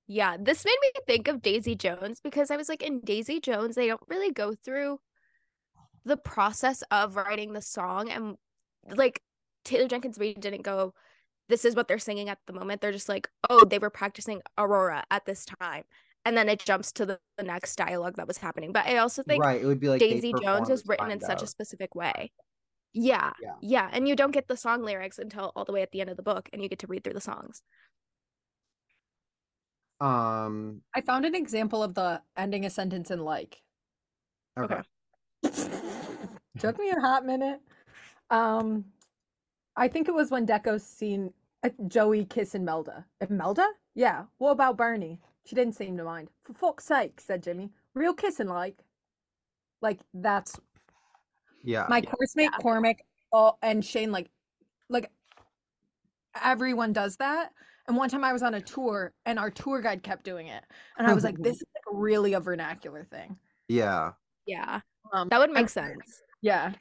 Yeah. 0.07 0.37
This 0.39 0.65
made 0.65 0.77
me 0.81 0.91
think 1.07 1.27
of 1.27 1.41
Daisy 1.41 1.75
Jones 1.75 2.19
because 2.21 2.51
I 2.51 2.57
was 2.57 2.69
like, 2.69 2.83
in 2.83 2.99
Daisy 3.01 3.39
Jones, 3.39 3.75
they 3.75 3.87
don't 3.87 4.01
really 4.07 4.31
go 4.31 4.53
through 4.53 4.99
the 6.05 6.17
process 6.17 6.83
of 6.91 7.15
writing 7.15 7.53
the 7.53 7.61
song. 7.61 8.09
And 8.09 8.37
like 8.95 9.21
Taylor 9.63 9.87
Jenkins 9.87 10.17
Reid 10.17 10.39
didn't 10.39 10.63
go, 10.63 10.93
this 11.49 11.65
is 11.65 11.75
what 11.75 11.87
they're 11.87 11.99
singing 11.99 12.29
at 12.29 12.39
the 12.47 12.53
moment. 12.53 12.81
They're 12.81 12.91
just 12.91 13.09
like, 13.09 13.27
oh, 13.49 13.65
they 13.65 13.79
were 13.79 13.89
practicing 13.89 14.41
Aurora 14.57 15.03
at 15.11 15.25
this 15.25 15.45
time. 15.45 15.83
And 16.25 16.37
then 16.37 16.49
it 16.49 16.59
jumps 16.59 16.91
to 16.93 17.05
the, 17.05 17.19
the 17.37 17.43
next 17.43 17.75
dialogue 17.75 18.15
that 18.17 18.27
was 18.27 18.37
happening. 18.37 18.71
But 18.71 18.85
I 18.85 18.97
also 18.97 19.23
think 19.23 19.43
right. 19.43 19.61
It 19.61 19.65
would 19.65 19.79
be 19.79 19.89
like 19.89 19.99
Daisy 19.99 20.31
Jones 20.31 20.43
performed 20.43 20.69
is 20.71 20.83
written 20.85 21.11
in 21.11 21.19
Find 21.19 21.39
such 21.39 21.43
a 21.43 21.47
specific 21.47 21.95
way. 21.95 22.31
Yeah, 22.93 23.31
Yeah. 23.41 23.53
yeah. 23.61 23.89
And 23.91 24.07
you 24.07 24.15
don't 24.15 24.31
get 24.31 24.47
the 24.47 24.57
song 24.57 24.83
lyrics 24.83 25.17
until 25.17 25.51
all 25.55 25.65
the 25.65 25.71
way 25.71 25.81
at 25.81 25.91
the 25.91 26.01
end 26.01 26.09
of 26.09 26.17
the 26.17 26.23
book 26.23 26.49
and 26.53 26.61
you 26.61 26.69
get 26.69 26.79
to 26.79 26.87
read 26.87 27.03
through 27.03 27.13
the 27.13 27.21
songs. 27.21 27.63
Um. 29.99 30.81
I 30.95 31.01
found 31.01 31.25
an 31.25 31.35
example 31.35 31.83
of 31.83 31.93
the 31.93 32.21
ending 32.35 32.65
a 32.65 32.69
sentence 32.69 33.11
in 33.11 33.19
like. 33.19 33.61
Okay. 34.59 34.81
Took 36.59 36.79
me 36.79 36.89
a 36.89 36.99
hot 36.99 37.25
minute. 37.25 37.61
Um, 38.29 38.85
I 39.75 39.87
think 39.87 40.07
it 40.07 40.13
was 40.13 40.29
when 40.31 40.45
Deco's 40.45 40.83
seen 40.83 41.33
uh, 41.63 41.69
Joey 41.87 42.25
kissing 42.25 42.65
Melda. 42.65 43.05
Melda? 43.29 43.67
Yeah. 43.95 44.23
What 44.37 44.51
about 44.51 44.77
Bernie? 44.77 45.19
She 45.45 45.55
didn't 45.55 45.75
seem 45.75 45.97
to 45.97 46.03
mind. 46.03 46.29
For 46.43 46.53
fuck's 46.53 46.85
sake, 46.85 47.19
said 47.19 47.43
Jimmy. 47.43 47.71
Real 47.93 48.13
kissing, 48.13 48.47
like. 48.47 48.83
Like 49.81 49.99
that's 50.13 50.59
Yeah. 51.63 51.87
my 51.89 52.01
course 52.01 52.35
mate 52.35 52.51
Cormac 52.61 53.03
oh, 53.33 53.57
and 53.61 53.83
Shane. 53.83 54.11
Like, 54.11 54.29
like 54.89 55.09
everyone 56.41 56.93
does 56.93 57.17
that. 57.17 57.51
And 57.87 57.97
one 57.97 58.09
time 58.09 58.23
I 58.23 58.31
was 58.31 58.43
on 58.43 58.53
a 58.53 58.61
tour, 58.61 59.11
and 59.25 59.39
our 59.39 59.49
tour 59.49 59.81
guide 59.81 60.03
kept 60.03 60.23
doing 60.23 60.47
it, 60.47 60.63
and 60.97 61.07
I 61.07 61.13
was 61.13 61.23
like, 61.23 61.35
"This 61.39 61.55
is 61.61 61.63
like 61.75 61.99
really 61.99 62.33
a 62.33 62.39
vernacular 62.39 63.03
thing." 63.05 63.37
Yeah. 63.67 64.11
Yeah. 64.45 64.81
Um, 65.11 65.29
That 65.29 65.39
would 65.39 65.51
make 65.51 65.69
sense. 65.69 66.21
Yeah. 66.41 66.73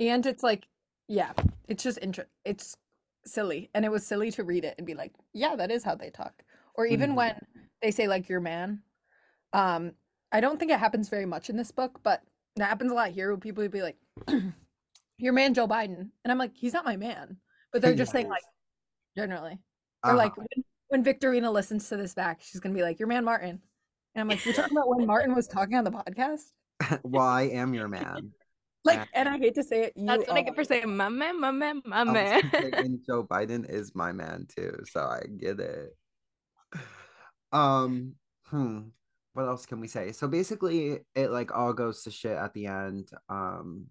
And 0.00 0.24
it's 0.26 0.42
like, 0.42 0.66
yeah, 1.08 1.32
it's 1.68 1.82
just 1.82 1.98
inter- 1.98 2.28
it's 2.44 2.76
silly. 3.24 3.70
And 3.74 3.84
it 3.84 3.90
was 3.90 4.06
silly 4.06 4.30
to 4.32 4.44
read 4.44 4.64
it 4.64 4.74
and 4.78 4.86
be 4.86 4.94
like, 4.94 5.12
yeah, 5.32 5.56
that 5.56 5.70
is 5.70 5.84
how 5.84 5.94
they 5.94 6.10
talk. 6.10 6.42
Or 6.74 6.86
even 6.86 7.10
Mhm. 7.12 7.16
when 7.16 7.46
they 7.82 7.90
say 7.90 8.08
like 8.08 8.28
your 8.28 8.40
man. 8.40 8.82
Um, 9.52 9.92
I 10.30 10.40
don't 10.40 10.58
think 10.58 10.70
it 10.72 10.78
happens 10.78 11.08
very 11.08 11.26
much 11.26 11.50
in 11.50 11.56
this 11.56 11.70
book, 11.70 12.00
but 12.02 12.22
that 12.56 12.68
happens 12.68 12.90
a 12.92 12.94
lot 12.94 13.10
here 13.10 13.28
where 13.28 13.36
people 13.36 13.62
would 13.62 13.70
be 13.70 13.82
like, 13.82 13.96
your 15.18 15.32
man 15.32 15.54
Joe 15.54 15.68
Biden. 15.68 16.10
And 16.24 16.32
I'm 16.32 16.38
like, 16.38 16.56
he's 16.56 16.72
not 16.72 16.84
my 16.84 16.96
man. 16.96 17.36
But 17.72 17.82
they're 17.82 17.94
just 17.94 18.12
saying 18.12 18.28
like 18.28 18.42
generally. 19.16 19.58
Or 20.04 20.10
Uh-huh. 20.10 20.16
like 20.16 20.36
when, 20.36 20.46
when 20.88 21.02
Victorina 21.04 21.50
listens 21.50 21.88
to 21.88 21.96
this 21.96 22.14
back, 22.14 22.40
she's 22.42 22.60
gonna 22.60 22.74
be 22.74 22.82
like, 22.82 22.98
Your 22.98 23.08
man 23.08 23.24
Martin. 23.24 23.60
And 24.14 24.20
I'm 24.20 24.28
like, 24.28 24.44
You're 24.44 24.54
talking 24.54 24.76
about 24.76 24.88
when 24.88 25.06
Martin 25.06 25.34
was 25.34 25.46
talking 25.48 25.76
on 25.76 25.84
the 25.84 25.90
podcast? 25.90 26.52
well, 27.02 27.26
I 27.26 27.42
am 27.42 27.74
your 27.74 27.88
man. 27.88 28.32
Like, 28.84 29.06
and 29.14 29.28
I 29.28 29.38
hate 29.38 29.54
to 29.54 29.62
say 29.62 29.82
it, 29.84 29.92
you 29.94 30.06
That's 30.06 30.26
what 30.26 30.36
I 30.36 30.42
get 30.42 30.56
for 30.56 30.64
saying, 30.64 30.96
my 30.96 31.08
man, 31.08 31.40
my 31.40 31.52
man, 31.52 31.82
my 31.84 32.02
man. 32.02 32.42
and 32.52 32.98
Joe 33.06 33.22
Biden 33.22 33.64
is 33.70 33.94
my 33.94 34.10
man 34.10 34.48
too, 34.56 34.76
so 34.90 35.02
I 35.02 35.22
get 35.38 35.60
it. 35.60 35.96
Um, 37.52 38.14
hmm. 38.46 38.80
What 39.34 39.46
else 39.46 39.64
can 39.66 39.80
we 39.80 39.88
say? 39.88 40.12
So 40.12 40.28
basically, 40.28 41.00
it 41.14 41.30
like 41.30 41.54
all 41.56 41.72
goes 41.72 42.02
to 42.04 42.10
shit 42.10 42.36
at 42.36 42.52
the 42.54 42.66
end. 42.66 43.08
Um, 43.28 43.86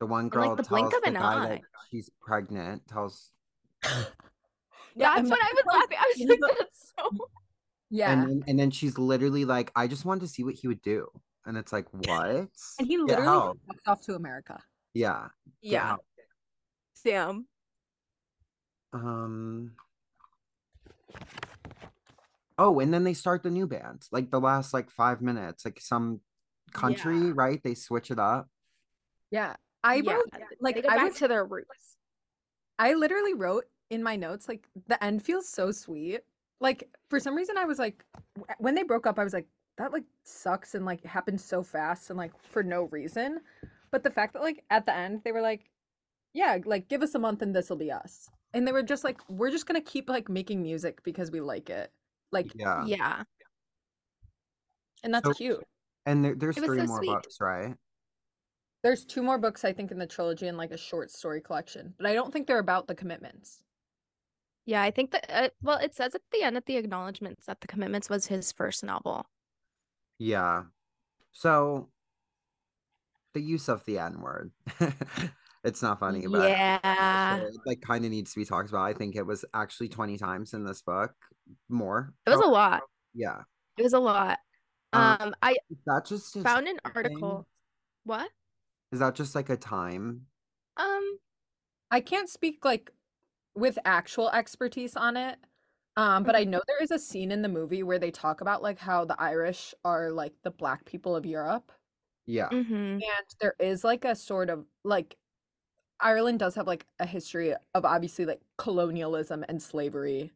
the 0.00 0.06
one 0.06 0.28
girl 0.28 0.48
like, 0.48 0.56
girl 0.56 0.56
the 0.56 0.62
blink 0.68 0.94
of 0.94 1.02
the 1.02 1.08
an 1.08 1.14
guy 1.14 1.38
that 1.40 1.52
eye. 1.52 1.60
she's 1.90 2.10
pregnant. 2.20 2.86
Tells 2.88 3.30
Yeah, 3.84 5.14
That's 5.14 5.18
and 5.20 5.30
what 5.30 5.38
I 5.40 5.52
was 5.54 5.62
Martin, 5.66 5.80
laughing. 5.80 5.98
I 6.00 6.06
was 6.08 6.18
you 6.18 6.28
like, 6.28 6.58
that's 6.58 6.92
so. 6.98 7.10
Yeah. 7.92 8.12
and 8.12 8.22
then, 8.28 8.44
and 8.46 8.58
then 8.58 8.70
she's 8.70 8.98
literally 8.98 9.44
like, 9.44 9.72
I 9.74 9.88
just 9.88 10.04
wanted 10.04 10.20
to 10.20 10.28
see 10.28 10.44
what 10.44 10.54
he 10.54 10.68
would 10.68 10.80
do, 10.82 11.08
and 11.44 11.56
it's 11.56 11.72
like, 11.72 11.86
what? 11.92 12.48
and 12.78 12.86
he 12.86 12.96
Get 12.96 13.06
literally 13.06 13.24
help. 13.24 13.58
fucked 13.66 13.88
off 13.88 14.00
to 14.02 14.14
America. 14.14 14.60
Yeah. 14.94 15.28
get 15.62 15.72
Yeah. 15.72 15.86
help. 15.88 16.00
Sam. 16.94 17.46
Um. 18.92 19.72
Oh, 22.62 22.78
and 22.78 22.92
then 22.92 23.04
they 23.04 23.14
start 23.14 23.42
the 23.42 23.50
new 23.50 23.66
band, 23.66 24.06
like 24.12 24.30
the 24.30 24.38
last 24.38 24.74
like 24.74 24.90
five 24.90 25.22
minutes, 25.22 25.64
like 25.64 25.80
some 25.80 26.20
country, 26.74 27.16
Yeah. 27.16 27.32
right? 27.34 27.62
They 27.64 27.74
switch 27.74 28.10
it 28.10 28.18
up. 28.18 28.48
Yeah. 29.30 29.56
I 29.82 29.94
yeah. 29.96 30.12
wrote 30.12 30.26
Like 30.60 30.76
like 30.76 30.86
I 30.86 30.98
went 31.02 31.16
to 31.16 31.28
their 31.28 31.44
roots. 31.44 31.96
I 32.78 32.92
literally 32.92 33.32
wrote 33.32 33.64
in 33.88 34.02
my 34.02 34.16
notes 34.16 34.46
like 34.46 34.66
the 34.88 35.02
end 35.02 35.22
feels 35.22 35.48
so 35.48 35.72
sweet. 35.72 36.20
Like 36.60 36.90
for 37.08 37.18
some 37.18 37.34
reason 37.34 37.56
I 37.56 37.64
was 37.64 37.78
like 37.78 38.04
when 38.58 38.74
they 38.74 38.82
broke 38.82 39.06
up 39.06 39.18
I 39.18 39.24
was 39.24 39.32
like 39.32 39.48
that 39.78 39.90
like 39.90 40.04
sucks 40.24 40.74
and 40.74 40.84
like 40.84 41.02
happened 41.02 41.40
so 41.40 41.62
fast 41.62 42.10
and 42.10 42.18
like 42.18 42.32
for 42.42 42.62
no 42.62 42.82
reason. 42.84 43.40
But 43.90 44.02
the 44.02 44.10
fact 44.10 44.34
that 44.34 44.42
like 44.42 44.62
at 44.68 44.84
the 44.84 44.94
end 44.94 45.22
they 45.24 45.32
were 45.32 45.40
like 45.40 45.70
yeah, 46.34 46.58
like 46.66 46.88
give 46.88 47.02
us 47.02 47.14
a 47.14 47.18
month 47.18 47.40
and 47.40 47.56
this 47.56 47.70
will 47.70 47.76
be 47.78 47.90
us. 47.90 48.28
And 48.52 48.68
they 48.68 48.72
were 48.72 48.82
just 48.82 49.02
like 49.02 49.18
we're 49.30 49.50
just 49.50 49.66
going 49.66 49.80
to 49.82 49.90
keep 49.90 50.10
like 50.10 50.28
making 50.28 50.60
music 50.62 51.02
because 51.02 51.30
we 51.30 51.40
like 51.40 51.70
it. 51.70 51.90
Like 52.32 52.52
Yeah. 52.54 52.84
Yeah. 52.86 53.22
and 55.02 55.12
that's 55.14 55.26
So- 55.26 55.34
cute. 55.34 55.64
And 56.06 56.24
there, 56.24 56.34
there's 56.34 56.56
three 56.56 56.78
so 56.80 56.86
more 56.86 56.98
sweet. 56.98 57.08
books, 57.08 57.36
right? 57.40 57.74
There's 58.82 59.04
two 59.04 59.22
more 59.22 59.36
books 59.38 59.64
I 59.64 59.72
think 59.74 59.90
in 59.90 59.98
the 59.98 60.06
trilogy 60.06 60.46
and 60.48 60.56
like 60.56 60.70
a 60.70 60.76
short 60.78 61.10
story 61.10 61.40
collection, 61.42 61.94
but 61.98 62.06
I 62.06 62.14
don't 62.14 62.32
think 62.32 62.46
they're 62.46 62.58
about 62.58 62.86
the 62.88 62.94
commitments. 62.94 63.60
Yeah. 64.64 64.82
I 64.82 64.90
think 64.90 65.10
that, 65.10 65.26
uh, 65.28 65.48
well, 65.62 65.78
it 65.78 65.94
says 65.94 66.14
at 66.14 66.22
the 66.32 66.42
end 66.42 66.56
of 66.56 66.64
the 66.64 66.76
acknowledgments 66.76 67.46
that 67.46 67.60
the 67.60 67.66
commitments 67.66 68.08
was 68.08 68.26
his 68.28 68.52
first 68.52 68.82
novel. 68.82 69.26
Yeah. 70.18 70.64
So 71.32 71.90
the 73.34 73.40
use 73.40 73.68
of 73.68 73.84
the 73.84 73.98
N 73.98 74.20
word. 74.20 74.52
it's 75.64 75.82
not 75.82 76.00
funny, 76.00 76.26
but 76.26 76.48
yeah. 76.48 77.36
it, 77.38 77.54
like 77.66 77.80
kind 77.80 78.04
of 78.04 78.10
needs 78.10 78.32
to 78.32 78.40
be 78.40 78.44
talked 78.44 78.70
about. 78.70 78.84
I 78.84 78.94
think 78.94 79.16
it 79.16 79.26
was 79.26 79.44
actually 79.54 79.88
20 79.88 80.16
times 80.18 80.54
in 80.54 80.64
this 80.64 80.82
book. 80.82 81.12
More. 81.68 82.12
It 82.26 82.30
was 82.30 82.40
a 82.40 82.44
Oh, 82.44 82.50
lot. 82.50 82.82
Yeah. 83.14 83.42
It 83.76 83.82
was 83.82 83.92
a 83.92 83.98
lot. 83.98 84.38
Um, 84.92 85.16
Um, 85.20 85.34
I 85.42 85.56
that 85.86 86.06
just 86.06 86.34
found 86.40 86.66
an 86.68 86.78
thing? 86.84 86.92
article. 86.94 87.46
What? 88.04 88.30
Is 88.92 89.00
that 89.00 89.14
just 89.14 89.34
like 89.34 89.50
a 89.50 89.56
time? 89.56 90.26
Um, 90.76 91.18
I 91.90 92.00
can't 92.00 92.28
speak 92.28 92.64
like 92.64 92.90
with 93.54 93.78
actual 93.84 94.30
expertise 94.30 94.96
on 94.96 95.16
it. 95.16 95.38
Um, 95.96 96.22
but 96.22 96.34
I 96.36 96.44
know 96.44 96.62
there 96.66 96.82
is 96.82 96.90
a 96.92 96.98
scene 96.98 97.30
in 97.32 97.42
the 97.42 97.48
movie 97.48 97.82
where 97.82 97.98
they 97.98 98.10
talk 98.10 98.40
about 98.40 98.62
like 98.62 98.78
how 98.78 99.04
the 99.04 99.20
Irish 99.20 99.74
are 99.84 100.10
like 100.10 100.32
the 100.44 100.50
black 100.50 100.84
people 100.86 101.14
of 101.14 101.26
Europe. 101.26 101.70
Yeah. 102.26 102.48
mhm. 102.48 102.94
And 102.94 103.02
there 103.40 103.54
is 103.58 103.84
like 103.84 104.04
a 104.04 104.14
sort 104.14 104.50
of 104.50 104.64
like 104.84 105.16
Ireland 106.02 106.38
does 106.40 106.54
have 106.56 106.66
like 106.66 106.86
a 106.98 107.06
history 107.06 107.54
of 107.74 107.84
obviously 107.84 108.26
like 108.26 108.42
colonialism 108.58 109.44
and 109.48 109.62
slavery 109.62 110.32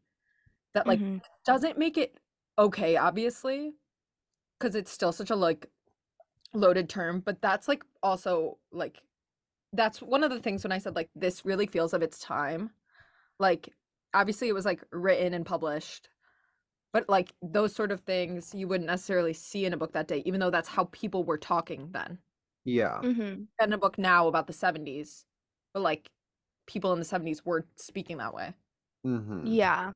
that 0.75 0.89
like 0.89 1.03
Mhm. 1.03 1.21
doesn't 1.47 1.79
make 1.79 1.99
it 1.99 2.19
okay, 2.59 2.97
obviously, 2.97 3.75
because 4.59 4.75
it's 4.77 4.93
still 4.93 5.13
such 5.13 5.31
a 5.31 5.37
like 5.37 5.71
loaded 6.55 6.89
term. 6.89 7.21
But 7.21 7.43
that's 7.43 7.69
like 7.69 7.85
also 8.03 8.59
like 8.73 9.03
that's 9.73 10.03
one 10.03 10.25
of 10.25 10.31
the 10.31 10.41
things 10.41 10.65
when 10.65 10.73
I 10.73 10.79
said 10.79 10.97
like 10.97 11.11
this 11.17 11.45
really 11.45 11.67
feels 11.67 11.95
of 11.95 12.03
its 12.03 12.19
time. 12.21 12.73
Like 13.41 13.75
obviously 14.15 14.49
it 14.49 14.55
was 14.55 14.67
like 14.67 14.85
written 14.93 15.35
and 15.35 15.47
published, 15.47 16.11
but 16.93 17.09
like 17.09 17.35
those 17.43 17.75
sort 17.75 17.93
of 17.93 18.01
things 18.03 18.55
you 18.55 18.69
wouldn't 18.69 18.89
necessarily 18.89 19.35
see 19.35 19.67
in 19.67 19.73
a 19.75 19.79
book 19.79 19.93
that 19.95 20.09
day, 20.09 20.23
even 20.27 20.41
though 20.41 20.51
that's 20.51 20.69
how 20.71 20.87
people 20.93 21.25
were 21.25 21.39
talking 21.39 21.93
then. 21.93 22.21
Yeah. 22.65 23.05
Mhm. 23.05 23.49
In 23.61 23.73
a 23.73 23.79
book 23.79 23.99
now 23.99 24.27
about 24.29 24.47
the 24.47 24.53
70s, 24.53 25.27
but 25.75 25.83
like 25.83 26.09
people 26.67 26.93
in 26.93 26.99
the 26.99 27.05
70s 27.05 27.45
were 27.45 27.67
speaking 27.77 28.19
that 28.19 28.33
way. 28.35 28.55
hmm 29.03 29.47
Yeah. 29.47 29.93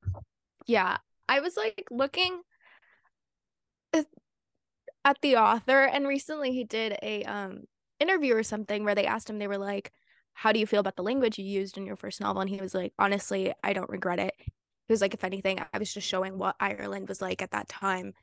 Yeah. 0.66 0.98
I 1.28 1.40
was 1.40 1.56
like 1.56 1.86
looking 1.90 2.42
at- 3.92 4.06
at 5.04 5.20
the 5.22 5.36
author 5.36 5.84
and 5.84 6.06
recently 6.06 6.52
he 6.52 6.64
did 6.64 6.98
a 7.02 7.24
um 7.24 7.64
interview 8.00 8.34
or 8.36 8.42
something 8.42 8.84
where 8.84 8.94
they 8.94 9.06
asked 9.06 9.28
him 9.30 9.38
they 9.38 9.48
were 9.48 9.58
like 9.58 9.92
how 10.34 10.52
do 10.52 10.60
you 10.60 10.66
feel 10.66 10.80
about 10.80 10.96
the 10.96 11.02
language 11.02 11.38
you 11.38 11.44
used 11.44 11.76
in 11.76 11.86
your 11.86 11.96
first 11.96 12.20
novel 12.20 12.40
and 12.40 12.50
he 12.50 12.60
was 12.60 12.74
like 12.74 12.92
honestly 12.98 13.52
I 13.62 13.72
don't 13.72 13.90
regret 13.90 14.18
it. 14.20 14.34
He 14.38 14.92
was 14.92 15.00
like 15.00 15.14
if 15.14 15.24
anything 15.24 15.60
I 15.72 15.78
was 15.78 15.92
just 15.92 16.06
showing 16.06 16.38
what 16.38 16.56
Ireland 16.60 17.08
was 17.08 17.20
like 17.20 17.42
at 17.42 17.50
that 17.52 17.68
time. 17.68 18.14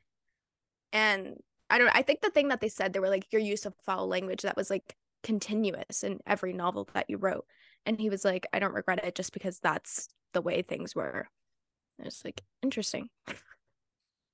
And 0.92 1.36
I 1.70 1.78
don't 1.78 1.88
I 1.94 2.02
think 2.02 2.20
the 2.20 2.30
thing 2.30 2.48
that 2.48 2.60
they 2.60 2.68
said 2.68 2.92
they 2.92 3.00
were 3.00 3.10
like 3.10 3.32
your 3.32 3.42
use 3.42 3.66
of 3.66 3.74
foul 3.84 4.06
language 4.08 4.42
that 4.42 4.56
was 4.56 4.70
like 4.70 4.96
continuous 5.22 6.02
in 6.04 6.20
every 6.26 6.52
novel 6.52 6.88
that 6.94 7.10
you 7.10 7.18
wrote. 7.18 7.46
And 7.86 7.98
he 8.00 8.10
was 8.10 8.24
like 8.24 8.46
I 8.52 8.58
don't 8.58 8.74
regret 8.74 9.04
it 9.04 9.14
just 9.14 9.32
because 9.32 9.60
that's 9.60 10.08
the 10.32 10.42
way 10.42 10.62
things 10.62 10.94
were. 10.94 11.28
It's 12.00 12.24
like 12.24 12.42
interesting. 12.62 13.10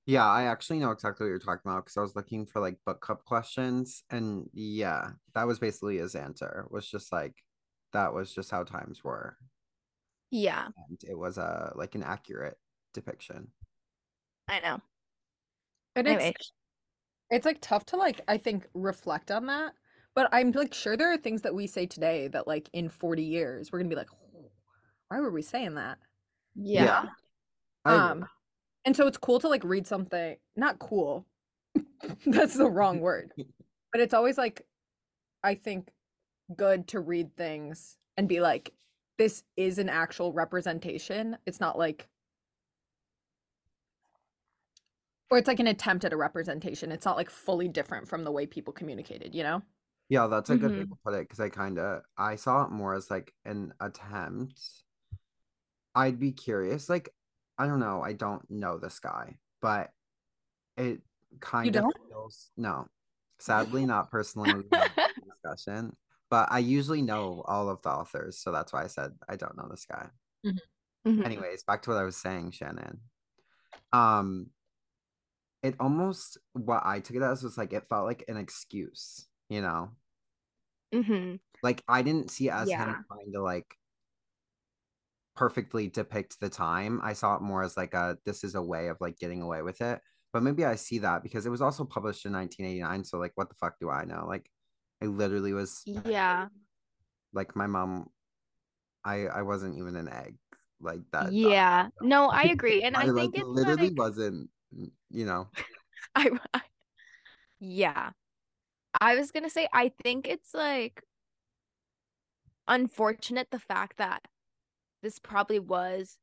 Yeah, 0.05 0.25
I 0.25 0.43
actually 0.43 0.79
know 0.79 0.91
exactly 0.91 1.25
what 1.25 1.29
you're 1.29 1.39
talking 1.39 1.61
about 1.71 1.85
because 1.85 1.95
I 1.97 2.01
was 2.01 2.15
looking 2.15 2.45
for 2.45 2.59
like 2.59 2.77
book 2.85 2.99
club 2.99 3.23
questions, 3.25 4.03
and 4.09 4.49
yeah, 4.53 5.11
that 5.33 5.47
was 5.47 5.59
basically 5.59 5.97
his 5.97 6.15
answer. 6.15 6.67
Was 6.69 6.89
just 6.89 7.11
like 7.13 7.35
that 7.93 8.13
was 8.13 8.33
just 8.33 8.51
how 8.51 8.63
times 8.63 9.03
were, 9.03 9.37
Yeah, 10.31 10.69
and 10.77 10.99
it 11.03 11.17
was 11.17 11.37
a 11.37 11.73
like 11.75 11.95
an 11.95 12.03
accurate 12.03 12.57
depiction. 12.93 13.49
I 14.47 14.59
know. 14.61 14.81
And 15.95 16.07
Anyway, 16.07 16.29
it's 16.35 16.53
it's 17.31 17.45
like 17.45 17.59
tough 17.61 17.85
to 17.87 17.97
like 17.97 18.21
I 18.27 18.37
think 18.37 18.67
reflect 18.73 19.31
on 19.31 19.47
that. 19.47 19.73
But 20.15 20.29
I'm 20.31 20.51
like 20.51 20.73
sure 20.73 20.95
there 20.95 21.11
are 21.11 21.17
things 21.17 21.41
that 21.41 21.55
we 21.55 21.67
say 21.67 21.85
today 21.85 22.27
that 22.29 22.47
like 22.47 22.69
in 22.73 22.89
40 22.89 23.23
years 23.23 23.71
we're 23.71 23.79
gonna 23.79 23.89
be 23.89 23.95
like, 23.95 24.09
why 25.09 25.19
were 25.19 25.31
we 25.31 25.41
saying 25.41 25.75
that? 25.75 25.99
Yeah. 26.55 27.05
I 27.85 27.93
agree. 27.93 28.23
Um, 28.23 28.29
and 28.85 28.95
so 28.95 29.07
it's 29.07 29.17
cool 29.17 29.39
to 29.39 29.47
like 29.47 29.63
read 29.63 29.87
something, 29.87 30.35
not 30.55 30.79
cool. 30.79 31.25
That's 32.25 32.55
the 32.55 32.69
wrong 32.69 32.99
word. 32.99 33.31
But 33.91 34.01
it's 34.01 34.15
always 34.15 34.39
like, 34.39 34.65
I 35.43 35.53
think, 35.53 35.91
good 36.57 36.87
to 36.87 36.99
read 36.99 37.37
things 37.37 37.99
and 38.17 38.27
be 38.27 38.39
like, 38.39 38.73
this 39.19 39.43
is 39.55 39.77
an 39.77 39.87
actual 39.87 40.33
representation. 40.33 41.37
It's 41.45 41.59
not 41.59 41.77
like, 41.77 42.09
or 45.29 45.37
it's 45.37 45.47
like 45.47 45.59
an 45.59 45.67
attempt 45.67 46.05
at 46.05 46.11
a 46.11 46.17
representation. 46.17 46.91
It's 46.91 47.05
not 47.05 47.17
like 47.17 47.29
fully 47.29 47.67
different 47.67 48.07
from 48.07 48.23
the 48.23 48.31
way 48.31 48.47
people 48.47 48.73
communicated, 48.73 49.35
you 49.35 49.43
know? 49.43 49.61
Yeah, 50.09 50.27
that's 50.27 50.49
a 50.49 50.57
good 50.57 50.71
way 50.71 50.83
Mhm. 50.83 50.89
to 50.89 50.95
put 51.03 51.13
it 51.15 51.21
because 51.27 51.39
I 51.39 51.49
kind 51.49 51.79
of 51.79 52.03
I 52.17 52.35
saw 52.35 52.63
it 52.65 52.71
more 52.71 52.93
as 52.93 53.09
like 53.09 53.33
an 53.45 53.73
attempt. 53.79 54.59
I'd 55.95 56.19
be 56.19 56.31
curious, 56.31 56.89
like 56.89 57.13
I 57.57 57.67
don't 57.67 57.79
know, 57.79 58.01
I 58.01 58.13
don't 58.13 58.49
know 58.49 58.77
this 58.79 58.99
guy, 58.99 59.39
but 59.61 59.91
it 60.77 61.01
kind 61.39 61.75
of 61.75 61.85
feels 62.09 62.51
no, 62.57 62.87
sadly 63.39 63.85
not 63.85 64.11
personally 64.11 64.53
we 64.53 64.63
had 64.71 64.91
this 64.95 65.25
discussion, 65.43 65.95
but 66.29 66.51
I 66.51 66.59
usually 66.59 67.01
know 67.01 67.43
all 67.47 67.69
of 67.69 67.81
the 67.81 67.89
authors, 67.89 68.37
so 68.39 68.51
that's 68.51 68.73
why 68.73 68.83
I 68.83 68.87
said 68.87 69.11
I 69.29 69.35
don't 69.35 69.55
know 69.57 69.67
this 69.69 69.85
guy. 69.85 70.09
Mhm. 70.45 71.25
Anyways, 71.25 71.63
back 71.63 71.81
to 71.83 71.91
what 71.91 71.99
I 71.99 72.03
was 72.03 72.17
saying, 72.17 72.51
Shannon. 72.51 73.01
Um, 73.91 74.51
it 75.61 75.75
almost 75.79 76.37
what 76.53 76.85
I 76.85 76.99
took 76.99 77.15
it 77.15 77.21
as 77.21 77.43
was 77.43 77.57
like 77.57 77.71
it 77.73 77.87
felt 77.87 78.05
like 78.05 78.25
an 78.27 78.37
excuse, 78.37 79.27
you 79.53 79.61
know. 79.61 79.91
Mhm. 80.93 81.39
like 81.63 81.83
I 81.87 82.01
didn't 82.03 82.29
see 82.29 82.47
it 82.49 82.53
as 82.53 82.69
Yeah. 82.69 82.85
him 82.85 83.05
trying 83.07 83.31
to 83.33 83.41
like 83.41 83.65
perfectly 85.35 85.87
depict 85.87 86.39
the 86.39 86.49
time. 86.49 86.99
I 87.03 87.13
saw 87.13 87.35
it 87.35 87.41
more 87.41 87.63
as 87.63 87.75
like 87.75 87.93
a 87.93 88.17
this 88.25 88.43
is 88.43 88.55
a 88.55 88.61
way 88.61 88.87
of 88.89 88.97
like 89.01 89.17
getting 89.17 89.41
away 89.41 89.61
with 89.63 89.81
it. 89.81 89.99
But 90.31 90.43
maybe 90.43 90.65
I 90.65 90.75
see 90.75 90.99
that 90.99 91.23
because 91.23 91.45
it 91.45 91.49
was 91.49 91.61
also 91.61 91.85
published 91.85 92.25
in 92.25 92.33
1989. 92.33 93.03
So 93.05 93.17
like, 93.17 93.31
what 93.35 93.49
the 93.49 93.55
fuck 93.55 93.79
do 93.79 93.89
I 93.89 94.03
know? 94.05 94.25
Like, 94.27 94.49
I 95.01 95.05
literally 95.05 95.53
was 95.53 95.81
Yeah. 95.85 96.47
like 97.33 97.55
my 97.55 97.67
mom. 97.67 98.09
I 99.03 99.27
I 99.27 99.41
wasn't 99.41 99.77
even 99.77 99.95
an 99.95 100.07
egg 100.09 100.37
like 100.79 101.01
that. 101.11 101.25
that- 101.25 101.33
Yeah. 101.33 101.89
No, 102.01 102.29
I 102.29 102.43
agree. 102.43 102.83
And 102.83 102.95
I, 102.95 103.03
I 103.03 103.05
like 103.05 103.31
think 103.31 103.35
it's 103.37 103.45
literally 103.47 103.89
like 103.89 103.97
wasn't. 103.97 104.49
You 105.09 105.25
know. 105.25 105.49
I, 106.15 106.29
I 106.53 106.61
yeah. 107.59 108.11
I 108.99 109.15
was 109.15 109.31
gonna 109.31 109.49
say 109.49 109.67
I 109.73 109.91
think 110.03 110.27
it's 110.27 110.53
like 110.53 111.03
unfortunate 112.67 113.49
the 113.51 113.59
fact 113.59 113.97
that 113.97 114.27
this 115.01 115.19
probably 115.19 115.59
was 115.59 116.17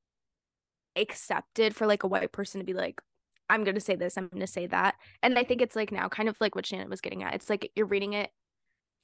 accepted 0.97 1.75
for 1.77 1.87
like 1.87 2.03
a 2.03 2.09
white 2.09 2.33
person 2.33 2.61
to 2.61 2.65
be 2.67 2.75
like, 2.75 3.01
I'm 3.49 3.65
gonna 3.65 3.81
say 3.81 3.97
this, 3.97 4.17
I'm 4.17 4.29
gonna 4.29 4.47
say 4.47 4.67
that. 4.69 4.97
And 5.23 5.39
I 5.39 5.45
think 5.45 5.61
it's 5.63 5.77
like 5.77 5.93
now 5.93 6.09
kind 6.09 6.29
of 6.29 6.37
like 6.41 6.55
what 6.55 6.67
Shannon 6.67 6.91
was 6.91 7.01
getting 7.01 7.23
at. 7.23 7.35
It's 7.35 7.51
like 7.51 7.71
you're 7.75 7.87
reading 7.87 8.13
it 8.15 8.31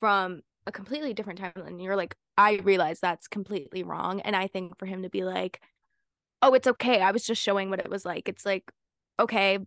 from 0.01 0.43
a 0.67 0.73
completely 0.73 1.15
different 1.15 1.39
time 1.39 1.53
and 1.57 1.81
you're 1.83 1.97
like, 1.97 2.17
I 2.37 2.57
realize 2.65 3.01
that's 3.01 3.29
completely 3.29 3.83
wrong. 3.83 4.21
And 4.23 4.35
I 4.37 4.47
think 4.49 4.79
for 4.79 4.87
him 4.87 5.03
to 5.03 5.11
be 5.11 5.25
like, 5.25 5.61
Oh, 6.43 6.55
it's 6.55 6.67
okay. 6.67 7.01
I 7.01 7.13
was 7.13 7.25
just 7.27 7.43
showing 7.43 7.71
what 7.71 7.81
it 7.81 7.91
was 7.91 8.05
like. 8.05 8.29
It's 8.29 8.45
like, 8.47 8.71
okay, 9.19 9.59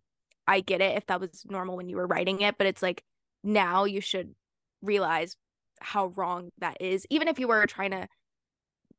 I 0.47 0.61
get 0.61 0.81
it 0.81 0.97
if 0.97 1.05
that 1.07 1.19
was 1.19 1.45
normal 1.49 1.77
when 1.77 1.89
you 1.89 1.97
were 1.97 2.07
writing 2.07 2.41
it, 2.41 2.57
but 2.57 2.67
it's 2.67 2.81
like 2.81 3.03
now 3.43 3.85
you 3.85 4.01
should 4.01 4.35
realize 4.81 5.35
how 5.81 6.07
wrong 6.07 6.49
that 6.59 6.77
is. 6.81 7.05
Even 7.09 7.27
if 7.27 7.39
you 7.39 7.47
were 7.47 7.65
trying 7.67 7.91
to 7.91 8.07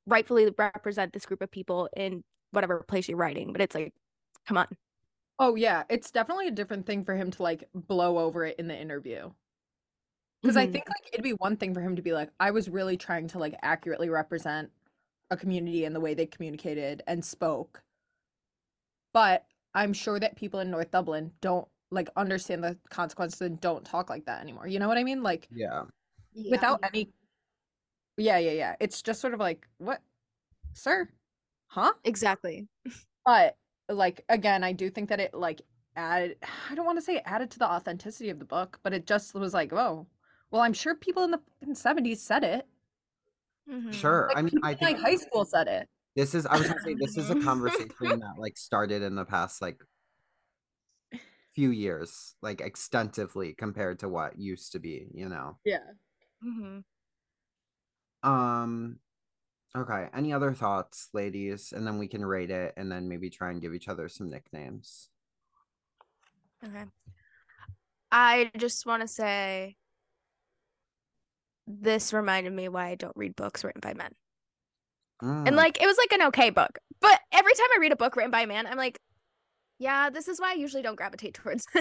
rightfully 0.06 0.52
represent 0.58 1.12
this 1.12 1.26
group 1.26 1.42
of 1.42 1.50
people 1.50 1.88
in 1.96 2.22
whatever 2.52 2.82
place 2.88 3.08
you're 3.08 3.18
writing, 3.18 3.52
but 3.52 3.60
it's 3.62 3.74
like, 3.74 3.92
come 4.46 4.56
on. 4.58 4.68
Oh 5.40 5.54
yeah, 5.56 5.84
it's 5.88 6.10
definitely 6.12 6.46
a 6.48 6.50
different 6.52 6.86
thing 6.86 7.04
for 7.04 7.14
him 7.16 7.30
to 7.32 7.42
like 7.42 7.68
blow 7.74 8.18
over 8.18 8.44
it 8.44 8.58
in 8.60 8.68
the 8.68 8.76
interview. 8.78 9.32
Because 10.42 10.56
I 10.56 10.66
Mhm. 10.66 10.66
think 10.66 10.84
like 10.88 11.08
it'd 11.12 11.22
be 11.22 11.32
one 11.32 11.56
thing 11.56 11.74
for 11.74 11.80
him 11.80 11.96
to 11.96 12.02
be 12.02 12.12
like, 12.12 12.30
I 12.40 12.50
was 12.50 12.68
really 12.68 12.96
trying 12.96 13.28
to 13.28 13.38
like 13.38 13.54
accurately 13.62 14.08
represent 14.08 14.72
a 15.30 15.36
community 15.36 15.84
and 15.84 15.94
the 15.94 16.00
way 16.00 16.14
they 16.14 16.26
communicated 16.26 17.02
and 17.06 17.24
spoke. 17.24 17.84
But 19.12 19.46
I'm 19.74 19.92
sure 19.92 20.18
that 20.18 20.34
people 20.36 20.58
in 20.60 20.70
North 20.70 20.90
Dublin 20.90 21.34
don't 21.40 21.68
like 21.90 22.08
understand 22.16 22.62
the 22.62 22.76
consequences 22.88 23.40
and 23.40 23.60
don't 23.60 23.84
talk 23.84 24.10
like 24.10 24.26
that 24.26 24.40
anymore. 24.40 24.66
You 24.66 24.78
know 24.78 24.88
what 24.88 24.98
I 24.98 25.04
mean? 25.04 25.22
Like 25.22 25.48
Yeah. 25.50 25.82
without 26.34 26.80
any 26.82 27.12
Yeah, 28.16 28.38
yeah, 28.38 28.52
yeah. 28.52 28.76
It's 28.80 29.02
just 29.02 29.20
sort 29.20 29.34
of 29.34 29.40
like, 29.40 29.66
what? 29.78 30.00
Sir? 30.74 31.08
Huh? 31.66 31.92
exactly. 32.04 32.68
But 33.24 33.56
like 33.88 34.24
again, 34.28 34.64
I 34.64 34.72
do 34.72 34.90
think 34.90 35.08
that 35.08 35.20
it 35.20 35.34
like 35.34 35.62
added 35.96 36.36
I 36.70 36.74
don't 36.74 36.86
want 36.86 36.98
to 36.98 37.02
say 37.02 37.16
it 37.16 37.22
added 37.26 37.50
to 37.52 37.58
the 37.58 37.70
authenticity 37.70 38.30
of 38.30 38.38
the 38.38 38.44
book, 38.44 38.78
but 38.82 38.92
it 38.92 39.06
just 39.06 39.34
was 39.34 39.54
like, 39.54 39.72
oh, 39.72 40.06
well, 40.50 40.62
I'm 40.62 40.72
sure 40.72 40.94
people 40.94 41.24
in 41.24 41.30
the 41.30 41.40
70s 41.74 42.18
said 42.18 42.44
it. 42.44 42.66
Mhm. 43.70 43.92
Sure. 43.92 44.26
Like 44.28 44.38
I 44.38 44.42
mean, 44.42 44.50
people 44.50 44.68
I 44.68 44.72
in, 44.72 44.78
like 44.80 44.96
think 44.96 45.06
high 45.06 45.16
school 45.16 45.44
said 45.44 45.68
it. 45.68 45.88
this 46.16 46.34
is. 46.34 46.46
I 46.46 46.56
was 46.58 46.68
gonna 46.68 46.80
say 46.80 46.94
this 46.98 47.16
is 47.16 47.30
a 47.30 47.34
conversation 47.44 47.88
that 48.00 48.34
like 48.38 48.56
started 48.56 49.02
in 49.02 49.14
the 49.14 49.24
past 49.24 49.62
like 49.62 49.80
few 51.60 51.70
years, 51.70 52.34
like 52.40 52.62
extensively 52.62 53.52
compared 53.52 53.98
to 53.98 54.08
what 54.08 54.38
used 54.38 54.72
to 54.72 54.78
be. 54.78 55.08
You 55.12 55.28
know. 55.28 55.58
Yeah. 55.62 55.84
Mhm. 56.42 56.84
Um. 58.22 58.98
Okay. 59.76 60.08
Any 60.14 60.32
other 60.32 60.54
thoughts, 60.54 61.10
ladies? 61.12 61.72
And 61.76 61.86
then 61.86 61.98
we 61.98 62.08
can 62.08 62.24
rate 62.24 62.50
it, 62.50 62.72
and 62.78 62.90
then 62.90 63.08
maybe 63.08 63.28
try 63.28 63.50
and 63.50 63.60
give 63.60 63.74
each 63.74 63.88
other 63.88 64.08
some 64.08 64.30
nicknames. 64.30 65.10
Okay. 66.64 66.84
I 68.10 68.50
just 68.56 68.86
want 68.86 69.02
to 69.02 69.08
say 69.08 69.76
this 71.66 72.12
reminded 72.12 72.54
me 72.54 72.68
why 72.68 72.88
I 72.88 72.94
don't 72.94 73.16
read 73.16 73.36
books 73.36 73.64
written 73.64 73.80
by 73.80 73.92
men. 73.94 74.12
Mm, 75.22 75.46
And 75.48 75.56
like 75.56 75.80
it 75.80 75.86
was 75.86 75.98
like 75.98 76.12
an 76.12 76.26
okay 76.28 76.48
book. 76.50 76.78
But 77.00 77.20
every 77.32 77.52
time 77.54 77.68
I 77.76 77.80
read 77.80 77.92
a 77.92 77.96
book 77.96 78.16
written 78.16 78.30
by 78.30 78.40
a 78.42 78.46
man, 78.46 78.66
I'm 78.66 78.78
like, 78.78 78.98
yeah, 79.80 80.10
this 80.10 80.28
is 80.28 80.38
why 80.38 80.52
I 80.52 80.54
usually 80.54 80.82
don't 80.82 80.94
gravitate 80.94 81.34
towards 81.34 81.66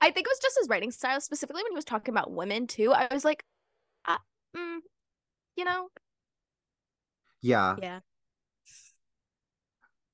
I 0.00 0.10
think 0.10 0.26
it 0.26 0.30
was 0.30 0.38
just 0.40 0.58
his 0.58 0.68
writing 0.68 0.90
style, 0.90 1.20
specifically 1.20 1.62
when 1.62 1.72
he 1.72 1.76
was 1.76 1.84
talking 1.84 2.14
about 2.14 2.30
women 2.30 2.66
too. 2.66 2.92
I 2.92 3.08
was 3.12 3.24
like, 3.24 3.44
uh, 4.06 4.18
mm, 4.56 4.78
you 5.56 5.64
know, 5.64 5.88
yeah, 7.42 7.76
yeah. 7.80 8.00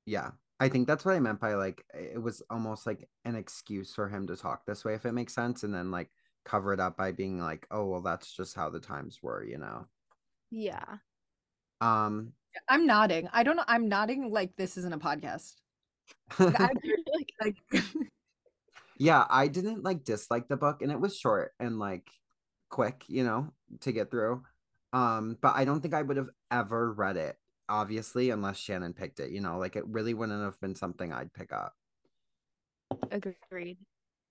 yeah. 0.06 0.30
I 0.58 0.68
think 0.68 0.86
that's 0.86 1.04
what 1.04 1.14
I 1.14 1.20
meant 1.20 1.40
by 1.40 1.54
like 1.54 1.84
it 1.94 2.20
was 2.20 2.42
almost 2.50 2.86
like 2.86 3.08
an 3.24 3.34
excuse 3.34 3.94
for 3.94 4.08
him 4.08 4.26
to 4.26 4.36
talk 4.36 4.66
this 4.66 4.84
way, 4.84 4.94
if 4.94 5.06
it 5.06 5.12
makes 5.12 5.34
sense, 5.34 5.62
and 5.62 5.74
then 5.74 5.90
like 5.90 6.10
cover 6.44 6.72
it 6.72 6.80
up 6.80 6.96
by 6.96 7.12
being 7.12 7.38
like, 7.38 7.66
oh 7.70 7.86
well, 7.86 8.02
that's 8.02 8.32
just 8.32 8.56
how 8.56 8.70
the 8.70 8.80
times 8.80 9.20
were, 9.22 9.44
you 9.44 9.58
know. 9.58 9.86
Yeah. 10.50 10.84
Um. 11.80 12.32
I'm 12.68 12.86
nodding. 12.86 13.28
I 13.32 13.44
don't 13.44 13.56
know. 13.56 13.64
I'm 13.68 13.88
nodding 13.88 14.32
like 14.32 14.56
this 14.56 14.76
isn't 14.76 14.92
a 14.92 14.98
podcast. 14.98 15.54
Like, 16.38 16.70
Like, 17.40 17.56
like 17.72 17.84
yeah, 18.98 19.26
I 19.28 19.48
didn't 19.48 19.82
like 19.82 20.04
dislike 20.04 20.48
the 20.48 20.56
book, 20.56 20.82
and 20.82 20.92
it 20.92 21.00
was 21.00 21.16
short 21.16 21.52
and 21.58 21.78
like 21.78 22.08
quick, 22.68 23.04
you 23.08 23.24
know, 23.24 23.52
to 23.80 23.92
get 23.92 24.10
through. 24.10 24.42
Um, 24.92 25.38
but 25.40 25.54
I 25.56 25.64
don't 25.64 25.80
think 25.80 25.94
I 25.94 26.02
would 26.02 26.16
have 26.16 26.30
ever 26.50 26.92
read 26.92 27.16
it, 27.16 27.36
obviously, 27.68 28.30
unless 28.30 28.58
Shannon 28.58 28.92
picked 28.94 29.20
it. 29.20 29.30
You 29.30 29.40
know, 29.40 29.58
like 29.58 29.76
it 29.76 29.86
really 29.86 30.14
wouldn't 30.14 30.42
have 30.42 30.60
been 30.60 30.74
something 30.74 31.12
I'd 31.12 31.32
pick 31.32 31.52
up. 31.52 31.74
agreed. 33.10 33.78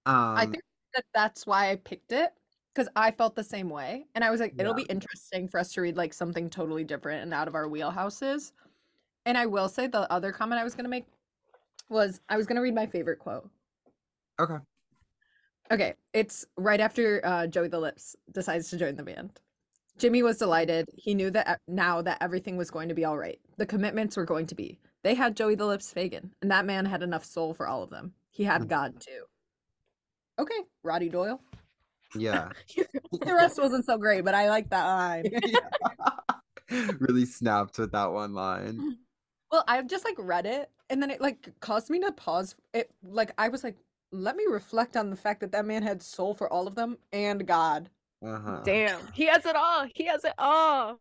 Um, 0.06 0.38
I 0.38 0.46
think 0.46 0.64
that 0.96 1.06
that's 1.14 1.46
why 1.46 1.72
I 1.72 1.76
picked 1.76 2.12
it 2.12 2.32
because 2.74 2.90
I 2.96 3.12
felt 3.12 3.36
the 3.36 3.44
same 3.44 3.70
way. 3.70 4.08
And 4.16 4.24
I 4.24 4.32
was 4.32 4.40
like, 4.40 4.56
it'll 4.58 4.74
Yeah. 4.78 4.84
be 4.86 4.90
interesting 4.92 5.48
for 5.48 5.60
us 5.60 5.74
to 5.74 5.82
read 5.82 5.98
like 5.98 6.14
something 6.14 6.50
totally 6.50 6.84
different 6.84 7.24
and 7.24 7.34
out 7.34 7.48
of 7.48 7.56
our 7.56 7.68
wheelhouses. 7.68 8.52
And 9.26 9.38
I 9.38 9.46
will 9.46 9.70
say 9.70 9.88
the 9.88 10.12
other 10.12 10.32
comment 10.32 10.60
I 10.62 10.64
was 10.64 10.76
going 10.76 10.86
to 10.86 10.90
make 10.90 11.08
was 11.90 12.20
I 12.30 12.38
was 12.38 12.46
going 12.46 12.56
to 12.56 12.62
read 12.62 12.76
my 12.76 12.86
favorite 12.86 13.20
quote. 13.20 13.50
okay. 14.40 14.58
Okay, 15.72 15.94
it's 16.14 16.46
right 16.58 16.80
after 16.80 17.24
uh, 17.24 17.46
Joey 17.46 17.68
the 17.68 17.80
Lips 17.80 18.16
decides 18.32 18.70
to 18.72 18.78
join 18.78 18.96
the 18.96 19.04
band. 19.04 19.40
Jimmy 20.00 20.24
was 20.24 20.38
delighted. 20.38 20.88
He 20.96 21.14
knew 21.14 21.30
that 21.30 21.48
e- 21.48 21.54
now 21.74 22.02
that 22.02 22.18
everything 22.22 22.58
was 22.58 22.72
going 22.72 22.90
to 22.90 22.96
be 22.96 23.06
all 23.06 23.18
right. 23.18 23.40
The 23.58 23.68
commitments 23.68 24.18
were 24.18 24.26
going 24.26 24.48
to 24.48 24.56
be. 24.56 24.80
They 25.04 25.14
had 25.14 25.36
Joey 25.36 25.54
the 25.56 25.68
Lips 25.68 25.94
Fagan, 25.94 26.32
and 26.42 26.50
that 26.50 26.66
man 26.66 26.86
had 26.86 27.04
enough 27.04 27.24
soul 27.24 27.54
for 27.54 27.68
all 27.68 27.84
of 27.84 27.92
them. 27.92 28.14
He 28.32 28.46
had 28.46 28.64
Mhm. 28.64 28.68
God 28.70 29.00
too. 29.00 29.26
Okay, 30.40 30.60
Roddy 30.84 31.10
Doyle. 31.10 31.40
Yeah. 32.16 32.50
The 33.12 33.34
rest 33.36 33.60
wasn't 33.60 33.86
so 33.86 33.98
great, 33.98 34.24
but 34.26 34.34
I 34.34 34.50
like 34.50 34.70
that 34.70 34.86
line. 34.86 35.26
really 37.00 37.26
snapped 37.26 37.78
with 37.78 37.92
that 37.92 38.12
one 38.12 38.34
line. 38.34 38.98
Well, 39.52 39.64
I've 39.68 39.88
just 39.88 40.06
like 40.06 40.16
read 40.18 40.46
it, 40.46 40.70
and 40.90 41.02
then 41.02 41.10
it 41.12 41.22
like 41.22 41.50
caused 41.60 41.90
me 41.90 42.00
to 42.02 42.12
pause. 42.12 42.56
It 42.74 42.92
like 43.04 43.32
I 43.38 43.50
was 43.50 43.64
like, 43.64 43.78
let 44.12 44.36
me 44.36 44.46
reflect 44.50 44.96
on 44.98 45.10
the 45.10 45.16
fact 45.16 45.40
that 45.42 45.52
that 45.52 45.66
man 45.66 45.84
had 45.84 46.02
soul 46.02 46.34
for 46.34 46.52
all 46.52 46.68
of 46.68 46.76
them 46.76 46.98
and 47.12 47.46
God. 47.48 47.90
Uh-huh. 48.26 48.62
Damn. 48.64 49.00
He 49.14 49.26
has 49.28 49.46
it 49.46 49.56
all. 49.56 49.88
He 49.96 50.06
has 50.06 50.24
it 50.26 50.34
all. 50.38 50.98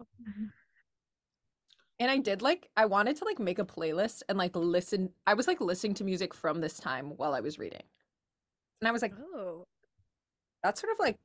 And 2.00 2.10
I 2.10 2.18
did 2.18 2.42
like 2.42 2.68
I 2.76 2.86
wanted 2.86 3.16
to 3.16 3.24
like 3.24 3.38
make 3.40 3.58
a 3.58 3.64
playlist 3.64 4.22
and 4.28 4.38
like 4.38 4.54
listen. 4.54 5.10
I 5.26 5.34
was 5.34 5.46
like 5.48 5.60
listening 5.60 5.94
to 5.94 6.04
music 6.04 6.32
from 6.32 6.60
this 6.60 6.78
time 6.78 7.16
while 7.16 7.34
I 7.34 7.40
was 7.40 7.58
reading. 7.58 7.82
And 8.80 8.88
I 8.88 8.92
was 8.92 9.02
like, 9.02 9.14
Oh. 9.34 9.66
that's 10.62 10.80
sort 10.80 10.92
of 10.92 10.98
like 11.00 11.18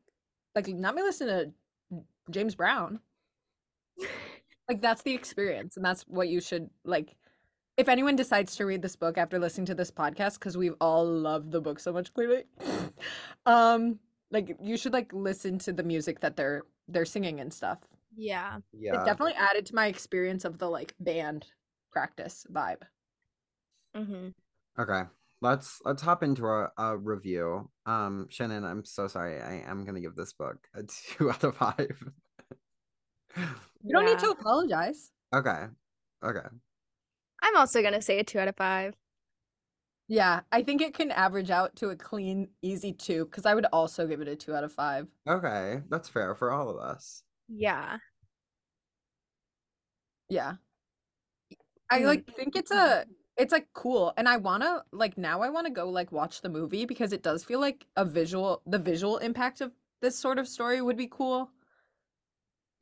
like 0.56 0.68
not 0.68 0.96
me 0.96 1.04
listening 1.04 1.54
to 1.92 2.04
James 2.32 2.56
Brown. 2.56 3.00
Like 4.69 4.82
that's 4.82 5.02
the 5.02 5.13
experience 5.13 5.78
and 5.78 5.86
that's 5.86 6.04
what 6.04 6.30
you 6.30 6.39
should 6.39 6.69
like 6.86 7.15
if 7.76 7.89
anyone 7.89 8.15
decides 8.15 8.56
to 8.56 8.65
read 8.65 8.82
this 8.82 8.95
book 8.95 9.17
after 9.17 9.39
listening 9.39 9.65
to 9.65 9.76
this 9.76 9.91
podcast 9.91 10.39
cuz 10.39 10.56
we've 10.56 10.76
all 10.80 11.06
loved 11.06 11.52
the 11.52 11.62
book 11.62 11.80
so 11.80 11.91
much 11.91 12.13
clearly. 12.13 12.43
um 13.45 13.99
like 14.32 14.56
you 14.62 14.78
should 14.78 14.93
like 14.93 15.12
listen 15.13 15.60
to 15.60 15.73
the 15.73 15.84
music 15.84 16.19
that 16.21 16.36
they're 16.36 16.63
they're 16.88 17.06
singing 17.06 17.39
and 17.39 17.54
stuff. 17.54 17.80
Yeah. 18.15 18.60
yeah, 18.73 19.02
It 19.02 19.06
definitely 19.06 19.36
added 19.36 19.65
to 19.67 19.76
my 19.76 19.88
experience 19.88 20.45
of 20.45 20.58
the 20.58 20.69
like 20.69 20.93
band 20.99 21.47
practice 21.91 22.45
vibe. 22.52 22.82
Mm-hmm. 23.95 24.30
Okay. 24.80 25.04
Let's 25.41 25.82
let's 25.84 26.02
hop 26.02 26.23
into 26.23 26.45
a, 26.47 26.71
a 26.78 26.97
review. 26.97 27.69
Um, 27.86 28.28
Shannon, 28.30 28.63
I'm 28.63 28.86
so 28.86 29.08
sorry. 29.08 29.41
I 29.41 29.69
am 29.69 29.84
gonna 29.84 29.99
give 29.99 30.15
this 30.15 30.34
book 30.34 30.58
a 30.73 30.84
two 31.17 31.30
out 31.30 31.43
of 31.43 31.58
five. 31.58 32.12
You 33.36 33.91
don't 33.91 34.06
need 34.06 34.19
to 34.19 34.30
apologize. 34.32 35.12
okay. 35.34 35.65
Okay. 36.24 36.48
I'm 37.41 37.58
also 37.58 37.82
gonna 37.82 38.02
say 38.02 38.19
a 38.19 38.24
two 38.24 38.39
out 38.39 38.48
of 38.48 38.56
five. 38.56 38.93
Yeah, 40.08 40.41
I 40.52 40.63
think 40.63 40.82
it 40.82 40.93
can 40.93 41.12
average 41.12 41.50
out 41.50 41.76
to 41.78 41.89
a 41.89 41.96
clean, 41.96 42.50
easy 42.62 42.93
two 42.93 43.26
because 43.26 43.46
I 43.46 43.54
would 43.56 43.65
also 43.74 44.06
give 44.08 44.22
it 44.22 44.28
a 44.28 44.36
two 44.36 44.54
out 44.56 44.63
of 44.63 44.72
five. 44.72 45.08
Okay. 45.28 45.82
That's 45.89 46.08
fair 46.10 46.36
for 46.36 46.52
all 46.52 46.69
of 46.69 46.78
us. 46.78 47.24
Yeah. 47.50 47.98
Yeah. 50.30 50.54
I 51.89 52.02
Mm. 52.02 52.06
like 52.06 52.36
think 52.36 52.56
it's 52.56 52.72
a 52.72 53.06
it's 53.38 53.52
like 53.52 53.67
cool 53.74 54.13
and 54.17 54.28
I 54.30 54.38
want 54.38 54.63
to 54.63 54.84
like 54.91 55.17
now 55.17 55.41
I 55.41 55.50
want 55.50 55.67
to 55.67 55.74
go 55.74 55.89
like 55.89 56.12
watch 56.12 56.41
the 56.41 56.50
movie 56.50 56.86
because 56.86 57.13
it 57.13 57.24
does 57.24 57.43
feel 57.43 57.60
like 57.60 57.86
a 57.96 58.06
visual 58.06 58.62
the 58.65 58.80
visual 58.80 59.17
impact 59.17 59.62
of 59.62 59.72
this 60.02 60.17
sort 60.17 60.38
of 60.39 60.48
story 60.48 60.82
would 60.82 60.98
be 60.98 61.08
cool. 61.08 61.50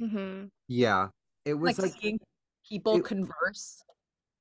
Mm-hmm. 0.01 0.45
Yeah. 0.67 1.09
It 1.45 1.55
was 1.55 1.77
Like, 1.79 1.93
like 2.03 2.17
people 2.67 2.97
it- 2.97 3.05
converse. 3.05 3.83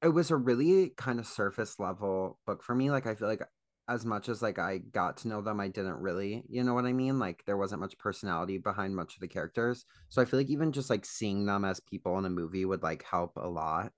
it 0.02 0.08
was 0.08 0.30
a 0.30 0.36
really 0.36 0.90
kind 0.96 1.18
of 1.20 1.26
surface 1.26 1.78
level 1.78 2.38
book 2.46 2.62
for 2.62 2.74
me. 2.74 2.90
Like 2.90 3.06
I 3.06 3.14
feel 3.14 3.28
like 3.28 3.42
as 3.88 4.04
much 4.06 4.28
as 4.28 4.40
like 4.40 4.58
I 4.58 4.78
got 4.78 5.16
to 5.18 5.28
know 5.28 5.42
them, 5.42 5.58
I 5.60 5.68
didn't 5.68 5.98
really, 6.00 6.44
you 6.48 6.62
know 6.62 6.74
what 6.74 6.84
I 6.86 6.92
mean? 6.92 7.18
Like 7.18 7.42
there 7.46 7.56
wasn't 7.56 7.80
much 7.80 7.98
personality 7.98 8.58
behind 8.58 8.94
much 8.94 9.14
of 9.14 9.20
the 9.20 9.28
characters. 9.28 9.84
So 10.08 10.22
I 10.22 10.24
feel 10.26 10.38
like 10.40 10.50
even 10.50 10.72
just 10.72 10.90
like 10.90 11.04
seeing 11.04 11.44
them 11.46 11.64
as 11.64 11.80
people 11.80 12.16
in 12.18 12.24
a 12.24 12.30
movie 12.30 12.64
would 12.64 12.82
like 12.82 13.02
help 13.04 13.32
a 13.36 13.48
lot. 13.48 13.92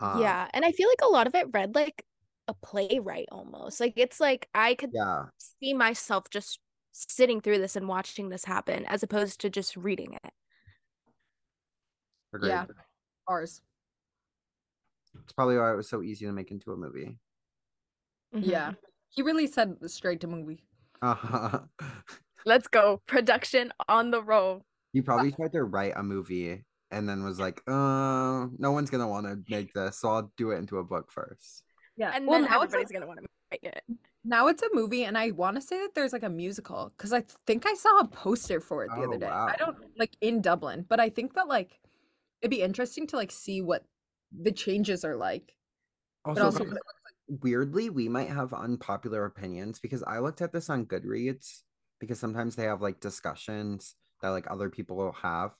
Um, 0.00 0.20
yeah, 0.20 0.48
and 0.52 0.64
I 0.64 0.72
feel 0.72 0.88
like 0.88 1.00
a 1.02 1.08
lot 1.12 1.26
of 1.26 1.34
it 1.34 1.46
read 1.52 1.74
like 1.74 2.04
a 2.48 2.54
playwright 2.54 3.28
almost. 3.32 3.80
Like 3.80 3.94
it's 3.96 4.20
like 4.20 4.48
I 4.54 4.74
could 4.74 4.90
Yeah. 4.92 5.26
see 5.38 5.72
myself 5.72 6.28
just 6.30 6.58
sitting 6.92 7.40
through 7.40 7.58
this 7.58 7.76
and 7.76 7.88
watching 7.88 8.28
this 8.28 8.44
happen 8.44 8.84
as 8.86 9.02
opposed 9.02 9.40
to 9.40 9.50
just 9.50 9.76
reading 9.76 10.12
it. 10.24 10.32
Agreed. 12.34 12.48
Yeah. 12.50 12.66
Ours. 13.28 13.62
It's 15.22 15.32
probably 15.32 15.56
why 15.56 15.72
it 15.72 15.76
was 15.76 15.88
so 15.88 16.02
easy 16.02 16.26
to 16.26 16.32
make 16.32 16.50
into 16.50 16.72
a 16.72 16.76
movie. 16.76 17.18
Yeah. 18.32 18.72
He 19.10 19.22
really 19.22 19.46
said 19.46 19.76
straight 19.88 20.20
to 20.22 20.26
movie. 20.26 20.64
Uh-huh. 21.02 21.60
Let's 22.46 22.66
go. 22.68 23.00
Production 23.06 23.72
on 23.88 24.10
the 24.10 24.22
roll. 24.22 24.62
he 24.92 25.00
probably 25.00 25.30
tried 25.36 25.52
to 25.52 25.62
write 25.64 25.92
a 25.96 26.02
movie 26.02 26.64
and 26.90 27.08
then 27.08 27.24
was 27.24 27.38
like, 27.40 27.62
uh, 27.68 28.46
no 28.58 28.72
one's 28.72 28.90
gonna 28.90 29.08
want 29.08 29.26
to 29.26 29.38
make 29.48 29.72
this, 29.72 29.98
so 29.98 30.10
I'll 30.10 30.32
do 30.36 30.50
it 30.50 30.56
into 30.58 30.78
a 30.78 30.84
book 30.84 31.10
first. 31.10 31.62
Yeah. 31.96 32.10
And 32.14 32.26
well, 32.26 32.40
then 32.40 32.50
now 32.50 32.62
it's 32.62 32.74
everybody's 32.74 32.92
like, 32.92 33.00
gonna 33.00 33.06
want 33.06 33.20
to 33.20 33.26
make 33.52 33.62
it. 33.64 33.82
now 34.24 34.48
it's 34.48 34.62
a 34.62 34.68
movie 34.72 35.04
and 35.04 35.16
I 35.16 35.30
want 35.30 35.56
to 35.56 35.62
say 35.62 35.78
that 35.78 35.94
there's 35.94 36.12
like 36.12 36.22
a 36.24 36.28
musical 36.28 36.92
cuz 36.98 37.12
I 37.12 37.22
think 37.46 37.66
I 37.66 37.74
saw 37.74 38.00
a 38.00 38.06
poster 38.08 38.60
for 38.60 38.84
it 38.84 38.90
the 38.90 39.00
Oh, 39.02 39.04
other 39.04 39.18
day. 39.18 39.26
wow. 39.26 39.46
I 39.46 39.56
don't 39.56 39.76
like 39.96 40.16
in 40.20 40.40
Dublin, 40.42 40.84
but 40.88 40.98
I 41.00 41.08
think 41.08 41.34
that 41.34 41.46
like 41.48 41.80
it'd 42.44 42.50
be 42.50 42.62
interesting 42.62 43.06
to 43.06 43.16
like 43.16 43.32
see 43.32 43.62
what 43.62 43.84
the 44.30 44.52
changes 44.52 45.02
are 45.02 45.16
like. 45.16 45.56
But 46.24 46.42
Also, 46.42 46.44
also 46.44 46.64
guys, 46.64 46.78
weirdly, 47.26 47.88
we 47.88 48.08
might 48.08 48.28
have 48.28 48.52
unpopular 48.52 49.24
opinions 49.24 49.80
because 49.80 50.02
I 50.02 50.18
looked 50.18 50.42
at 50.42 50.52
this 50.52 50.68
on 50.68 50.84
Goodreads 50.84 51.62
because 52.00 52.20
sometimes 52.20 52.54
they 52.54 52.64
have 52.64 52.82
like 52.82 53.00
discussions 53.00 53.96
that 54.20 54.28
like 54.28 54.50
other 54.50 54.68
people 54.68 54.96
will 54.96 55.12
have, 55.12 55.52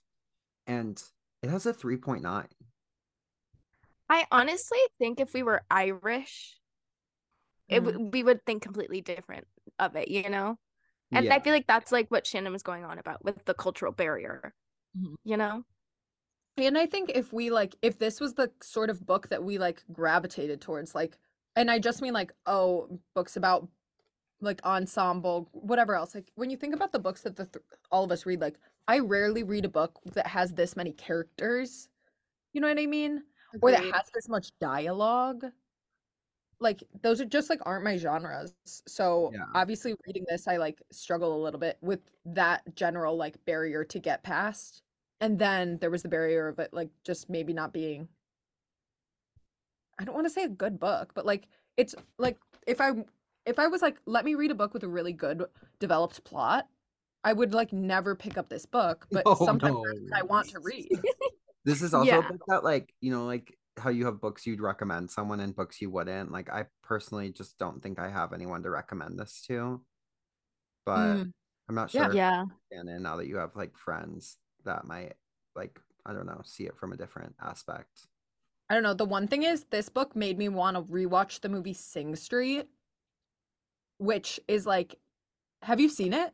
and 0.67 1.01
it 1.41 1.49
has 1.49 1.65
a 1.65 1.73
3.9. 1.73 2.45
I 4.07 4.25
honestly 4.31 4.77
think 4.99 5.19
if 5.19 5.33
we 5.33 5.41
were 5.41 5.63
Irish, 5.71 6.59
it 7.67 7.81
Mhm. 7.81 7.85
w- 7.85 8.09
we 8.11 8.21
would 8.21 8.45
think 8.45 8.61
completely 8.61 9.01
different 9.01 9.47
of 9.79 9.95
it, 9.95 10.09
you 10.09 10.29
know? 10.29 10.59
And 11.11 11.31
I 11.31 11.39
feel 11.39 11.53
like 11.53 11.65
that's 11.67 11.91
like 11.91 12.09
what 12.11 12.27
Shannon 12.27 12.53
was 12.53 12.61
going 12.63 12.83
on 12.85 12.99
about 12.99 13.23
with 13.23 13.43
the 13.45 13.53
cultural 13.55 13.91
barrier, 13.91 14.53
Mhm. 14.95 15.15
you 15.23 15.37
know? 15.37 15.63
And 16.57 16.77
I 16.77 16.85
think 16.85 17.11
if 17.13 17.33
we 17.33 17.49
like 17.49 17.75
if 17.81 17.99
this 17.99 18.19
was 18.19 18.33
the 18.35 18.51
sort 18.61 18.89
of 18.89 19.05
book 19.05 19.29
that 19.29 19.43
we 19.43 19.57
like 19.57 19.83
gravitated 19.91 20.61
towards 20.61 20.95
like 20.95 21.17
and 21.55 21.69
I 21.69 21.79
just 21.79 22.01
mean 22.01 22.13
like 22.13 22.31
oh 22.45 22.99
books 23.13 23.35
about 23.35 23.67
like 24.41 24.63
ensemble 24.65 25.49
whatever 25.53 25.95
else 25.95 26.13
like 26.15 26.31
when 26.35 26.49
you 26.49 26.57
think 26.57 26.73
about 26.75 26.91
the 26.91 26.99
books 26.99 27.21
that 27.21 27.35
the 27.35 27.45
th- 27.45 27.63
all 27.91 28.03
of 28.03 28.11
us 28.11 28.25
read 28.25 28.41
like 28.41 28.57
I 28.87 28.99
rarely 28.99 29.43
read 29.43 29.65
a 29.65 29.69
book 29.69 29.99
that 30.13 30.27
has 30.27 30.53
this 30.53 30.75
many 30.75 30.91
characters. 30.91 31.89
You 32.53 32.61
know 32.61 32.67
what 32.67 32.79
I 32.79 32.85
mean? 32.85 33.23
Or 33.61 33.71
that 33.71 33.83
has 33.83 34.09
this 34.13 34.29
much 34.29 34.51
dialogue. 34.59 35.45
Like 36.59 36.83
those 37.01 37.19
are 37.19 37.25
just 37.25 37.49
like 37.49 37.59
aren't 37.65 37.83
my 37.83 37.97
genres. 37.97 38.53
So 38.87 39.31
Yeah. 39.33 39.45
obviously 39.53 39.95
reading 40.05 40.25
this 40.29 40.47
I 40.47 40.57
like 40.57 40.81
struggle 40.91 41.35
a 41.35 41.41
little 41.43 41.59
bit 41.59 41.77
with 41.81 41.99
that 42.25 42.75
general 42.75 43.17
like 43.17 43.43
barrier 43.45 43.83
to 43.85 43.99
get 43.99 44.23
past. 44.23 44.83
And 45.21 45.39
then 45.39 45.77
there 45.79 45.89
was 45.89 46.03
the 46.03 46.09
barrier 46.09 46.47
of 46.47 46.59
it 46.59 46.73
like 46.73 46.89
just 47.03 47.29
maybe 47.29 47.53
not 47.53 47.73
being 47.73 48.07
I 49.99 50.03
don't 50.03 50.15
want 50.15 50.25
to 50.27 50.33
say 50.33 50.43
a 50.43 50.49
good 50.49 50.79
book, 50.79 51.11
but 51.13 51.25
like 51.25 51.47
it's 51.77 51.95
like 52.17 52.37
if 52.67 52.81
I 52.81 52.91
if 53.45 53.59
I 53.59 53.67
was 53.67 53.81
like 53.81 53.97
let 54.05 54.25
me 54.25 54.35
read 54.35 54.51
a 54.51 54.55
book 54.55 54.73
with 54.73 54.83
a 54.83 54.87
really 54.87 55.13
good 55.13 55.45
developed 55.79 56.23
plot, 56.23 56.67
I 57.23 57.33
would 57.33 57.53
like 57.53 57.71
never 57.71 58.15
pick 58.15 58.37
up 58.37 58.49
this 58.49 58.65
book, 58.65 59.07
but 59.11 59.25
Oh, 59.25 59.45
sometimes 59.45 59.73
no. 59.73 60.17
I 60.17 60.23
want 60.23 60.49
to 60.49 60.59
read. 60.59 60.89
This 61.63 61.81
is 61.81 61.93
also 61.95 62.11
Yeah. 62.11 62.19
a 62.19 62.23
book 62.23 62.41
that 62.47 62.63
like 62.63 62.93
you 63.01 63.11
know 63.11 63.25
like 63.25 63.57
how 63.77 63.89
you 63.89 64.05
have 64.05 64.21
books 64.21 64.45
you'd 64.45 64.61
recommend 64.61 65.09
someone 65.11 65.39
and 65.39 65.55
books 65.55 65.81
you 65.81 65.89
wouldn't. 65.89 66.31
Like 66.31 66.49
I 66.49 66.65
personally 66.83 67.31
just 67.31 67.57
don't 67.57 67.81
think 67.81 67.99
I 67.99 68.09
have 68.09 68.33
anyone 68.33 68.63
to 68.63 68.69
recommend 68.69 69.17
this 69.19 69.43
to, 69.47 69.81
but 70.85 71.15
Mm, 71.17 71.31
I'm 71.67 71.75
not 71.75 71.89
sure. 71.89 72.13
Yeah. 72.13 72.43
Shannon, 72.71 73.03
now 73.03 73.15
that 73.17 73.27
you 73.27 73.37
have 73.37 73.55
like 73.55 73.75
friends 73.77 74.37
that 74.65 74.85
might 74.85 75.13
like 75.55 75.79
I 76.05 76.13
don't 76.13 76.25
know 76.27 76.41
see 76.43 76.65
it 76.65 76.77
from 76.77 76.91
a 76.91 76.97
different 76.97 77.33
aspect. 77.41 78.07
I 78.69 78.73
don't 78.73 78.83
know. 78.83 78.93
The 78.95 79.05
one 79.05 79.27
thing 79.27 79.43
is, 79.43 79.65
this 79.69 79.89
book 79.89 80.15
made 80.15 80.37
me 80.37 80.49
want 80.49 80.75
to 80.75 80.81
rewatch 80.91 81.41
the 81.41 81.49
movie 81.49 81.73
Sing 81.73 82.15
Street, 82.15 82.67
which 83.99 84.39
is 84.47 84.65
like, 84.65 84.95
have 85.61 85.79
you 85.79 85.87
seen 85.89 86.13
it? 86.13 86.33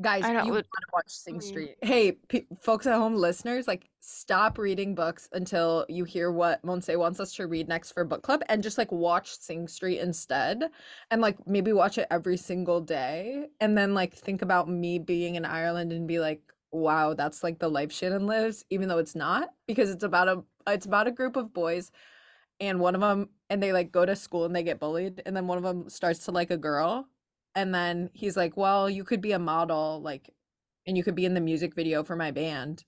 Guys, 0.00 0.24
I 0.24 0.28
you 0.28 0.36
don't- 0.38 0.50
want 0.52 0.64
to 0.64 0.86
watch 0.92 1.08
Sing 1.08 1.38
Mm. 1.38 1.42
Street. 1.42 1.76
Hey, 1.82 2.12
pe 2.12 2.44
folks 2.60 2.86
at 2.86 2.94
home, 2.96 3.14
listeners, 3.16 3.66
like, 3.66 3.88
stop 4.00 4.58
reading 4.58 4.94
books 4.94 5.28
until 5.32 5.86
you 5.88 6.04
hear 6.04 6.30
what 6.30 6.62
Monse 6.62 6.96
wants 6.98 7.18
us 7.18 7.34
to 7.36 7.46
read 7.46 7.66
next 7.66 7.92
for 7.92 8.04
book 8.04 8.22
club 8.22 8.42
and 8.48 8.62
just 8.62 8.76
like 8.78 8.92
watch 8.92 9.36
Sing 9.36 9.66
Street 9.66 9.98
instead. 10.00 10.70
And 11.10 11.20
like 11.22 11.46
maybe 11.48 11.72
watch 11.72 11.96
it 11.98 12.06
every 12.10 12.36
single 12.36 12.80
day. 12.80 13.48
And 13.60 13.76
then 13.76 13.94
like 13.94 14.14
think 14.14 14.42
about 14.42 14.68
me 14.68 14.98
being 14.98 15.34
in 15.36 15.44
Ireland 15.46 15.92
and 15.92 16.06
be 16.06 16.20
like, 16.20 16.42
wow, 16.80 17.14
that's 17.14 17.42
like 17.42 17.58
the 17.58 17.68
life 17.68 17.92
Shannon 17.92 18.26
lives, 18.26 18.64
even 18.70 18.88
though 18.88 18.98
it's 18.98 19.14
not, 19.14 19.50
because 19.66 19.90
it's 19.90 20.04
about 20.04 20.28
a 20.28 20.42
it's 20.66 20.86
about 20.86 21.06
a 21.06 21.12
group 21.12 21.36
of 21.36 21.52
boys 21.52 21.92
and 22.60 22.80
one 22.80 22.94
of 22.94 23.00
them 23.00 23.28
and 23.50 23.62
they 23.62 23.72
like 23.72 23.92
go 23.92 24.04
to 24.04 24.16
school 24.16 24.44
and 24.44 24.54
they 24.54 24.62
get 24.62 24.80
bullied 24.80 25.22
and 25.26 25.36
then 25.36 25.46
one 25.46 25.58
of 25.58 25.64
them 25.64 25.88
starts 25.88 26.24
to 26.24 26.32
like 26.32 26.50
a 26.50 26.56
girl 26.56 27.06
and 27.54 27.74
then 27.74 28.10
he's 28.14 28.36
like 28.36 28.56
well 28.56 28.88
you 28.90 29.04
could 29.04 29.20
be 29.20 29.32
a 29.32 29.38
model 29.38 30.00
like 30.02 30.30
and 30.86 30.96
you 30.96 31.04
could 31.04 31.14
be 31.14 31.24
in 31.24 31.34
the 31.34 31.40
music 31.40 31.74
video 31.74 32.04
for 32.04 32.16
my 32.16 32.30
band. 32.30 32.84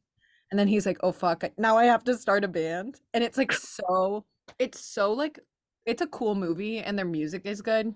And 0.51 0.59
then 0.59 0.69
he's 0.69 0.87
like 0.87 0.99
oh 1.03 1.13
fuck 1.13 1.45
now 1.59 1.77
i 1.77 1.85
have 1.85 2.05
to 2.05 2.17
start 2.17 2.45
a 2.45 2.49
band. 2.49 3.01
And 3.15 3.23
it's 3.23 3.39
like 3.39 3.53
so 3.53 4.25
it's 4.59 4.81
so 4.81 5.13
like 5.13 5.39
it's 5.87 6.03
a 6.03 6.07
cool 6.07 6.35
movie 6.35 6.79
and 6.79 6.99
their 6.99 7.07
music 7.07 7.43
is 7.45 7.63
good 7.63 7.95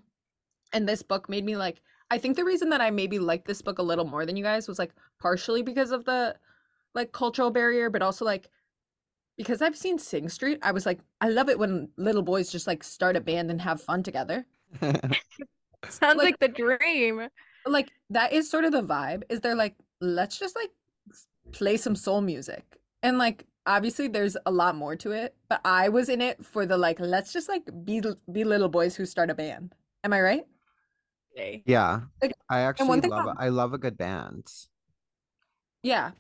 and 0.72 0.88
this 0.88 1.02
book 1.02 1.28
made 1.28 1.44
me 1.44 1.56
like 1.56 1.80
i 2.12 2.18
think 2.18 2.36
the 2.36 2.44
reason 2.44 2.68
that 2.70 2.80
i 2.80 2.90
maybe 2.90 3.18
liked 3.18 3.46
this 3.46 3.62
book 3.62 3.78
a 3.78 3.82
little 3.90 4.04
more 4.04 4.24
than 4.26 4.36
you 4.36 4.44
guys 4.44 4.68
was 4.68 4.78
like 4.78 4.92
partially 5.20 5.62
because 5.62 5.90
of 5.90 6.04
the 6.04 6.36
like 6.94 7.10
cultural 7.12 7.50
barrier 7.50 7.90
but 7.90 8.02
also 8.02 8.24
like 8.24 8.48
because 9.38 9.62
I've 9.62 9.78
seen 9.78 9.98
Sing 9.98 10.28
Street, 10.28 10.58
I 10.62 10.72
was 10.72 10.84
like, 10.84 11.00
I 11.22 11.30
love 11.30 11.48
it 11.48 11.58
when 11.58 11.88
little 11.96 12.20
boys 12.22 12.52
just 12.52 12.66
like 12.66 12.84
start 12.84 13.16
a 13.16 13.20
band 13.20 13.50
and 13.50 13.62
have 13.62 13.80
fun 13.80 14.02
together. 14.02 14.44
Sounds 15.88 16.18
Like- 16.18 16.18
like 16.18 16.38
the 16.38 16.48
dream. 16.48 17.28
Like 17.64 17.88
that 18.10 18.32
is 18.34 18.50
sort 18.50 18.64
of 18.66 18.72
the 18.72 18.82
vibe. 18.82 19.22
Is 19.30 19.40
they're 19.40 19.56
like, 19.56 19.74
let's 20.02 20.38
just 20.38 20.54
like 20.54 20.70
play 21.52 21.78
some 21.78 21.96
soul 21.96 22.20
music. 22.20 22.78
And 23.02 23.16
like 23.16 23.46
obviously 23.64 24.06
there's 24.06 24.36
a 24.44 24.50
lot 24.52 24.76
more 24.76 24.96
to 24.96 25.12
it, 25.12 25.34
but 25.48 25.62
I 25.64 25.88
was 25.88 26.10
in 26.10 26.20
it 26.20 26.44
for 26.44 26.66
the 26.66 26.76
like 26.76 27.00
let's 27.00 27.32
just 27.32 27.48
like 27.48 27.64
be 27.84 28.02
be 28.30 28.44
little 28.44 28.68
boys 28.68 28.96
who 28.96 29.06
start 29.06 29.30
a 29.30 29.34
band. 29.34 29.74
Am 30.04 30.12
I 30.12 30.20
right? 30.20 30.46
Okay. 31.32 31.62
Yeah. 31.66 32.00
Like, 32.20 32.32
I 32.48 32.60
actually 32.60 33.00
love 33.00 33.24
about- 33.26 33.36
I 33.38 33.48
love 33.48 33.72
a 33.72 33.78
good 33.78 33.96
band. 33.96 34.50
Yeah. 35.82 36.12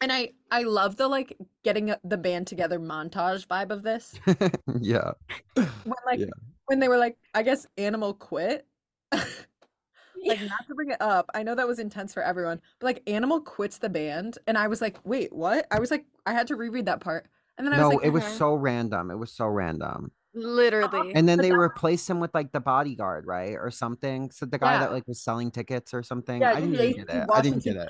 And 0.00 0.12
I 0.12 0.32
I 0.50 0.62
love 0.62 0.96
the 0.96 1.08
like 1.08 1.36
getting 1.62 1.94
the 2.04 2.16
band 2.18 2.46
together 2.48 2.78
montage 2.80 3.46
vibe 3.46 3.70
of 3.70 3.82
this. 3.82 4.18
yeah. 4.80 5.12
When 5.54 5.94
like 6.04 6.18
Yeah. 6.20 6.26
when 6.66 6.80
they 6.80 6.88
were 6.88 6.98
like 6.98 7.16
I 7.34 7.42
guess 7.42 7.66
Animal 7.78 8.12
quit. 8.14 8.66
like 9.12 10.40
not 10.42 10.66
to 10.68 10.74
bring 10.76 10.90
it 10.90 11.02
up 11.02 11.28
i 11.34 11.42
know 11.42 11.54
that 11.54 11.66
was 11.66 11.80
intense 11.80 12.14
for 12.14 12.22
everyone 12.22 12.60
but 12.78 12.86
like 12.86 13.02
animal 13.08 13.40
quits 13.40 13.78
the 13.78 13.88
band 13.88 14.38
and 14.46 14.56
i 14.56 14.68
was 14.68 14.80
like 14.80 14.96
wait 15.04 15.32
what 15.32 15.66
i 15.72 15.80
was 15.80 15.90
like 15.90 16.04
i 16.26 16.32
had 16.32 16.46
to 16.46 16.54
reread 16.54 16.86
that 16.86 17.00
part 17.00 17.26
and 17.58 17.66
then 17.66 17.74
i 17.74 17.76
No, 17.78 17.88
was 17.88 17.94
like 17.96 18.02
No, 18.04 18.06
it 18.08 18.10
was 18.12 18.22
Mhm. 18.22 18.38
so 18.38 18.54
random. 18.54 19.10
It 19.10 19.16
was 19.16 19.32
so 19.32 19.48
random. 19.48 20.12
Literally. 20.34 21.12
And 21.14 21.28
then 21.28 21.38
they 21.38 21.52
replaced 21.68 22.08
him 22.08 22.20
with 22.20 22.32
like 22.34 22.52
the 22.52 22.60
bodyguard, 22.60 23.26
right? 23.26 23.54
Or 23.54 23.70
something. 23.70 24.30
So 24.30 24.46
the 24.46 24.58
guy 24.58 24.74
Yeah. 24.74 24.80
that 24.80 24.92
like 24.92 25.06
was 25.06 25.20
selling 25.20 25.50
tickets 25.50 25.92
or 25.94 26.02
something. 26.02 26.40
Yeah, 26.40 26.52
I 26.52 26.60
didn't 26.60 26.74
Jason 26.74 27.04
get 27.06 27.14
it. 27.16 27.28
I 27.32 27.40
didn't 27.42 27.64
get 27.64 27.76
it. 27.76 27.88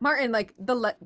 martin 0.00 0.32
like 0.32 0.52
the 0.58 0.74
le- 0.74 0.96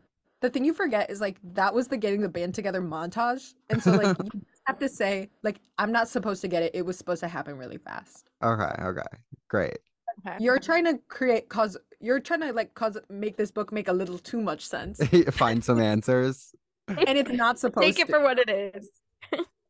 the 0.40 0.50
thing 0.50 0.64
you 0.64 0.72
forget 0.72 1.10
is 1.10 1.20
like 1.20 1.38
that 1.42 1.74
was 1.74 1.88
the 1.88 1.96
getting 1.96 2.20
the 2.20 2.28
band 2.28 2.54
together 2.54 2.80
montage 2.80 3.54
and 3.70 3.82
so 3.82 3.92
like 3.92 4.16
you 4.32 4.40
have 4.66 4.78
to 4.78 4.88
say 4.88 5.28
like 5.42 5.60
i'm 5.78 5.92
not 5.92 6.08
supposed 6.08 6.40
to 6.40 6.48
get 6.48 6.62
it 6.62 6.70
it 6.74 6.84
was 6.86 6.96
supposed 6.96 7.20
to 7.20 7.28
happen 7.28 7.56
really 7.58 7.76
fast 7.78 8.24
Okay, 8.42 8.82
okay. 8.82 9.02
Great. 9.48 9.78
Okay. 10.26 10.36
you're 10.40 10.58
trying 10.58 10.84
to 10.84 10.98
create 11.08 11.48
cause 11.48 11.76
you're 12.00 12.18
trying 12.20 12.40
to 12.40 12.52
like 12.52 12.72
cause 12.74 12.96
make 13.10 13.36
this 13.36 13.50
book 13.50 13.72
make 13.72 13.88
a 13.88 13.92
little 13.92 14.18
too 14.18 14.40
much 14.40 14.66
sense 14.66 14.98
Find 15.32 15.62
some 15.62 15.80
answers. 15.80 16.54
and 16.88 17.18
it's 17.18 17.30
not 17.30 17.58
supposed 17.58 17.86
to 17.86 17.92
Take 17.92 18.00
it 18.00 18.06
to 18.06 18.12
for 18.12 18.22
what 18.22 18.38
it 18.38 18.48
is. 18.48 18.88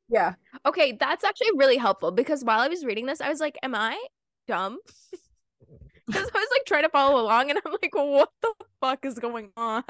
Yeah 0.09 0.35
Okay, 0.67 0.93
that's 0.93 1.25
actually 1.25 1.51
really 1.57 1.77
helpful 1.77 2.11
because 2.11 2.45
while 2.45 2.61
I 2.61 2.69
was 2.69 2.85
reading 2.85 3.07
this, 3.07 3.21
I 3.21 3.29
was 3.29 3.41
like, 3.41 3.57
"Am 3.63 3.75
I 3.75 3.99
dumb?" 4.47 4.79
Because 6.07 6.31
I 6.35 6.39
was 6.39 6.49
like 6.53 6.65
trying 6.67 6.85
to 6.85 6.89
follow 6.89 7.21
along, 7.21 7.51
and 7.51 7.61
I'm 7.65 7.73
like, 7.73 7.95
"What 7.95 8.31
the 8.41 8.55
fuck 8.81 9.05
is 9.05 9.19
going 9.19 9.51
on?" 9.59 9.83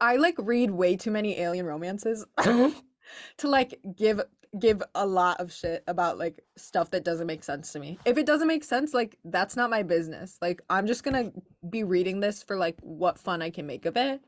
I 0.00 0.16
like 0.16 0.34
read 0.36 0.72
way 0.72 0.96
too 0.96 1.12
many 1.12 1.38
alien 1.38 1.64
romances 1.64 2.26
mm-hmm. 2.36 2.76
to 3.38 3.48
like 3.48 3.78
give 3.96 4.20
give 4.58 4.82
a 4.96 5.06
lot 5.06 5.40
of 5.40 5.52
shit 5.52 5.84
about 5.86 6.18
like 6.18 6.42
stuff 6.56 6.90
that 6.90 7.04
doesn't 7.04 7.28
make 7.28 7.44
sense 7.44 7.72
to 7.72 7.78
me. 7.78 7.98
If 8.04 8.18
it 8.18 8.26
doesn't 8.26 8.48
make 8.48 8.64
sense, 8.64 8.92
like 8.92 9.16
that's 9.24 9.54
not 9.54 9.70
my 9.70 9.84
business. 9.84 10.38
Like 10.42 10.60
I'm 10.68 10.88
just 10.88 11.04
going 11.04 11.32
to 11.32 11.42
be 11.70 11.84
reading 11.84 12.18
this 12.18 12.42
for 12.42 12.56
like 12.56 12.76
what 12.80 13.18
fun 13.18 13.42
I 13.42 13.50
can 13.50 13.66
make 13.66 13.86
of 13.86 13.96
it. 13.96 14.20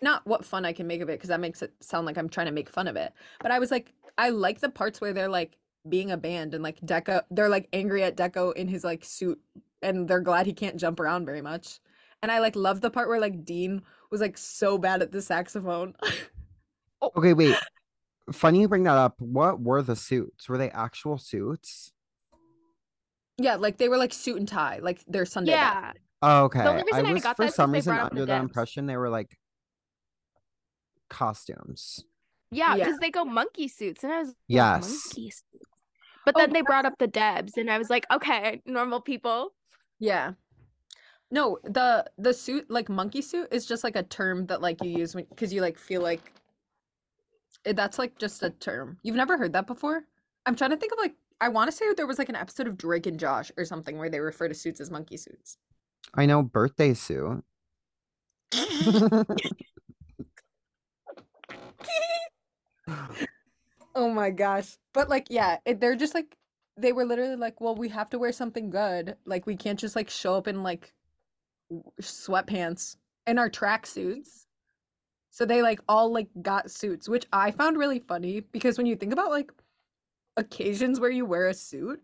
Not 0.00 0.26
what 0.26 0.44
fun 0.44 0.64
I 0.64 0.72
can 0.72 0.86
make 0.86 1.00
of 1.00 1.08
it 1.08 1.18
because 1.18 1.28
that 1.28 1.40
makes 1.40 1.62
it 1.62 1.72
sound 1.80 2.06
like 2.06 2.16
I'm 2.18 2.28
trying 2.28 2.46
to 2.46 2.52
make 2.52 2.68
fun 2.70 2.86
of 2.88 2.96
it. 2.96 3.12
But 3.40 3.50
I 3.50 3.58
was 3.58 3.70
like 3.70 3.92
I 4.16 4.30
like 4.30 4.60
the 4.60 4.68
parts 4.68 5.00
where 5.00 5.12
they're 5.12 5.28
like 5.28 5.56
being 5.88 6.10
a 6.10 6.16
band 6.16 6.54
and 6.54 6.62
like 6.62 6.80
Deco 6.80 7.22
they're 7.30 7.48
like 7.48 7.68
angry 7.72 8.02
at 8.02 8.16
Deco 8.16 8.54
in 8.54 8.68
his 8.68 8.84
like 8.84 9.04
suit 9.04 9.40
and 9.82 10.08
they're 10.08 10.20
glad 10.20 10.46
he 10.46 10.52
can't 10.52 10.76
jump 10.76 11.00
around 11.00 11.24
very 11.26 11.42
much. 11.42 11.80
And 12.22 12.30
I 12.32 12.40
like 12.40 12.56
love 12.56 12.80
the 12.80 12.90
part 12.90 13.08
where 13.08 13.20
like 13.20 13.44
Dean 13.44 13.82
was 14.10 14.20
like 14.20 14.36
so 14.38 14.76
bad 14.78 15.02
at 15.02 15.12
the 15.12 15.22
saxophone. 15.22 15.94
Oh. 17.00 17.12
Okay, 17.16 17.32
wait. 17.32 17.54
Funny 18.32 18.60
you 18.60 18.68
bring 18.68 18.82
that 18.84 18.96
up. 18.96 19.20
What 19.20 19.60
were 19.60 19.82
the 19.82 19.94
suits? 19.96 20.48
Were 20.48 20.58
they 20.58 20.70
actual 20.70 21.16
suits? 21.16 21.92
yeah, 23.38 23.54
like 23.54 23.78
they 23.78 23.88
were 23.88 23.96
like 23.96 24.12
suit 24.12 24.36
and 24.36 24.48
tie, 24.48 24.80
like 24.82 25.04
their 25.06 25.24
Sunday 25.24 25.52
best. 25.52 25.62
Yeah, 25.62 25.92
Oh, 26.22 26.44
okay. 26.46 26.66
only 26.66 26.82
reason 26.82 27.06
I 27.06 27.12
was 27.12 27.22
got 27.22 27.36
for 27.36 27.42
that 27.42 27.48
is 27.48 27.52
'cause 27.52 27.56
some 27.56 27.70
they 27.70 27.78
reason 27.78 27.94
brought 27.94 28.06
up 28.06 28.12
the 28.12 28.20
under 28.22 28.26
the 28.26 28.36
impression 28.40 28.86
they 28.86 28.96
were 28.96 29.08
like 29.08 29.38
costumes. 31.08 32.04
yeah, 32.50 32.74
Yeah. 32.76 32.84
because 32.84 32.98
they 32.98 33.10
go 33.10 33.24
monkey 33.24 33.68
suits, 33.68 34.02
and 34.04 34.12
I 34.12 34.18
was 34.20 34.28
like, 34.28 34.36
Yes. 34.48 34.82
monkey 34.82 35.30
suits. 35.30 35.44
But 36.24 36.34
Oh, 36.36 36.40
then 36.40 36.52
they 36.52 36.62
brought 36.62 36.84
up 36.86 36.94
the 36.98 37.06
Debs, 37.06 37.56
and 37.56 37.70
I 37.70 37.78
was 37.78 37.88
like, 37.90 38.04
"Okay, 38.10 38.60
normal 38.66 39.00
people." 39.00 39.54
Yeah. 39.98 40.32
No, 41.30 41.58
the 41.64 42.04
the 42.18 42.32
suit 42.34 42.70
like 42.70 42.88
monkey 42.88 43.20
suit 43.22 43.48
is 43.50 43.66
just 43.66 43.84
like 43.84 43.96
a 43.96 44.02
term 44.02 44.46
that 44.46 44.60
like 44.62 44.82
you 44.82 44.90
use 44.90 45.14
because 45.14 45.52
you 45.52 45.60
like 45.60 45.78
feel 45.78 46.00
like 46.02 46.32
it, 47.64 47.76
that's 47.76 47.98
like 47.98 48.18
just 48.18 48.42
a 48.42 48.50
term. 48.50 48.98
You've 49.02 49.16
never 49.16 49.36
heard 49.36 49.52
that 49.54 49.66
before? 49.66 50.04
I'm 50.46 50.54
trying 50.56 50.70
to 50.70 50.76
think 50.76 50.92
of 50.92 50.98
like 50.98 51.14
I 51.40 51.48
want 51.50 51.70
to 51.70 51.76
say 51.76 51.84
there 51.94 52.06
was 52.06 52.18
like 52.18 52.28
an 52.30 52.36
episode 52.36 52.66
of 52.66 52.76
Drake 52.78 53.06
and 53.06 53.18
Josh 53.18 53.50
or 53.58 53.64
something 53.64 53.96
where 53.98 54.08
they 54.10 54.20
refer 54.20 54.48
to 54.48 54.54
suits 54.54 54.80
as 54.80 54.90
monkey 54.90 55.16
suits. 55.18 55.58
I 56.14 56.24
know 56.26 56.42
birthday 56.42 56.94
suit. 56.94 57.44
Oh 63.94 64.10
my 64.10 64.30
gosh. 64.30 64.76
But 64.94 65.08
like 65.08 65.26
yeah, 65.28 65.56
it, 65.64 65.80
they're 65.80 65.96
just 65.96 66.14
like 66.14 66.36
they 66.76 66.92
were 66.92 67.04
literally 67.04 67.34
like, 67.34 67.60
well, 67.60 67.74
we 67.74 67.88
have 67.88 68.08
to 68.10 68.18
wear 68.18 68.30
something 68.30 68.70
good. 68.70 69.16
Like 69.24 69.44
we 69.46 69.56
can't 69.56 69.78
just 69.78 69.96
like 69.96 70.08
show 70.08 70.34
up 70.34 70.46
in 70.46 70.62
like 70.62 70.92
sweatpants 72.00 72.96
and 73.26 73.38
our 73.38 73.48
track 73.48 73.86
suits. 73.86 74.46
So 75.30 75.44
they 75.44 75.62
like 75.62 75.80
all 75.88 76.12
like 76.12 76.28
got 76.40 76.70
suits, 76.70 77.08
which 77.08 77.26
I 77.32 77.50
found 77.50 77.76
really 77.76 77.98
funny 77.98 78.40
because 78.40 78.78
when 78.78 78.86
you 78.86 78.94
think 78.94 79.12
about 79.12 79.30
like 79.30 79.50
occasions 80.36 81.00
where 81.00 81.10
you 81.10 81.24
wear 81.24 81.48
a 81.48 81.54
suit, 81.54 82.00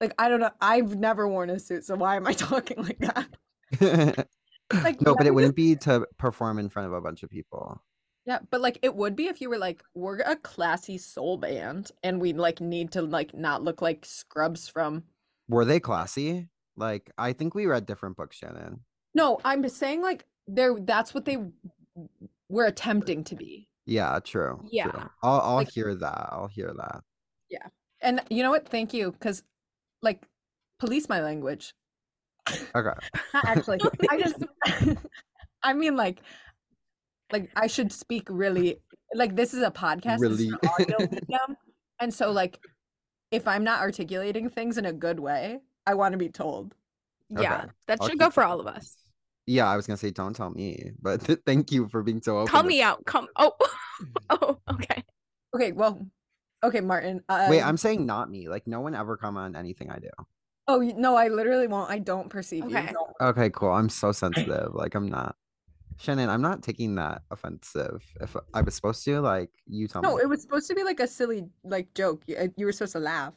like 0.00 0.14
I 0.18 0.28
don't 0.28 0.40
know, 0.40 0.50
I've 0.60 0.96
never 0.96 1.28
worn 1.28 1.50
a 1.50 1.58
suit, 1.58 1.84
so 1.84 1.96
why 1.96 2.16
am 2.16 2.26
I 2.26 2.32
talking 2.34 2.82
like 2.82 3.00
that? 3.00 4.28
Like 4.72 5.00
no, 5.00 5.14
but 5.14 5.28
it 5.28 5.34
wouldn't 5.34 5.54
just- 5.56 5.56
be 5.56 5.76
to 5.90 6.08
perform 6.18 6.58
in 6.58 6.68
front 6.68 6.86
of 6.86 6.92
a 6.92 7.00
bunch 7.00 7.22
of 7.22 7.30
people. 7.30 7.80
Yeah, 8.26 8.40
but 8.50 8.60
like 8.60 8.78
it 8.82 8.96
would 8.96 9.14
be 9.14 9.26
if 9.28 9.40
you 9.40 9.48
were 9.48 9.58
like, 9.58 9.82
we're 9.94 10.18
a 10.18 10.34
classy 10.36 10.98
soul 10.98 11.36
band 11.36 11.92
and 12.02 12.20
we 12.20 12.32
like 12.32 12.60
need 12.60 12.90
to 12.92 13.02
like 13.02 13.32
not 13.34 13.62
look 13.62 13.80
like 13.80 14.04
scrubs 14.04 14.68
from 14.68 15.04
Were 15.48 15.64
they 15.64 15.78
classy? 15.78 16.48
Like, 16.76 17.10
I 17.16 17.32
think 17.32 17.54
we 17.54 17.66
read 17.66 17.86
different 17.86 18.16
books, 18.16 18.36
Shannon. 18.36 18.80
No, 19.14 19.40
I'm 19.44 19.62
just 19.62 19.76
saying 19.78 20.02
like 20.02 20.26
they're 20.48 20.74
that's 20.80 21.14
what 21.14 21.24
they 21.24 21.38
were 22.48 22.64
attempting 22.66 23.22
to 23.24 23.36
be. 23.36 23.68
Yeah, 23.86 24.18
true. 24.24 24.56
true. 24.58 24.68
Yeah. 24.72 25.06
I'll 25.22 25.40
I'll 25.40 25.54
Like- 25.56 25.70
hear 25.70 25.94
that. 25.94 26.28
I'll 26.32 26.48
hear 26.48 26.72
that. 26.76 27.02
Yeah. 27.48 27.68
And 28.02 28.20
you 28.28 28.42
know 28.42 28.50
what? 28.50 28.68
Thank 28.68 28.92
you, 28.92 29.12
because 29.12 29.44
like 30.02 30.26
police 30.80 31.08
my 31.08 31.20
language. 31.22 31.74
Okay. 32.50 32.98
Not 33.34 33.44
actually. 33.44 33.78
I 34.10 34.18
just 34.20 34.36
I 35.62 35.72
mean 35.72 35.96
like 35.96 36.20
like 37.32 37.50
I 37.56 37.66
should 37.66 37.92
speak 37.92 38.28
really 38.30 38.80
like 39.14 39.36
this 39.36 39.54
is 39.54 39.62
a 39.62 39.70
podcast. 39.70 40.20
This 40.20 40.30
is 40.32 40.40
an 40.48 40.58
Really. 40.62 40.74
audio 40.80 40.98
medium. 41.10 41.56
And 42.00 42.12
so 42.12 42.30
like 42.30 42.58
if 43.30 43.48
I'm 43.48 43.64
not 43.64 43.80
articulating 43.80 44.48
things 44.48 44.78
in 44.78 44.86
a 44.86 44.92
good 44.92 45.18
way, 45.20 45.58
I 45.86 45.94
want 45.94 46.12
to 46.12 46.18
be 46.18 46.28
told. 46.28 46.74
Yeah, 47.28 47.40
Okay, 47.62 47.66
that 47.88 47.98
I'll 48.00 48.08
should 48.08 48.18
go 48.18 48.30
for 48.30 48.42
that 48.42 48.48
all 48.50 48.60
of 48.60 48.66
us. 48.68 48.96
Yeah, 49.46 49.68
I 49.68 49.76
was 49.76 49.86
gonna 49.86 49.96
say 49.96 50.10
don't 50.10 50.34
tell 50.34 50.50
me, 50.50 50.92
but 51.00 51.22
thank 51.46 51.72
you 51.72 51.88
for 51.88 52.02
being 52.02 52.20
so 52.22 52.38
open. 52.38 52.48
Call 52.48 52.62
to- 52.62 52.68
me 52.68 52.82
out. 52.82 53.04
Come. 53.06 53.28
Oh, 53.36 53.52
oh, 54.30 54.58
okay. 54.72 55.02
Okay, 55.54 55.72
well, 55.72 55.98
okay, 56.62 56.80
Martin. 56.80 57.22
Wait, 57.48 57.60
uh, 57.62 57.68
I'm 57.68 57.76
saying 57.76 58.04
not 58.06 58.30
me. 58.30 58.48
Like 58.48 58.66
no 58.66 58.80
one 58.80 58.94
ever 58.94 59.16
comment 59.16 59.56
on 59.56 59.56
anything 59.56 59.90
I 59.90 59.98
do. 59.98 60.10
Oh 60.68 60.78
no, 60.80 61.16
I 61.16 61.28
literally 61.28 61.66
won't. 61.66 61.90
I 61.90 61.98
don't 61.98 62.28
perceive 62.28 62.68
you. 62.70 62.76
Okay. 62.76 62.92
Don't. 62.92 63.10
Okay, 63.20 63.50
cool. 63.50 63.70
I'm 63.70 63.88
so 63.88 64.12
sensitive. 64.12 64.74
Like 64.74 64.94
I'm 64.94 65.08
not. 65.08 65.36
Shannon, 65.98 66.28
I'm 66.28 66.42
not 66.42 66.62
taking 66.62 66.94
that 66.96 67.22
offensive. 67.30 68.04
If 68.20 68.36
I 68.54 68.60
was 68.60 68.74
supposed 68.74 69.04
to, 69.04 69.20
like, 69.20 69.50
you 69.66 69.88
tell 69.88 70.02
No, 70.02 70.10
me. 70.10 70.14
No, 70.16 70.20
it 70.20 70.28
was 70.28 70.42
supposed 70.42 70.68
to 70.68 70.74
be 70.74 70.84
like 70.84 71.00
a 71.00 71.06
silly 71.06 71.46
like 71.64 71.92
joke. 71.94 72.22
You, 72.26 72.36
uh, 72.36 72.48
you 72.56 72.66
were 72.66 72.72
supposed 72.72 72.92
to 72.92 72.98
laugh. 73.00 73.34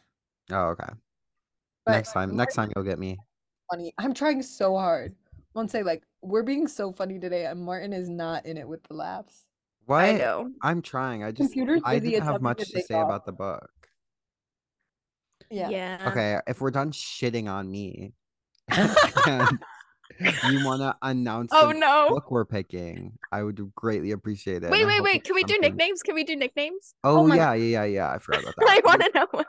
Oh, 0.51 0.69
okay. 0.69 0.89
But 1.85 1.93
next 1.93 2.11
time, 2.13 2.35
next 2.35 2.55
time 2.55 2.71
you'll 2.75 2.83
get 2.85 2.99
me. 2.99 3.17
funny. 3.71 3.93
I'm 3.97 4.13
trying 4.13 4.41
so 4.43 4.75
hard. 4.75 5.15
Won't 5.53 5.71
say 5.71 5.83
like 5.83 6.03
we're 6.21 6.43
being 6.43 6.67
so 6.67 6.91
funny 6.91 7.17
today, 7.19 7.45
and 7.45 7.61
Martin 7.61 7.93
is 7.93 8.09
not 8.09 8.45
in 8.45 8.57
it 8.57 8.67
with 8.67 8.83
the 8.83 8.93
laughs. 8.93 9.45
What? 9.85 10.03
I 10.03 10.11
know. 10.11 10.51
I'm 10.61 10.81
trying. 10.81 11.23
I 11.23 11.31
just 11.31 11.53
Computer's 11.53 11.81
I 11.85 11.99
busy 11.99 12.11
didn't 12.11 12.25
have 12.25 12.41
much 12.41 12.59
to 12.59 12.65
to 12.73 12.81
say 12.81 13.01
off. 13.01 13.05
about 13.05 13.25
the 13.25 13.31
book. 13.31 13.69
Yeah. 15.49 15.69
Yeah. 15.69 15.97
Okay, 16.07 16.39
if 16.47 16.61
we're 16.61 16.71
done 16.71 16.91
shitting 16.91 17.49
on 17.49 17.71
me, 17.71 18.13
and 19.25 19.59
you 20.19 20.65
want 20.65 20.81
to 20.81 20.95
announce 21.01 21.51
Oh 21.53 21.71
the 21.73 21.79
no. 21.79 22.09
book 22.09 22.29
we're 22.31 22.45
picking, 22.45 23.17
I 23.31 23.43
would 23.43 23.71
greatly 23.75 24.11
appreciate 24.11 24.63
it. 24.63 24.69
Wait, 24.71 24.85
wait, 24.85 25.01
wait. 25.01 25.23
Can 25.23 25.35
we 25.35 25.43
do 25.43 25.57
nicknames? 25.59 26.01
Can 26.03 26.15
we 26.15 26.23
do 26.23 26.35
nicknames? 26.35 26.93
Oh, 27.03 27.19
oh, 27.19 27.27
my- 27.27 27.35
yeah, 27.35 27.53
yeah, 27.53 27.83
yeah, 27.83 27.85
yeah. 27.85 28.11
I 28.11 28.19
forgot 28.19 28.41
about 28.43 28.55
that. 28.57 28.69
I 28.69 28.81
want 28.85 29.01
to 29.01 29.11
know. 29.15 29.27
We 29.33 29.43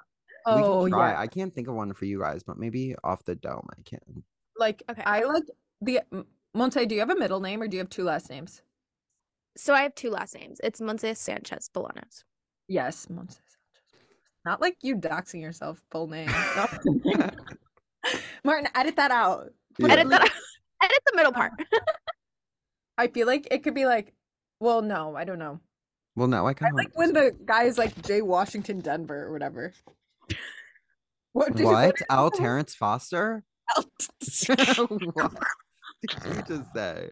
Oh 0.47 0.89
try. 0.89 1.11
yeah. 1.13 1.21
I 1.21 1.27
can't 1.27 1.53
think 1.53 1.69
of 1.69 1.75
one 1.75 1.93
for 1.93 2.07
you 2.07 2.21
guys, 2.21 2.43
but 2.43 2.57
maybe 2.59 2.95
off 3.05 3.25
the 3.25 3.35
dome 3.35 3.69
I 3.77 3.83
can. 3.85 4.23
Like 4.57 4.83
Okay. 4.91 5.03
I 5.05 5.25
like 5.25 5.45
the 5.83 6.01
M- 6.13 6.27
Monte. 6.55 6.87
Do 6.87 6.95
you 6.95 7.01
have 7.01 7.11
a 7.11 7.17
middle 7.17 7.41
name 7.41 7.61
or 7.63 7.69
do 7.69 7.77
you 7.77 7.81
have 7.81 7.91
two 7.91 8.05
last 8.05 8.31
names? 8.31 8.63
So 9.57 9.75
I 9.75 9.83
have 9.83 9.95
two 9.95 10.11
last 10.11 10.35
names. 10.35 10.61
It's 10.65 10.81
Monse 10.81 11.17
Sanchez 11.17 11.69
Bolanos. 11.75 12.25
Yes, 12.69 13.09
Monte. 13.11 13.37
Not 14.47 14.61
like 14.63 14.77
you 14.81 14.97
doxing 14.97 15.43
yourself 15.43 15.83
full 15.91 16.07
name. 16.07 16.31
Martin, 18.45 18.69
edit 18.75 18.97
that 18.97 19.11
out. 19.11 19.51
Yeah. 19.79 19.89
Edit 19.93 20.09
that. 20.11 20.23
out. 20.23 20.31
Edit 20.83 20.99
the 21.07 21.17
middle 21.17 21.33
part. 21.33 21.53
I 22.99 23.09
feel 23.09 23.27
like 23.27 23.49
it 23.51 23.63
could 23.63 23.75
be 23.75 23.87
like 23.87 24.13
Well, 24.61 24.83
no, 24.83 25.17
I 25.17 25.25
don't 25.25 25.39
know. 25.39 25.61
Well, 26.17 26.29
no, 26.29 26.47
I 26.47 26.51
I 26.51 26.55
kind 26.55 26.73
of 26.73 26.77
like 26.77 26.97
when 26.99 27.13
the 27.13 27.35
guy 27.45 27.65
is 27.65 27.79
like 27.79 28.01
Jay 28.03 28.23
Washington 28.23 28.81
Denver 28.81 29.25
or 29.25 29.33
whatever. 29.33 29.73
What 31.33 31.55
did 31.55 31.65
what? 31.65 31.95
did 31.97 32.07
Al 32.11 32.25
you- 32.25 32.33
Terrence 32.41 32.75
Foster? 32.75 33.45
what 33.77 33.87
did 36.03 36.11
you 36.27 36.43
just 36.43 36.75
say? 36.75 37.11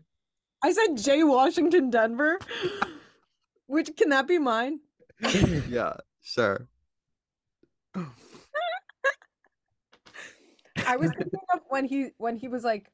I 0.64 0.72
said 0.72 0.96
Jay 0.96 1.22
Washington 1.22 1.88
Denver. 1.88 2.40
Which 3.68 3.96
can 3.96 4.08
that 4.08 4.26
be 4.26 4.38
mine? 4.38 4.80
yeah, 5.68 5.98
sure. 6.20 6.66
I 7.94 8.06
was 10.96 11.12
thinking 11.16 11.38
of 11.52 11.60
when 11.68 11.84
he 11.84 12.08
when 12.18 12.36
he 12.36 12.48
was 12.48 12.64
like 12.64 12.90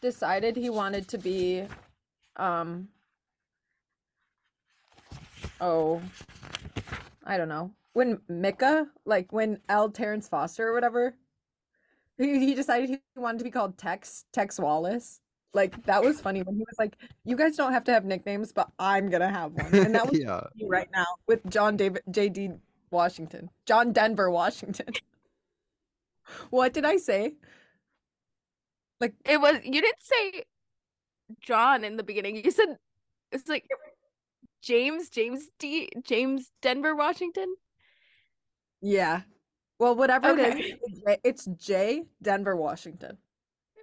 decided 0.00 0.56
he 0.56 0.70
wanted 0.70 1.08
to 1.08 1.18
be 1.18 1.64
um 2.36 2.88
oh 5.60 6.02
I 7.26 7.36
don't 7.36 7.48
know. 7.48 7.72
When 7.92 8.18
Mickah, 8.30 8.86
like 9.04 9.32
when 9.32 9.58
L. 9.68 9.90
Terrence 9.90 10.28
Foster 10.28 10.68
or 10.68 10.72
whatever, 10.72 11.16
he, 12.16 12.38
he 12.38 12.54
decided 12.54 12.88
he 12.88 13.00
wanted 13.16 13.38
to 13.38 13.44
be 13.44 13.50
called 13.50 13.76
Tex 13.76 14.24
Tex 14.32 14.58
Wallace. 14.58 15.20
Like 15.52 15.84
that 15.86 16.02
was 16.04 16.20
funny 16.20 16.42
when 16.42 16.54
he 16.54 16.60
was 16.60 16.76
like, 16.78 16.96
"You 17.24 17.34
guys 17.36 17.56
don't 17.56 17.72
have 17.72 17.84
to 17.84 17.92
have 17.92 18.04
nicknames, 18.04 18.52
but 18.52 18.70
I'm 18.78 19.10
gonna 19.10 19.30
have 19.30 19.52
one," 19.52 19.74
and 19.74 19.94
that 19.94 20.06
was 20.10 20.20
yeah. 20.20 20.42
right 20.62 20.88
now 20.92 21.06
with 21.26 21.44
John 21.48 21.76
David 21.76 22.02
J.D. 22.10 22.50
Washington, 22.90 23.50
John 23.64 23.92
Denver 23.92 24.30
Washington. 24.30 24.86
what 26.50 26.72
did 26.74 26.84
I 26.84 26.98
say? 26.98 27.34
Like 29.00 29.14
It 29.24 29.40
was 29.40 29.56
you 29.64 29.80
didn't 29.80 30.02
say 30.02 30.44
John 31.40 31.84
in 31.84 31.96
the 31.96 32.02
beginning. 32.02 32.36
You 32.44 32.50
said 32.50 32.78
it's 33.32 33.48
like 33.48 33.66
James 34.62 35.10
James 35.10 35.48
D 35.58 35.88
James 36.04 36.50
Denver 36.62 36.94
Washington. 36.94 37.54
Yeah. 38.80 39.22
Well, 39.78 39.94
whatever 39.94 40.30
Okay. 40.30 40.78
it's 41.04 41.20
it's 41.24 41.44
J 41.66 42.04
Denver 42.22 42.56
Washington. 42.56 43.18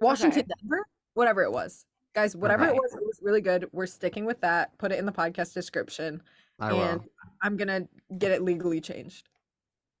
Washington 0.00 0.44
Denver? 0.60 0.84
Whatever 1.14 1.42
it 1.42 1.52
was. 1.52 1.84
Guys, 2.14 2.36
whatever 2.36 2.66
it 2.66 2.74
was, 2.74 2.92
it 2.94 3.02
was 3.04 3.18
really 3.22 3.40
good. 3.40 3.68
We're 3.72 3.86
sticking 3.86 4.24
with 4.24 4.40
that. 4.42 4.76
Put 4.78 4.92
it 4.92 4.98
in 4.98 5.06
the 5.06 5.12
podcast 5.12 5.52
description. 5.52 6.22
I 6.60 6.68
and 6.70 6.76
will. 7.00 7.04
I'm 7.42 7.56
going 7.56 7.68
to 7.68 7.88
get 8.18 8.30
it 8.30 8.42
legally 8.42 8.80
changed. 8.80 9.28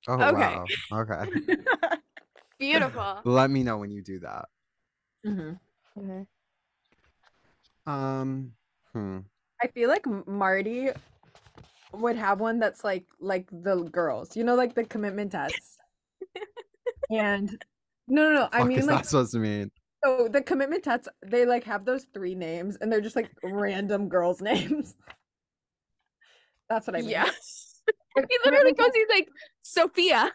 Oh 0.06 0.14
Okay. 0.14 0.32
wow. 0.32 0.64
Okay. 0.92 1.56
Beautiful. 2.58 3.20
Let 3.24 3.50
me 3.50 3.62
know 3.64 3.78
when 3.78 3.90
you 3.90 4.02
do 4.02 4.20
that. 4.20 4.46
Hmm 5.24 5.52
Um. 7.86 8.52
Hmm. 8.92 9.18
I 9.62 9.68
feel 9.68 9.88
like 9.88 10.06
Marty 10.26 10.90
would 11.92 12.16
have 12.16 12.40
one 12.40 12.58
that's 12.58 12.84
like 12.84 13.06
like 13.20 13.48
the 13.50 13.82
girls, 13.84 14.36
you 14.36 14.44
know, 14.44 14.54
like 14.54 14.74
the 14.74 14.84
Commitmentettes. 14.84 15.76
and 17.10 17.50
no, 18.08 18.30
no, 18.30 18.34
no. 18.34 18.48
I 18.52 18.64
mean, 18.64 18.78
is 18.78 18.86
like 18.86 18.98
that 18.98 19.06
supposed 19.06 19.32
to 19.32 19.38
mean? 19.38 19.70
So 20.04 20.28
the 20.28 20.42
Commitmentettes, 20.42 21.08
they 21.24 21.46
like 21.46 21.64
have 21.64 21.84
those 21.84 22.06
three 22.12 22.34
names 22.34 22.76
and 22.80 22.92
they're 22.92 23.00
just 23.00 23.16
like 23.16 23.30
random 23.42 24.08
girls' 24.08 24.40
names. 24.42 24.94
That's 26.68 26.86
what 26.86 26.96
I 26.96 27.00
mean. 27.00 27.10
Yeah. 27.10 27.30
He 28.16 28.20
literally 28.44 28.72
commitment 28.72 28.78
goes, 28.78 28.90
he's 28.94 29.08
like, 29.10 29.28
Sophia. 29.60 30.32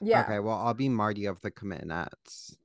Tests- 0.00 0.10
yeah. 0.10 0.22
Okay. 0.22 0.38
Well, 0.38 0.56
I'll 0.56 0.74
be 0.74 0.88
Marty 0.88 1.26
of 1.26 1.40
the 1.40 1.50
Commitmentettes. 1.50 2.56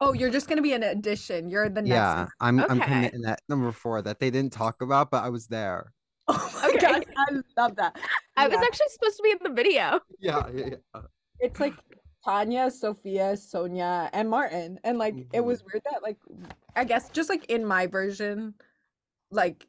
Oh, 0.00 0.12
you're 0.12 0.30
just 0.30 0.48
gonna 0.48 0.62
be 0.62 0.72
an 0.72 0.82
addition. 0.82 1.48
You're 1.48 1.68
the 1.68 1.82
next. 1.82 1.90
Yeah, 1.90 2.26
I'm. 2.40 2.60
I'm 2.60 2.80
Okay. 2.82 2.86
committing 2.92 3.24
at 3.24 3.40
number 3.48 3.70
four 3.70 4.02
that 4.02 4.18
they 4.18 4.30
didn't 4.30 4.52
talk 4.52 4.82
about, 4.82 5.10
but 5.10 5.22
I 5.24 5.28
was 5.28 5.46
there. 5.46 5.92
Oh 6.28 6.50
my 6.62 6.68
Okay. 6.68 6.78
god, 6.78 7.04
I 7.16 7.60
love 7.60 7.76
that. 7.76 7.96
I 8.36 8.46
was 8.48 8.56
actually 8.56 8.86
supposed 8.90 9.16
to 9.16 9.22
be 9.24 9.30
in 9.32 9.38
the 9.42 9.50
video. 9.50 10.00
Yeah. 10.20 10.46
Yeah. 10.54 10.66
yeah. 10.94 11.00
It's 11.40 11.58
like 11.60 11.74
Tanya, 12.24 12.70
Sophia, 12.70 13.36
Sonia, 13.36 14.08
and 14.12 14.30
Martin. 14.30 14.78
And 14.84 14.98
like 14.98 15.16
it 15.16 15.40
Mhm. 15.40 15.44
was 15.44 15.62
weird 15.64 15.82
that 15.90 16.02
like 16.02 16.16
I 16.76 16.84
guess 16.84 17.10
just 17.10 17.28
like 17.28 17.44
in 17.46 17.64
my 17.66 17.86
version, 17.88 18.54
like 19.30 19.66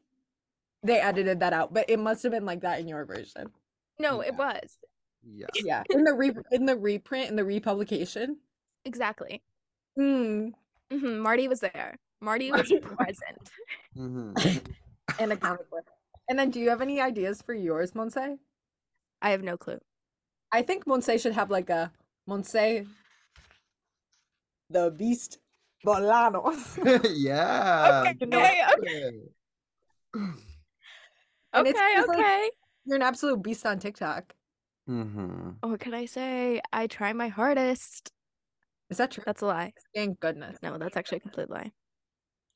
they 0.84 1.00
edited 1.00 1.40
that 1.42 1.54
out, 1.54 1.74
but 1.74 1.90
it 1.90 2.00
must 2.00 2.22
have 2.24 2.32
been 2.32 2.46
like 2.46 2.62
that 2.62 2.80
in 2.80 2.88
your 2.88 3.04
version. 3.06 3.52
No, 4.00 4.22
it 4.22 4.36
was. 4.36 4.78
Yeah. 5.26 5.48
Yeah. 5.64 5.84
In 5.90 6.04
the 6.04 6.14
re 6.14 6.32
in 6.52 6.66
the 6.66 6.76
reprint, 6.76 7.30
in 7.30 7.36
the 7.36 7.44
republication. 7.46 8.38
Exactly. 8.86 9.42
Mm, 9.98 10.52
hmm 10.92 11.18
Marty 11.20 11.48
was 11.48 11.60
there. 11.62 11.98
Marty 12.22 12.52
was 12.52 12.70
Marty 12.72 12.80
was- 12.80 12.96
present. 12.96 13.50
hmm 13.96 14.34
and 15.20 15.32
a 15.32 15.38
comic 15.38 15.70
book. 15.70 15.86
And 16.30 16.38
then 16.40 16.50
do 16.52 16.60
you 16.60 16.70
have 16.70 16.82
any 16.82 17.00
ideas 17.02 17.42
for 17.42 17.54
yours, 17.54 17.92
Monse? 17.92 18.38
I 19.22 19.30
have 19.32 19.44
no 19.44 19.58
clue. 19.58 19.80
I 20.52 20.62
think 20.62 20.86
Monse 20.86 21.22
should 21.22 21.34
have 21.34 21.50
like 21.52 21.70
a 21.70 21.92
Monse 22.30 22.88
the 24.70 24.92
Beast 24.92 25.40
Bolano. 25.86 26.54
yeah. 27.16 28.04
Okay, 28.08 28.26
no 28.26 28.38
okay, 28.40 28.62
way. 28.82 29.12
And 31.54 31.68
it's 31.68 31.78
Okay, 31.80 32.02
like- 32.08 32.10
okay. 32.20 32.50
You're 32.86 32.98
an 32.98 33.02
absolute 33.02 33.42
beast 33.42 33.66
on 33.66 33.80
TikTok. 33.80 34.34
Mhm. 34.90 35.58
Oh, 35.64 35.70
what 35.70 35.80
can 35.80 35.94
I 35.94 36.06
say? 36.06 36.62
I 36.72 36.88
try 36.88 37.14
my 37.14 37.30
hardest. 37.30 38.12
Is 38.90 38.98
that 38.98 39.12
true? 39.12 39.24
That's 39.26 39.42
a 39.42 39.46
lie. 39.46 39.74
Thank 39.96 40.20
goodness. 40.20 40.58
No, 40.62 40.78
that's 40.78 40.98
actually 40.98 41.18
a 41.18 41.22
complete 41.22 41.50
lie. 41.50 41.72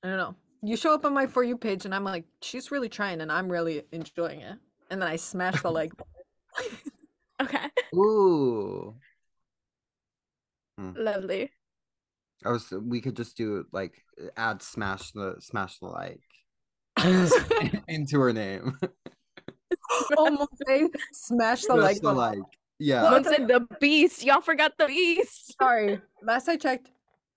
I 0.03 0.07
don't 0.07 0.17
know. 0.17 0.35
You 0.61 0.75
show 0.75 0.93
up 0.93 1.05
on 1.05 1.13
my 1.13 1.27
For 1.27 1.43
You 1.43 1.57
page 1.57 1.85
and 1.85 1.95
I'm 1.95 2.03
like, 2.03 2.25
she's 2.41 2.71
really 2.71 2.89
trying 2.89 3.21
and 3.21 3.31
I'm 3.31 3.49
really 3.49 3.83
enjoying 3.91 4.41
it. 4.41 4.57
And 4.89 5.01
then 5.01 5.09
I 5.09 5.15
smash 5.15 5.61
the 5.61 5.71
like. 5.71 5.91
Okay. 7.39 7.69
Ooh. 7.95 8.95
Lovely. 10.79 11.51
I 12.43 12.49
was. 12.49 12.71
We 12.71 12.99
could 12.99 13.15
just 13.15 13.37
do 13.37 13.65
like 13.71 14.03
add 14.35 14.63
smash 14.63 15.11
the 15.11 15.35
smash 15.39 15.77
the 15.79 15.85
like 15.85 16.23
into 17.87 18.19
her 18.19 18.33
name. 18.33 18.77
oh, 20.17 20.47
Monse, 20.67 20.89
smash 21.11 21.63
the 21.63 21.75
like 21.75 21.97
the 21.97 22.13
button. 22.13 22.39
like. 22.39 22.39
Yeah. 22.79 23.03
Monse, 23.03 23.47
the 23.47 23.67
beast. 23.79 24.23
Y'all 24.23 24.41
forgot 24.41 24.77
the 24.77 24.87
beast. 24.87 25.55
Sorry. 25.61 25.99
Last 26.23 26.47
I 26.47 26.57
checked, 26.57 26.91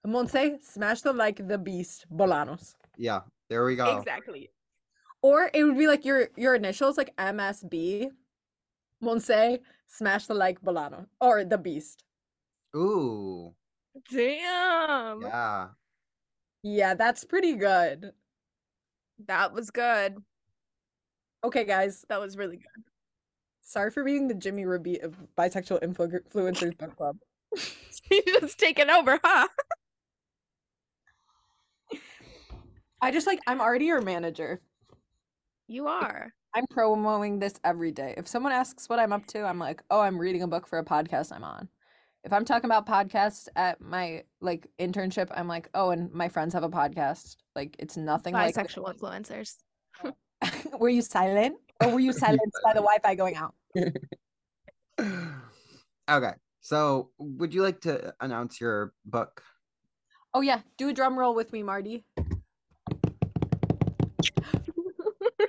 Monse, 0.06 0.62
smash 0.62 1.02
the 1.02 1.12
like 1.12 1.46
the 1.46 1.58
beast 1.58 2.06
Bolanos. 2.12 2.74
Yeah. 2.96 3.20
There 3.48 3.64
we 3.64 3.76
go. 3.76 3.98
Exactly. 3.98 4.50
Or 5.22 5.50
it 5.52 5.64
would 5.64 5.76
be 5.76 5.86
like 5.86 6.04
your 6.04 6.28
your 6.36 6.54
initials, 6.54 6.96
like 6.96 7.14
MSB. 7.16 8.10
Monse, 9.02 9.58
smash 9.88 10.26
the 10.26 10.34
like 10.34 10.60
Bolano. 10.62 11.06
Or 11.20 11.44
the 11.44 11.58
beast. 11.58 12.04
Ooh. 12.76 13.54
Damn. 14.10 15.22
Yeah. 15.22 15.68
Yeah, 16.62 16.94
that's 16.94 17.24
pretty 17.24 17.54
good. 17.54 18.12
That 19.26 19.52
was 19.52 19.70
good. 19.70 20.16
Okay, 21.42 21.64
guys. 21.64 22.04
That 22.08 22.20
was 22.20 22.36
really 22.36 22.56
good. 22.56 22.84
Sorry 23.62 23.90
for 23.90 24.04
being 24.04 24.28
the 24.28 24.34
Jimmy 24.34 24.64
Rabbitte 24.64 25.04
of 25.04 25.16
bisexual 25.38 25.82
influ- 25.82 26.20
influencers 26.32 26.76
book 26.76 26.96
club. 26.96 27.16
He 28.02 28.22
just 28.26 28.58
taken 28.58 28.90
over, 28.90 29.20
huh? 29.22 29.46
I 33.00 33.10
just 33.12 33.26
like 33.26 33.40
I'm 33.46 33.60
already 33.60 33.86
your 33.86 34.00
manager. 34.00 34.60
You 35.68 35.86
are. 35.86 36.32
I'm 36.54 36.64
promoting 36.70 37.38
this 37.38 37.54
every 37.62 37.92
day. 37.92 38.14
If 38.16 38.26
someone 38.26 38.52
asks 38.52 38.88
what 38.88 38.98
I'm 38.98 39.12
up 39.12 39.26
to, 39.28 39.44
I'm 39.44 39.58
like, 39.58 39.82
"Oh, 39.90 40.00
I'm 40.00 40.18
reading 40.18 40.42
a 40.42 40.48
book 40.48 40.66
for 40.66 40.78
a 40.78 40.84
podcast 40.84 41.32
I'm 41.32 41.44
on." 41.44 41.68
If 42.24 42.32
I'm 42.32 42.44
talking 42.44 42.68
about 42.68 42.86
podcasts 42.86 43.46
at 43.56 43.80
my 43.80 44.24
like 44.40 44.66
internship, 44.78 45.28
I'm 45.32 45.48
like, 45.48 45.68
"Oh, 45.74 45.90
and 45.90 46.12
my 46.12 46.28
friends 46.28 46.54
have 46.54 46.64
a 46.64 46.68
podcast." 46.68 47.36
Like 47.54 47.76
it's 47.78 47.96
nothing 47.96 48.34
like 48.34 48.54
Bisexual 48.54 48.98
influencers. 48.98 49.54
Were 50.78 50.88
you 50.88 51.02
silent? 51.02 51.56
Or 51.82 51.90
were 51.90 52.00
you 52.00 52.12
silenced 52.24 52.58
by 52.62 52.72
the 52.72 52.80
Wi-Fi 52.80 53.14
going 53.14 53.36
out? 53.36 53.54
okay. 56.10 56.32
So, 56.60 57.10
would 57.18 57.54
you 57.54 57.62
like 57.62 57.80
to 57.82 58.14
announce 58.20 58.60
your 58.60 58.92
book? 59.04 59.42
Oh 60.34 60.42
yeah, 60.42 60.60
do 60.76 60.90
a 60.90 60.92
drum 60.92 61.18
roll 61.18 61.34
with 61.34 61.52
me, 61.52 61.62
Marty. 61.62 62.04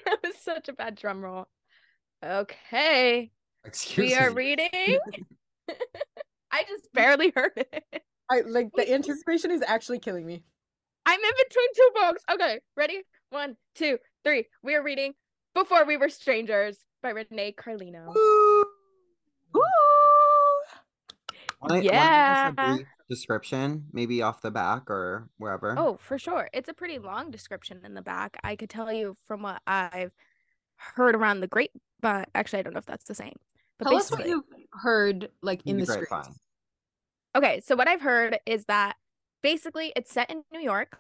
that 0.06 0.20
was 0.24 0.38
such 0.38 0.70
a 0.70 0.74
bad 0.74 0.96
drum 0.96 1.22
roll. 1.22 1.48
Okay. 2.24 3.32
Excuse 3.66 4.12
we 4.12 4.16
are 4.16 4.32
reading. 4.32 4.70
I 6.52 6.64
just 6.68 6.92
barely 6.94 7.32
heard 7.36 7.52
it. 7.56 8.04
I 8.30 8.42
like 8.42 8.70
the 8.76 8.92
anticipation 8.92 9.52
is 9.52 9.62
actually 9.62 10.00
killing 10.00 10.26
me. 10.26 10.44
I'm 11.06 11.20
in 11.20 11.32
between 11.48 11.68
two 11.76 11.90
books. 11.96 12.24
Okay, 12.32 12.60
ready? 12.78 13.02
One, 13.30 13.58
two, 13.76 13.98
three. 14.24 14.48
We 14.64 14.76
are 14.76 14.84
reading 14.84 15.14
Before 15.54 15.86
We 15.86 15.98
Were 15.98 16.10
Strangers 16.10 16.78
by 17.02 17.10
Renee 17.10 17.54
Carlino. 17.54 18.14
Woo! 18.14 18.64
Woo! 19.54 19.62
Wanna- 21.60 21.74
wanna 21.76 21.82
give 21.82 21.92
us 21.92 21.96
a 21.96 21.96
Yeah. 21.96 22.52
brief 22.76 22.88
description, 23.10 23.88
maybe 23.92 24.22
off 24.22 24.42
the 24.42 24.52
back 24.52 24.90
or 24.90 25.30
wherever. 25.38 25.76
Oh, 25.78 25.98
for 25.98 26.18
sure. 26.18 26.50
It's 26.54 26.70
a 26.70 26.74
pretty 26.74 26.98
long 27.00 27.30
description 27.32 27.84
in 27.86 27.94
the 27.94 28.02
back. 28.02 28.38
I 28.44 28.56
could 28.56 28.70
tell 28.70 28.92
you 28.92 29.16
from 29.26 29.42
what 29.42 29.62
I've 29.68 30.14
heard 30.78 31.16
around 31.16 31.42
the 31.42 31.48
grape, 31.48 31.72
but 32.00 32.30
actually, 32.34 32.60
I 32.60 32.62
don't 32.64 32.74
know 32.74 32.80
if 32.80 32.86
that's 32.86 33.04
the 33.06 33.16
same. 33.16 33.36
But 33.78 33.86
Tell 33.86 33.98
us 33.98 34.12
what 34.12 34.20
basically, 34.20 34.32
you've 34.62 34.70
heard 34.82 35.32
like 35.42 35.66
in 35.66 35.78
the 35.78 35.86
Great 35.86 36.06
streets. 36.06 36.40
okay. 37.36 37.60
So 37.62 37.76
what 37.76 37.88
I've 37.88 38.02
heard 38.02 38.40
is 38.46 38.66
that 38.66 38.96
basically 39.42 39.92
it's 39.96 40.12
set 40.12 40.30
in 40.30 40.44
New 40.52 40.60
York, 40.62 41.00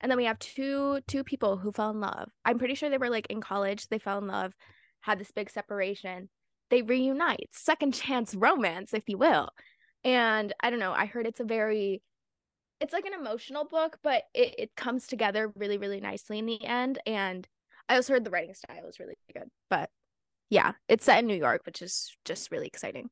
and 0.00 0.10
then 0.10 0.16
we 0.16 0.24
have 0.24 0.38
two 0.38 1.00
two 1.06 1.24
people 1.24 1.56
who 1.56 1.72
fell 1.72 1.90
in 1.90 2.00
love. 2.00 2.30
I'm 2.44 2.58
pretty 2.58 2.74
sure 2.74 2.90
they 2.90 2.98
were 2.98 3.10
like 3.10 3.26
in 3.28 3.40
college. 3.40 3.88
They 3.88 3.98
fell 3.98 4.18
in 4.18 4.26
love, 4.26 4.52
had 5.00 5.18
this 5.18 5.30
big 5.30 5.50
separation. 5.50 6.28
They 6.70 6.82
reunite, 6.82 7.48
second 7.52 7.94
chance 7.94 8.34
romance, 8.34 8.94
if 8.94 9.04
you 9.08 9.18
will. 9.18 9.50
And 10.04 10.52
I 10.60 10.70
don't 10.70 10.78
know. 10.78 10.92
I 10.92 11.06
heard 11.06 11.26
it's 11.26 11.40
a 11.40 11.44
very 11.44 12.02
it's 12.80 12.94
like 12.94 13.04
an 13.04 13.12
emotional 13.12 13.64
book, 13.64 13.98
but 14.02 14.22
it, 14.32 14.54
it 14.58 14.70
comes 14.74 15.06
together 15.06 15.52
really, 15.54 15.76
really 15.76 16.00
nicely 16.00 16.38
in 16.38 16.46
the 16.46 16.64
end. 16.64 16.98
And 17.06 17.46
I 17.90 17.96
also 17.96 18.14
heard 18.14 18.24
the 18.24 18.30
writing 18.30 18.54
style 18.54 18.86
is 18.88 18.98
really 18.98 19.18
good. 19.34 19.48
But 19.68 19.90
yeah, 20.48 20.72
it's 20.88 21.04
set 21.04 21.18
in 21.18 21.26
New 21.26 21.36
York, 21.36 21.60
which 21.66 21.82
is 21.82 22.16
just 22.24 22.50
really 22.50 22.66
exciting. 22.66 23.10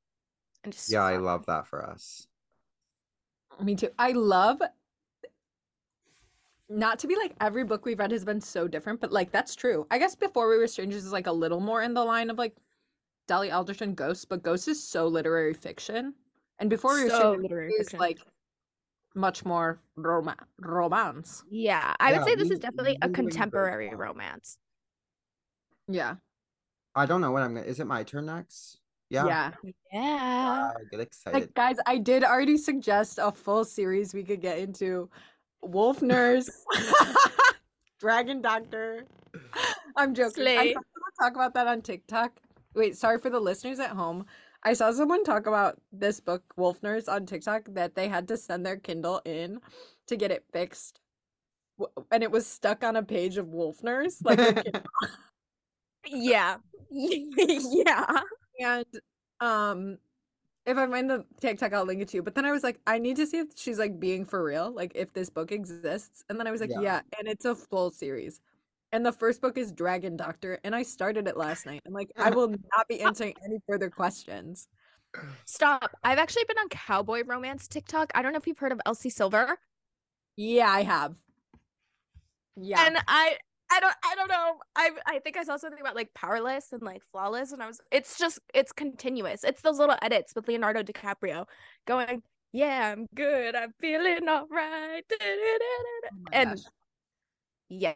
And 0.65 0.73
just 0.73 0.91
Yeah, 0.91 1.05
I 1.05 1.19
love 1.19 1.47
that 1.47 1.67
for 1.67 1.85
us. 1.85 2.27
Me 3.63 3.75
too. 3.75 3.91
I 3.99 4.13
love 4.13 4.63
not 6.69 6.99
to 7.01 7.07
be 7.07 7.17
like 7.17 7.35
every 7.41 7.65
book 7.65 7.85
we've 7.87 7.99
read 7.99 8.11
has 8.13 8.25
been 8.25 8.41
so 8.41 8.69
different, 8.69 9.01
but 9.01 9.13
like 9.13 9.33
that's 9.33 9.55
true. 9.57 9.87
I 9.91 9.99
guess 9.99 10.15
Before 10.15 10.49
We 10.49 10.59
Were 10.59 10.67
Strangers 10.67 11.05
is 11.05 11.13
like 11.13 11.27
a 11.27 11.33
little 11.33 11.61
more 11.61 11.83
in 11.83 11.95
the 11.95 12.05
line 12.05 12.31
of 12.31 12.39
like 12.39 12.55
Dolly 13.27 13.51
Alderton 13.51 13.89
and 13.91 13.97
Ghosts, 13.97 14.25
but 14.25 14.43
Ghosts 14.43 14.69
is 14.69 14.83
so 14.87 15.07
literary 15.07 15.55
fiction. 15.55 16.15
And 16.59 16.69
Before 16.69 16.95
We 16.95 17.05
Were 17.05 17.11
So 17.11 17.17
Strangers 17.19 17.43
literary 17.43 17.73
is 17.73 17.79
fiction. 17.87 17.99
like 18.01 18.19
much 19.15 19.45
more 19.45 19.81
rom- 19.97 20.35
romance. 20.61 21.43
Yeah, 21.51 21.95
I 22.01 22.13
would 22.13 22.25
say 22.25 22.35
this 22.35 22.49
we- 22.49 22.55
is 22.55 22.61
definitely 22.61 22.97
a 23.01 23.09
been 23.09 23.13
doing 23.13 23.13
great 23.13 23.33
contemporary 23.33 23.89
fun. 23.89 23.99
romance. 23.99 24.59
Yeah. 25.89 26.17
I 26.95 27.07
don't 27.07 27.21
know 27.21 27.31
what 27.31 27.43
I'm 27.43 27.55
gonna. 27.55 27.67
Is 27.67 27.81
it 27.81 27.87
my 27.87 28.03
turn 28.03 28.27
next? 28.27 28.79
Yeah. 29.11 29.27
Yeah. 29.27 29.73
Yeah. 29.93 30.71
Uh, 30.75 30.79
get 30.91 31.01
excited. 31.01 31.41
Like 31.41 31.55
guys, 31.55 31.77
I 31.87 31.97
did 31.99 32.25
already 32.25 32.59
suggest 32.59 33.19
a 33.23 33.33
full 33.33 33.65
series 33.65 34.13
we 34.13 34.23
could 34.23 34.41
get 34.43 34.59
into. 34.59 35.09
Wolf 35.63 36.03
Nurse, 36.03 36.49
Dragon 38.01 38.41
Doctor. 38.41 39.05
I'm 39.97 40.15
joking. 40.15 40.43
I 40.43 40.45
Slay. 40.45 40.73
saw 40.73 40.81
someone 40.95 41.13
talk 41.21 41.35
about 41.35 41.55
that 41.55 41.67
on 41.67 41.83
TikTok. 41.83 42.33
Wait, 42.75 42.97
sorry 42.97 43.19
for 43.19 43.31
the 43.31 43.41
listeners 43.41 43.79
at 43.81 43.91
home. 43.91 44.25
I 44.63 44.73
saw 44.73 44.91
someone 44.93 45.25
talk 45.25 45.47
about 45.47 45.81
this 45.93 46.21
book, 46.21 46.43
Wolf 46.57 46.83
Nurse, 46.83 47.09
on 47.09 47.27
TikTok 47.27 47.69
that 47.73 47.95
they 47.95 48.09
had 48.09 48.29
to 48.29 48.37
send 48.37 48.67
their 48.67 48.77
Kindle 48.77 49.21
in 49.25 49.61
to 50.09 50.17
get 50.17 50.31
it 50.31 50.45
fixed. 50.53 51.01
And 52.11 52.23
it 52.23 52.31
was 52.31 52.47
stuck 52.47 52.83
on 52.83 52.97
a 52.97 53.03
page 53.03 53.37
of 53.37 53.49
Wolf 53.49 53.83
Nurse. 53.83 54.21
Like. 54.23 54.67
Yeah. 56.07 56.57
yeah. 56.91 58.21
And 58.61 58.87
um 59.41 59.99
if 60.69 60.77
I 60.77 60.87
find 60.87 61.09
the 61.09 61.25
TikTok, 61.41 61.73
I'll 61.73 61.85
link 61.87 62.03
it 62.03 62.09
to 62.09 62.19
you. 62.19 62.23
But 62.23 62.35
then 62.35 62.45
I 62.45 62.53
was 62.53 62.63
like, 62.63 62.79
I 62.87 62.99
need 62.99 63.17
to 63.17 63.27
see 63.27 63.39
if 63.39 63.49
she's 63.57 63.79
like 63.79 63.99
being 63.99 64.25
for 64.25 64.45
real, 64.45 64.71
like 64.71 64.93
if 64.95 65.13
this 65.15 65.31
book 65.31 65.51
exists. 65.51 66.23
And 66.29 66.39
then 66.39 66.47
I 66.47 66.51
was 66.51 66.61
like, 66.61 66.71
Yeah. 66.71 66.81
yeah, 66.83 67.01
and 67.19 67.27
it's 67.27 67.47
a 67.47 67.55
full 67.55 67.91
series. 67.91 68.41
And 68.93 69.05
the 69.05 69.13
first 69.13 69.41
book 69.41 69.59
is 69.59 69.73
Dragon 69.73 70.17
Doctor, 70.17 70.59
and 70.65 70.75
I 70.75 70.83
started 70.83 71.27
it 71.27 71.37
last 71.37 71.67
night. 71.67 71.81
I'm 71.87 71.93
like, 71.93 72.11
I 72.17 72.31
will 72.37 72.49
not 72.49 72.89
be 72.89 73.01
answering 73.01 73.35
any 73.45 73.59
further 73.67 73.91
questions. 73.91 74.69
Stop. 75.47 75.91
I've 76.05 76.19
actually 76.19 76.45
been 76.47 76.59
on 76.59 76.69
cowboy 76.69 77.23
romance 77.27 77.67
TikTok. 77.67 78.13
I 78.15 78.23
don't 78.23 78.33
know 78.33 78.39
if 78.39 78.47
you've 78.47 78.59
heard 78.59 78.73
of 78.73 78.81
Elsie 78.85 79.11
Silver. 79.11 79.59
Yeah, 80.37 80.71
I 80.71 80.83
have. 80.83 81.15
Yeah. 82.57 82.85
And 82.87 82.99
I 83.09 83.39
I 83.71 83.81
don't 83.81 83.95
I 84.05 84.15
don't 84.15 84.29
know. 84.29 84.55
I 84.77 84.91
I 85.07 85.19
think 85.21 85.37
I 85.37 85.45
saw 85.45 85.57
something 85.57 85.81
about 85.81 85.95
like 85.97 86.13
powerless 86.15 86.73
and 86.73 86.83
like 86.83 87.03
flawless 87.13 87.53
and 87.53 87.63
I 87.63 87.67
was 87.67 87.81
it's 87.93 88.19
just 88.19 88.39
it's 88.55 88.73
continuous. 88.73 89.45
It's 89.45 89.61
those 89.63 89.79
little 89.79 89.97
edits 90.03 90.35
with 90.35 90.49
Leonardo 90.49 90.83
DiCaprio 90.83 91.47
going, 91.87 92.23
"Yeah, 92.53 92.93
I'm 92.93 93.07
good. 93.15 93.55
I'm 93.55 93.73
feeling 93.81 94.27
all 94.29 94.47
right." 94.51 95.03
Oh 95.21 96.07
and 96.33 96.51
gosh. 96.51 96.65
yeah, 97.69 97.93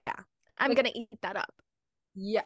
I'm 0.59 0.68
Like- 0.70 0.77
going 0.77 0.93
to 0.93 0.99
eat 0.99 1.09
that 1.23 1.37
up. 1.37 1.53
yeah. 2.14 2.43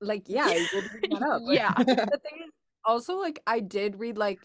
Like, 0.00 0.24
yeah, 0.26 0.44
I 0.46 0.66
that 1.10 1.22
up. 1.22 1.40
Like, 1.42 1.56
Yeah. 1.58 1.72
the 1.78 2.20
thing 2.22 2.38
is, 2.44 2.50
also 2.84 3.16
like 3.18 3.40
I 3.46 3.60
did 3.60 3.98
read 3.98 4.18
like 4.18 4.40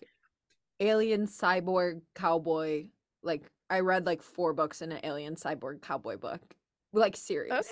Alien 0.80 1.28
Cyborg 1.28 2.02
Cowboy. 2.16 2.86
Like 3.24 3.44
I 3.70 3.82
read 3.82 4.06
like 4.06 4.22
four 4.22 4.54
books 4.54 4.82
in 4.82 4.94
an 4.94 5.02
Alien 5.04 5.36
Cyborg 5.36 5.82
Cowboy 5.82 6.16
book, 6.18 6.40
like 6.94 7.16
series. 7.16 7.52
Okay. 7.52 7.68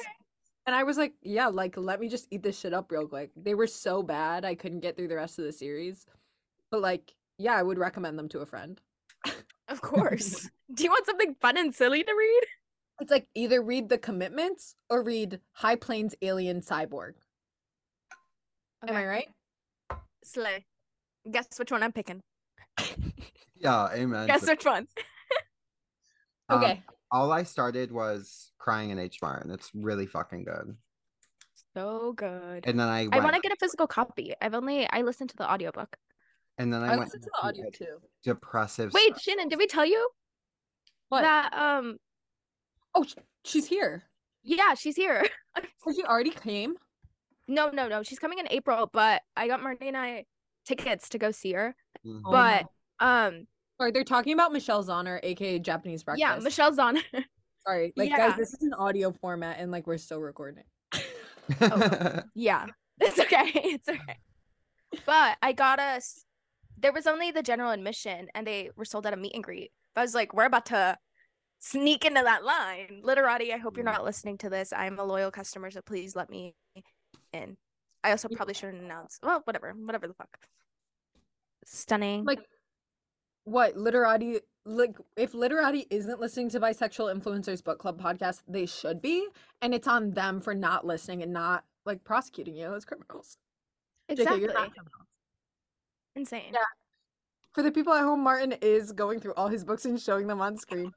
And 0.65 0.75
I 0.75 0.83
was 0.83 0.97
like, 0.97 1.13
yeah, 1.21 1.47
like 1.47 1.77
let 1.77 1.99
me 1.99 2.09
just 2.09 2.27
eat 2.29 2.43
this 2.43 2.59
shit 2.59 2.73
up 2.73 2.91
real 2.91 3.07
quick. 3.07 3.31
They 3.35 3.55
were 3.55 3.67
so 3.67 4.03
bad 4.03 4.43
I 4.43 4.55
couldn't 4.55 4.81
get 4.81 4.97
through 4.97 5.07
the 5.07 5.15
rest 5.15 5.39
of 5.39 5.45
the 5.45 5.51
series. 5.51 6.05
But 6.71 6.81
like, 6.81 7.13
yeah, 7.37 7.55
I 7.55 7.63
would 7.63 7.77
recommend 7.77 8.19
them 8.19 8.27
to 8.29 8.39
a 8.39 8.45
friend. 8.45 8.79
Of 9.69 9.81
course. 9.81 10.49
Do 10.73 10.83
you 10.83 10.89
want 10.89 11.05
something 11.05 11.35
fun 11.41 11.57
and 11.57 11.73
silly 11.73 12.03
to 12.03 12.11
read? 12.11 12.41
It's 12.99 13.11
like 13.11 13.27
either 13.35 13.61
read 13.61 13.89
The 13.89 13.97
Commitments 13.97 14.75
or 14.89 15.03
read 15.03 15.39
High 15.53 15.75
Plains 15.75 16.15
Alien 16.21 16.61
Cyborg. 16.61 17.13
Am 18.87 18.95
I 18.95 19.05
right? 19.05 19.27
Slay. 20.23 20.65
Guess 21.29 21.47
which 21.57 21.71
one 21.71 21.83
I'm 21.83 21.91
picking. 21.91 22.21
yeah, 23.55 23.89
amen. 23.93 24.27
Guess 24.27 24.47
which 24.47 24.65
one. 24.65 24.87
Um, 26.49 26.63
Okay. 26.63 26.81
All 27.11 27.31
I 27.31 27.43
started 27.43 27.91
was 27.91 28.51
crying 28.57 28.89
in 28.89 28.99
H 28.99 29.19
Mart, 29.21 29.43
and 29.43 29.51
it's 29.53 29.71
really 29.73 30.05
fucking 30.05 30.43
good. 30.43 30.75
So 31.75 32.13
good. 32.13 32.65
And 32.65 32.79
then 32.79 32.87
I 32.87 33.07
I 33.11 33.19
want 33.19 33.35
to 33.35 33.41
get 33.41 33.51
a 33.51 33.57
physical 33.59 33.87
copy. 33.87 34.33
I've 34.41 34.53
only 34.55 34.89
I 34.91 35.01
listened 35.01 35.29
to 35.31 35.37
the 35.37 35.49
audiobook. 35.51 35.95
and 36.57 36.71
then 36.73 36.81
I, 36.83 36.87
I 36.87 36.97
went 36.97 37.01
listened 37.01 37.23
to 37.23 37.29
the 37.41 37.47
audio 37.47 37.69
too. 37.69 37.97
depressive. 38.23 38.93
Wait, 38.93 39.07
stuff. 39.11 39.21
Shannon, 39.21 39.47
did 39.47 39.59
we 39.59 39.67
tell 39.67 39.85
you 39.85 40.09
What? 41.09 41.21
that 41.21 41.53
um 41.53 41.97
Oh, 42.95 43.05
she's 43.45 43.67
here. 43.67 44.03
yeah, 44.43 44.73
she's 44.73 44.95
here. 44.95 45.25
So 45.83 45.93
she 45.93 46.03
already 46.03 46.31
came. 46.31 46.75
no, 47.47 47.69
no, 47.69 47.87
no. 47.87 48.03
She's 48.03 48.19
coming 48.19 48.39
in 48.39 48.47
April, 48.51 48.89
but 48.91 49.21
I 49.35 49.47
got 49.47 49.63
Marty 49.63 49.87
and 49.87 49.95
I 49.97 50.25
tickets 50.65 51.09
to 51.09 51.17
go 51.17 51.31
see 51.31 51.53
her. 51.53 51.75
Mhm. 52.05 52.21
Oh, 52.25 52.31
but 52.31 52.65
um 52.99 53.47
Sorry, 53.79 53.91
they're 53.91 54.03
talking 54.03 54.33
about 54.33 54.51
Michelle 54.51 54.83
Zauner, 54.83 55.19
aka 55.23 55.59
Japanese 55.59 56.03
breakfast. 56.03 56.19
yeah, 56.21 56.39
Michelle 56.41 56.79
on. 56.79 56.97
Sorry, 57.65 57.93
like 57.95 58.09
Yeah. 58.09 58.29
guys, 58.29 58.37
this 58.37 58.53
is 58.53 58.61
an 58.63 58.73
audio 58.73 59.11
format, 59.11 59.57
and 59.59 59.71
like 59.71 59.85
we're 59.87 59.97
still 59.97 60.19
recording. 60.21 60.63
Oh, 61.61 62.19
yeah. 62.35 62.65
It's 62.99 63.19
okay. 63.19 63.51
It's 63.53 63.87
okay. 63.87 64.17
But 65.05 65.37
I 65.43 65.53
got 65.53 65.77
us 65.79 66.25
there 66.79 66.93
was 66.93 67.07
only 67.07 67.31
the 67.31 67.43
general 67.43 67.71
admission 67.71 68.27
and 68.35 68.45
they 68.45 68.69
were 68.75 68.85
sold 68.85 69.05
at 69.05 69.13
a 69.13 69.17
meet 69.17 69.33
and 69.33 69.43
greet. 69.43 69.71
But 69.95 70.01
I 70.01 70.03
was 70.03 70.13
like, 70.15 70.33
we're 70.33 70.45
about 70.45 70.67
to 70.67 70.97
sneak 71.59 72.05
into 72.05 72.21
that 72.21 72.43
line. 72.43 73.01
Literati, 73.03 73.53
I 73.53 73.57
hope 73.57 73.77
you're 73.77 73.83
not 73.83 74.03
listening 74.03 74.37
to 74.39 74.49
this. 74.49 74.71
I'm 74.73 74.99
a 74.99 75.03
loyal 75.03 75.31
customer, 75.31 75.71
so 75.71 75.81
please 75.81 76.15
let 76.15 76.29
me 76.29 76.55
in. 77.33 77.57
I 78.03 78.11
also 78.11 78.29
probably 78.29 78.53
shouldn't 78.53 78.83
announce. 78.83 79.19
Well, 79.23 79.41
whatever. 79.45 79.73
Whatever 79.75 80.07
the 80.07 80.13
fuck. 80.13 80.37
Stunning. 81.65 82.23
Like, 82.23 82.39
what 83.47 83.77
literati? 83.77 84.39
Like, 84.65 84.97
if 85.15 85.33
literati 85.33 85.87
isn't 85.89 86.19
listening 86.19 86.49
to 86.49 86.59
Bisexual 86.59 87.15
Influencers 87.15 87.63
Book 87.63 87.79
Club 87.79 88.01
podcast, 88.01 88.41
they 88.47 88.65
should 88.65 89.01
be, 89.01 89.25
and 89.61 89.73
it's 89.73 89.87
on 89.87 90.11
them 90.11 90.41
for 90.41 90.53
not 90.53 90.85
listening 90.85 91.23
and 91.23 91.31
not 91.31 91.63
like 91.85 92.03
prosecuting 92.03 92.55
you 92.55 92.75
as 92.75 92.83
criminals. 92.83 93.37
Exactly. 94.09 94.41
you're 94.41 94.51
criminals. 94.51 94.73
Insane. 96.15 96.51
Yeah. 96.51 96.59
For 97.53 97.63
the 97.63 97.71
people 97.71 97.93
at 97.93 98.03
home, 98.03 98.21
Martin 98.21 98.53
is 98.61 98.91
going 98.91 99.21
through 99.21 99.33
all 99.35 99.47
his 99.47 99.63
books 99.63 99.85
and 99.85 99.99
showing 99.99 100.27
them 100.27 100.41
on 100.41 100.57
screen. 100.57 100.91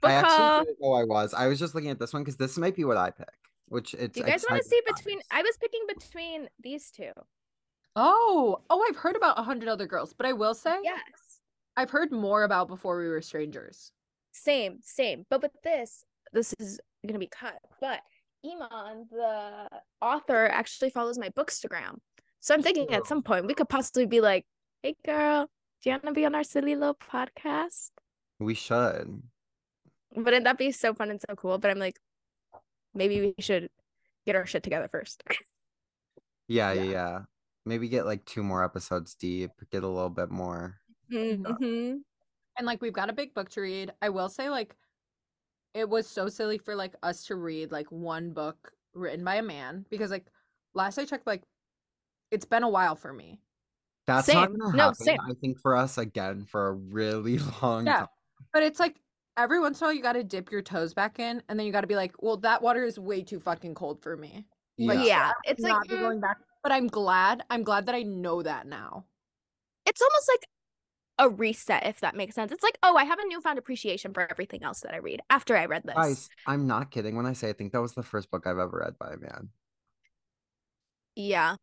Book 0.00 0.10
I 0.10 0.12
actually 0.12 0.64
didn't 0.66 0.80
know 0.80 0.92
I 0.94 1.04
was. 1.04 1.34
I 1.34 1.46
was 1.46 1.58
just 1.58 1.74
looking 1.74 1.90
at 1.90 1.98
this 1.98 2.14
one 2.14 2.22
because 2.22 2.36
this 2.36 2.56
might 2.56 2.74
be 2.74 2.84
what 2.84 2.96
I 2.96 3.10
pick. 3.10 3.28
Which 3.68 3.92
it's. 3.94 4.14
Do 4.14 4.20
you 4.20 4.26
guys 4.26 4.44
want 4.48 4.62
to 4.62 4.68
see 4.68 4.80
between. 4.86 5.20
I 5.30 5.42
was 5.42 5.56
picking 5.58 5.82
between 5.86 6.48
these 6.62 6.90
two. 6.90 7.12
Oh, 7.96 8.60
oh, 8.70 8.84
I've 8.88 8.96
heard 8.96 9.16
about 9.16 9.38
a 9.38 9.42
hundred 9.42 9.68
other 9.68 9.86
girls, 9.86 10.12
but 10.12 10.26
I 10.26 10.32
will 10.32 10.54
say, 10.54 10.76
Yes. 10.82 11.00
I've 11.76 11.90
heard 11.90 12.12
more 12.12 12.44
about 12.44 12.68
Before 12.68 12.98
We 12.98 13.08
Were 13.08 13.20
Strangers. 13.22 13.90
Same, 14.32 14.78
same. 14.82 15.24
But 15.30 15.42
with 15.42 15.52
this, 15.62 16.04
this 16.32 16.54
is 16.58 16.80
gonna 17.06 17.18
be 17.18 17.28
cut. 17.28 17.58
But 17.80 18.00
Iman, 18.44 19.06
the 19.10 19.68
author, 20.00 20.46
actually 20.46 20.90
follows 20.90 21.18
my 21.18 21.28
bookstagram. 21.30 21.98
So 22.40 22.54
I'm 22.54 22.62
thinking 22.62 22.92
at 22.92 23.06
some 23.06 23.22
point 23.22 23.46
we 23.46 23.54
could 23.54 23.68
possibly 23.68 24.06
be 24.06 24.20
like, 24.20 24.44
"Hey, 24.82 24.96
girl, 25.06 25.48
do 25.82 25.90
you 25.90 25.92
want 25.94 26.04
to 26.04 26.12
be 26.12 26.26
on 26.26 26.34
our 26.34 26.44
silly 26.44 26.74
little 26.76 26.94
podcast?" 26.96 27.90
We 28.38 28.54
should. 28.54 29.22
Wouldn't 30.14 30.44
that 30.44 30.58
be 30.58 30.72
so 30.72 30.94
fun 30.94 31.10
and 31.10 31.20
so 31.20 31.34
cool? 31.36 31.58
But 31.58 31.70
I'm 31.70 31.78
like, 31.78 31.98
maybe 32.92 33.20
we 33.20 33.34
should 33.42 33.70
get 34.26 34.36
our 34.36 34.46
shit 34.46 34.62
together 34.62 34.88
first. 34.88 35.22
Yeah, 36.46 36.72
yeah, 36.72 36.82
Yeah. 36.82 37.20
Yeah. 37.64 37.68
maybe 37.68 37.88
get 37.88 38.06
like 38.06 38.24
two 38.24 38.42
more 38.42 38.64
episodes 38.64 39.14
deep, 39.14 39.50
get 39.70 39.82
a 39.84 39.88
little 39.88 40.10
bit 40.10 40.30
more. 40.30 40.80
Mhm. 41.10 42.02
And 42.56 42.66
like 42.66 42.80
we've 42.82 42.92
got 42.92 43.10
a 43.10 43.12
big 43.12 43.34
book 43.34 43.48
to 43.50 43.60
read. 43.60 43.92
I 44.02 44.10
will 44.10 44.28
say 44.28 44.48
like 44.48 44.76
it 45.74 45.88
was 45.88 46.08
so 46.08 46.28
silly 46.28 46.58
for 46.58 46.74
like 46.76 46.94
us 47.02 47.24
to 47.26 47.36
read 47.36 47.72
like 47.72 47.90
one 47.90 48.32
book 48.32 48.72
written 48.94 49.24
by 49.24 49.36
a 49.36 49.42
man 49.42 49.84
because 49.90 50.10
like 50.10 50.26
last 50.74 50.98
I 50.98 51.04
checked 51.04 51.26
like 51.26 51.42
it's 52.30 52.44
been 52.44 52.62
a 52.62 52.68
while 52.68 52.96
for 52.96 53.12
me. 53.12 53.40
That's 54.06 54.28
not 54.28 54.50
gonna 54.52 54.76
No, 54.76 54.84
happen. 54.84 54.94
same. 54.94 55.20
I 55.20 55.34
think 55.40 55.60
for 55.60 55.76
us 55.76 55.98
again 55.98 56.44
for 56.44 56.68
a 56.68 56.72
really 56.72 57.38
long 57.62 57.86
Yeah. 57.86 58.00
time. 58.00 58.08
But 58.52 58.62
it's 58.62 58.78
like 58.80 59.00
every 59.36 59.60
once 59.60 59.80
in 59.80 59.84
a 59.84 59.88
while 59.88 59.94
you 59.94 60.02
got 60.02 60.12
to 60.12 60.22
dip 60.24 60.52
your 60.52 60.62
toes 60.62 60.94
back 60.94 61.18
in 61.18 61.42
and 61.48 61.58
then 61.58 61.66
you 61.66 61.72
got 61.72 61.80
to 61.80 61.86
be 61.88 61.96
like, 61.96 62.22
"Well, 62.22 62.36
that 62.38 62.62
water 62.62 62.84
is 62.84 62.98
way 62.98 63.22
too 63.24 63.40
fucking 63.40 63.74
cold 63.74 64.02
for 64.02 64.16
me." 64.16 64.46
Like, 64.78 64.98
Yeah. 65.00 65.04
Yeah, 65.04 65.28
so 65.30 65.34
it's 65.44 65.62
not 65.62 65.80
like 65.80 65.88
be 65.88 65.96
mm, 65.96 66.00
going 66.00 66.20
back. 66.20 66.38
But 66.64 66.72
I'm 66.72 66.88
glad. 66.88 67.44
I'm 67.50 67.62
glad 67.62 67.86
that 67.86 67.94
I 67.94 68.02
know 68.02 68.42
that 68.42 68.66
now. 68.66 69.04
it's 69.86 70.00
almost 70.00 70.28
like 70.32 70.46
a 71.18 71.28
reset, 71.28 71.86
if 71.86 72.00
that 72.00 72.16
makes 72.16 72.34
sense. 72.34 72.50
It's 72.50 72.62
like, 72.64 72.78
oh, 72.82 72.96
I 72.96 73.04
have 73.04 73.18
a 73.18 73.26
newfound 73.28 73.58
appreciation 73.58 74.12
for 74.14 74.26
everything 74.28 74.64
else 74.64 74.80
that 74.80 74.94
I 74.94 74.96
read 74.96 75.20
after 75.28 75.56
I 75.56 75.66
read 75.66 75.82
this. 75.84 75.94
Guys, 75.94 76.28
I'm 76.46 76.66
not 76.66 76.90
kidding 76.90 77.14
when 77.16 77.26
I 77.26 77.34
say 77.34 77.50
I 77.50 77.52
think 77.52 77.72
that 77.72 77.82
was 77.82 77.92
the 77.92 78.02
first 78.02 78.30
book 78.30 78.46
I've 78.46 78.58
ever 78.58 78.78
read 78.78 78.98
by 78.98 79.12
a 79.12 79.18
man. 79.18 79.50
Yeah. 81.14 81.56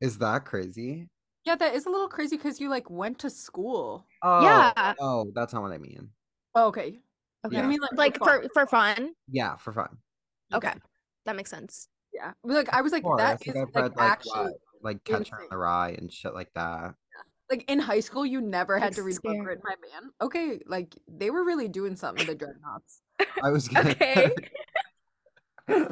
Is 0.00 0.18
that 0.18 0.44
crazy? 0.44 1.08
Yeah, 1.44 1.56
that 1.56 1.74
is 1.74 1.84
a 1.84 1.90
little 1.90 2.08
crazy 2.08 2.36
because 2.36 2.60
you 2.60 2.70
like 2.70 2.88
went 2.88 3.18
to 3.18 3.30
school. 3.30 4.06
Oh, 4.22 4.42
Yeah. 4.42 4.94
Oh, 5.00 5.30
that's 5.34 5.52
not 5.52 5.62
what 5.62 5.72
I 5.72 5.78
mean. 5.78 6.10
Oh, 6.54 6.68
okay. 6.68 7.00
Okay. 7.44 7.58
I 7.58 7.66
mean 7.66 7.80
like, 7.80 7.92
Like 7.92 8.18
fun. 8.18 8.42
for 8.42 8.48
for 8.54 8.66
fun. 8.66 9.10
Yeah, 9.28 9.56
for 9.56 9.72
fun. 9.72 9.98
Okay. 10.54 10.68
Mm-hmm. 10.68 10.78
That 11.26 11.36
makes 11.36 11.50
sense. 11.50 11.88
Yeah. 12.14 12.32
Like 12.44 12.68
I 12.72 12.80
was 12.82 12.92
like 12.92 13.04
Of 13.04 13.18
that 13.18 13.42
course, 13.44 13.56
is 13.56 13.62
like, 13.62 13.74
like, 13.74 13.84
I've 13.84 13.96
like 13.96 14.10
actually 14.10 14.32
what? 14.44 14.52
Like 14.82 15.04
Catcher 15.04 15.16
in 15.18 15.22
insane. 15.22 15.48
the 15.50 15.56
Rye 15.56 15.94
and 15.98 16.12
shit 16.12 16.34
like 16.34 16.52
that. 16.54 16.94
like 17.50 17.64
in 17.68 17.78
high 17.78 18.00
school 18.00 18.24
you 18.26 18.40
never 18.40 18.78
had 18.78 18.94
to 18.94 19.02
read 19.02 19.16
a 19.18 19.20
book 19.20 19.36
written 19.46 19.62
by 19.64 19.74
man. 19.80 20.10
Okay, 20.20 20.60
like 20.66 20.94
they 21.08 21.30
were 21.30 21.44
really 21.44 21.68
doing 21.68 21.96
something 21.96 22.26
the 22.26 22.34
dreadnoughts. 22.34 23.00
I 23.42 23.50
was 23.50 23.68
gonna 23.74 23.90
Okay. 23.90 24.30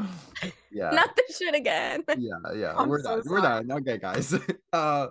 yeah. 0.71 0.91
Not 0.91 1.17
the 1.17 1.25
shit 1.37 1.55
again. 1.55 2.05
yeah, 2.19 2.53
yeah. 2.55 2.75
I'm 2.77 2.89
we're 2.89 3.03
so 3.03 3.17
done. 3.17 3.23
We're 3.27 3.41
done. 3.41 3.71
Okay, 3.73 3.99
guys. 3.99 4.35
uh 4.73 5.09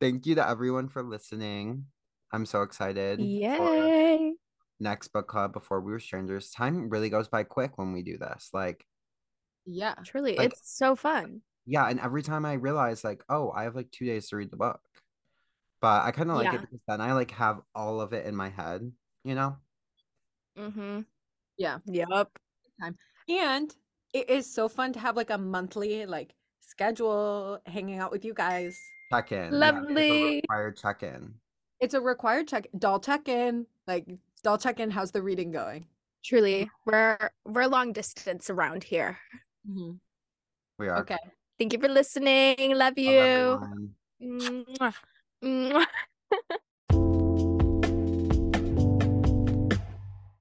thank 0.00 0.26
you 0.26 0.34
to 0.36 0.46
everyone 0.48 0.88
for 0.88 1.02
listening. 1.02 1.86
I'm 2.32 2.46
so 2.46 2.62
excited 2.62 3.20
Yay. 3.20 4.32
next 4.80 5.08
book 5.08 5.28
club 5.28 5.52
before 5.52 5.80
we 5.80 5.92
were 5.92 6.00
strangers. 6.00 6.50
Time 6.50 6.88
really 6.88 7.10
goes 7.10 7.28
by 7.28 7.44
quick 7.44 7.76
when 7.78 7.92
we 7.92 8.02
do 8.02 8.16
this. 8.18 8.50
Like, 8.52 8.86
Yeah. 9.66 9.94
Truly, 10.04 10.36
Like- 10.36 10.52
it's 10.52 10.76
so 10.76 10.96
fun. 10.96 11.42
yeah, 11.66 11.86
and 11.88 12.00
every 12.00 12.22
time 12.22 12.44
I 12.44 12.54
realize 12.54 13.04
like, 13.04 13.22
oh, 13.28 13.50
I 13.52 13.64
have 13.64 13.76
like 13.76 13.90
two 13.90 14.04
days 14.06 14.28
to 14.28 14.36
read 14.36 14.50
the 14.50 14.56
book. 14.56 14.80
But 15.80 16.04
I 16.04 16.10
kind 16.12 16.30
of 16.30 16.36
like 16.36 16.44
Yeah. 16.44 16.54
it 16.56 16.60
because 16.62 16.80
then 16.86 17.00
I 17.00 17.12
like 17.12 17.30
have 17.32 17.60
all 17.74 18.00
of 18.00 18.12
it 18.12 18.24
in 18.26 18.36
my 18.36 18.48
head, 18.50 18.90
you 19.24 19.34
know? 19.34 19.56
Mm-hmm. 20.58 21.00
Yeah. 21.58 21.78
Yup. 21.86 22.38
And 23.28 23.74
it 24.12 24.28
is 24.28 24.52
so 24.52 24.68
fun 24.68 24.92
to 24.92 24.98
have 25.00 25.16
like 25.16 25.30
a 25.30 25.38
monthly 25.38 26.06
like 26.06 26.34
schedule 26.60 27.60
hanging 27.66 27.98
out 27.98 28.10
with 28.12 28.24
you 28.24 28.34
guys. 28.34 28.78
Check 29.12 29.32
in. 29.32 29.58
Lovely. 29.58 30.36
required 30.42 30.76
check 30.76 31.02
in. 31.02 31.34
It's 31.80 31.94
a 31.94 32.00
required 32.00 32.48
check 32.48 32.66
doll 32.78 33.00
check 33.00 33.28
in. 33.28 33.66
Like 33.86 34.06
doll 34.42 34.58
check 34.58 34.80
in, 34.80 34.90
how's 34.90 35.10
the 35.10 35.22
reading 35.22 35.50
going? 35.50 35.86
Truly, 36.24 36.70
we're 36.84 37.18
we're 37.44 37.66
long 37.66 37.92
distance 37.92 38.50
around 38.50 38.84
here. 38.84 39.18
Mm-hmm. 39.68 39.92
We 40.78 40.88
are. 40.88 41.00
Okay. 41.00 41.18
Thank 41.58 41.72
you 41.72 41.80
for 41.80 41.88
listening. 41.88 42.74
Love 42.74 42.98
Love 42.98 42.98
you. 42.98 43.60
Mwah. 44.22 44.94
Mwah. 45.42 45.86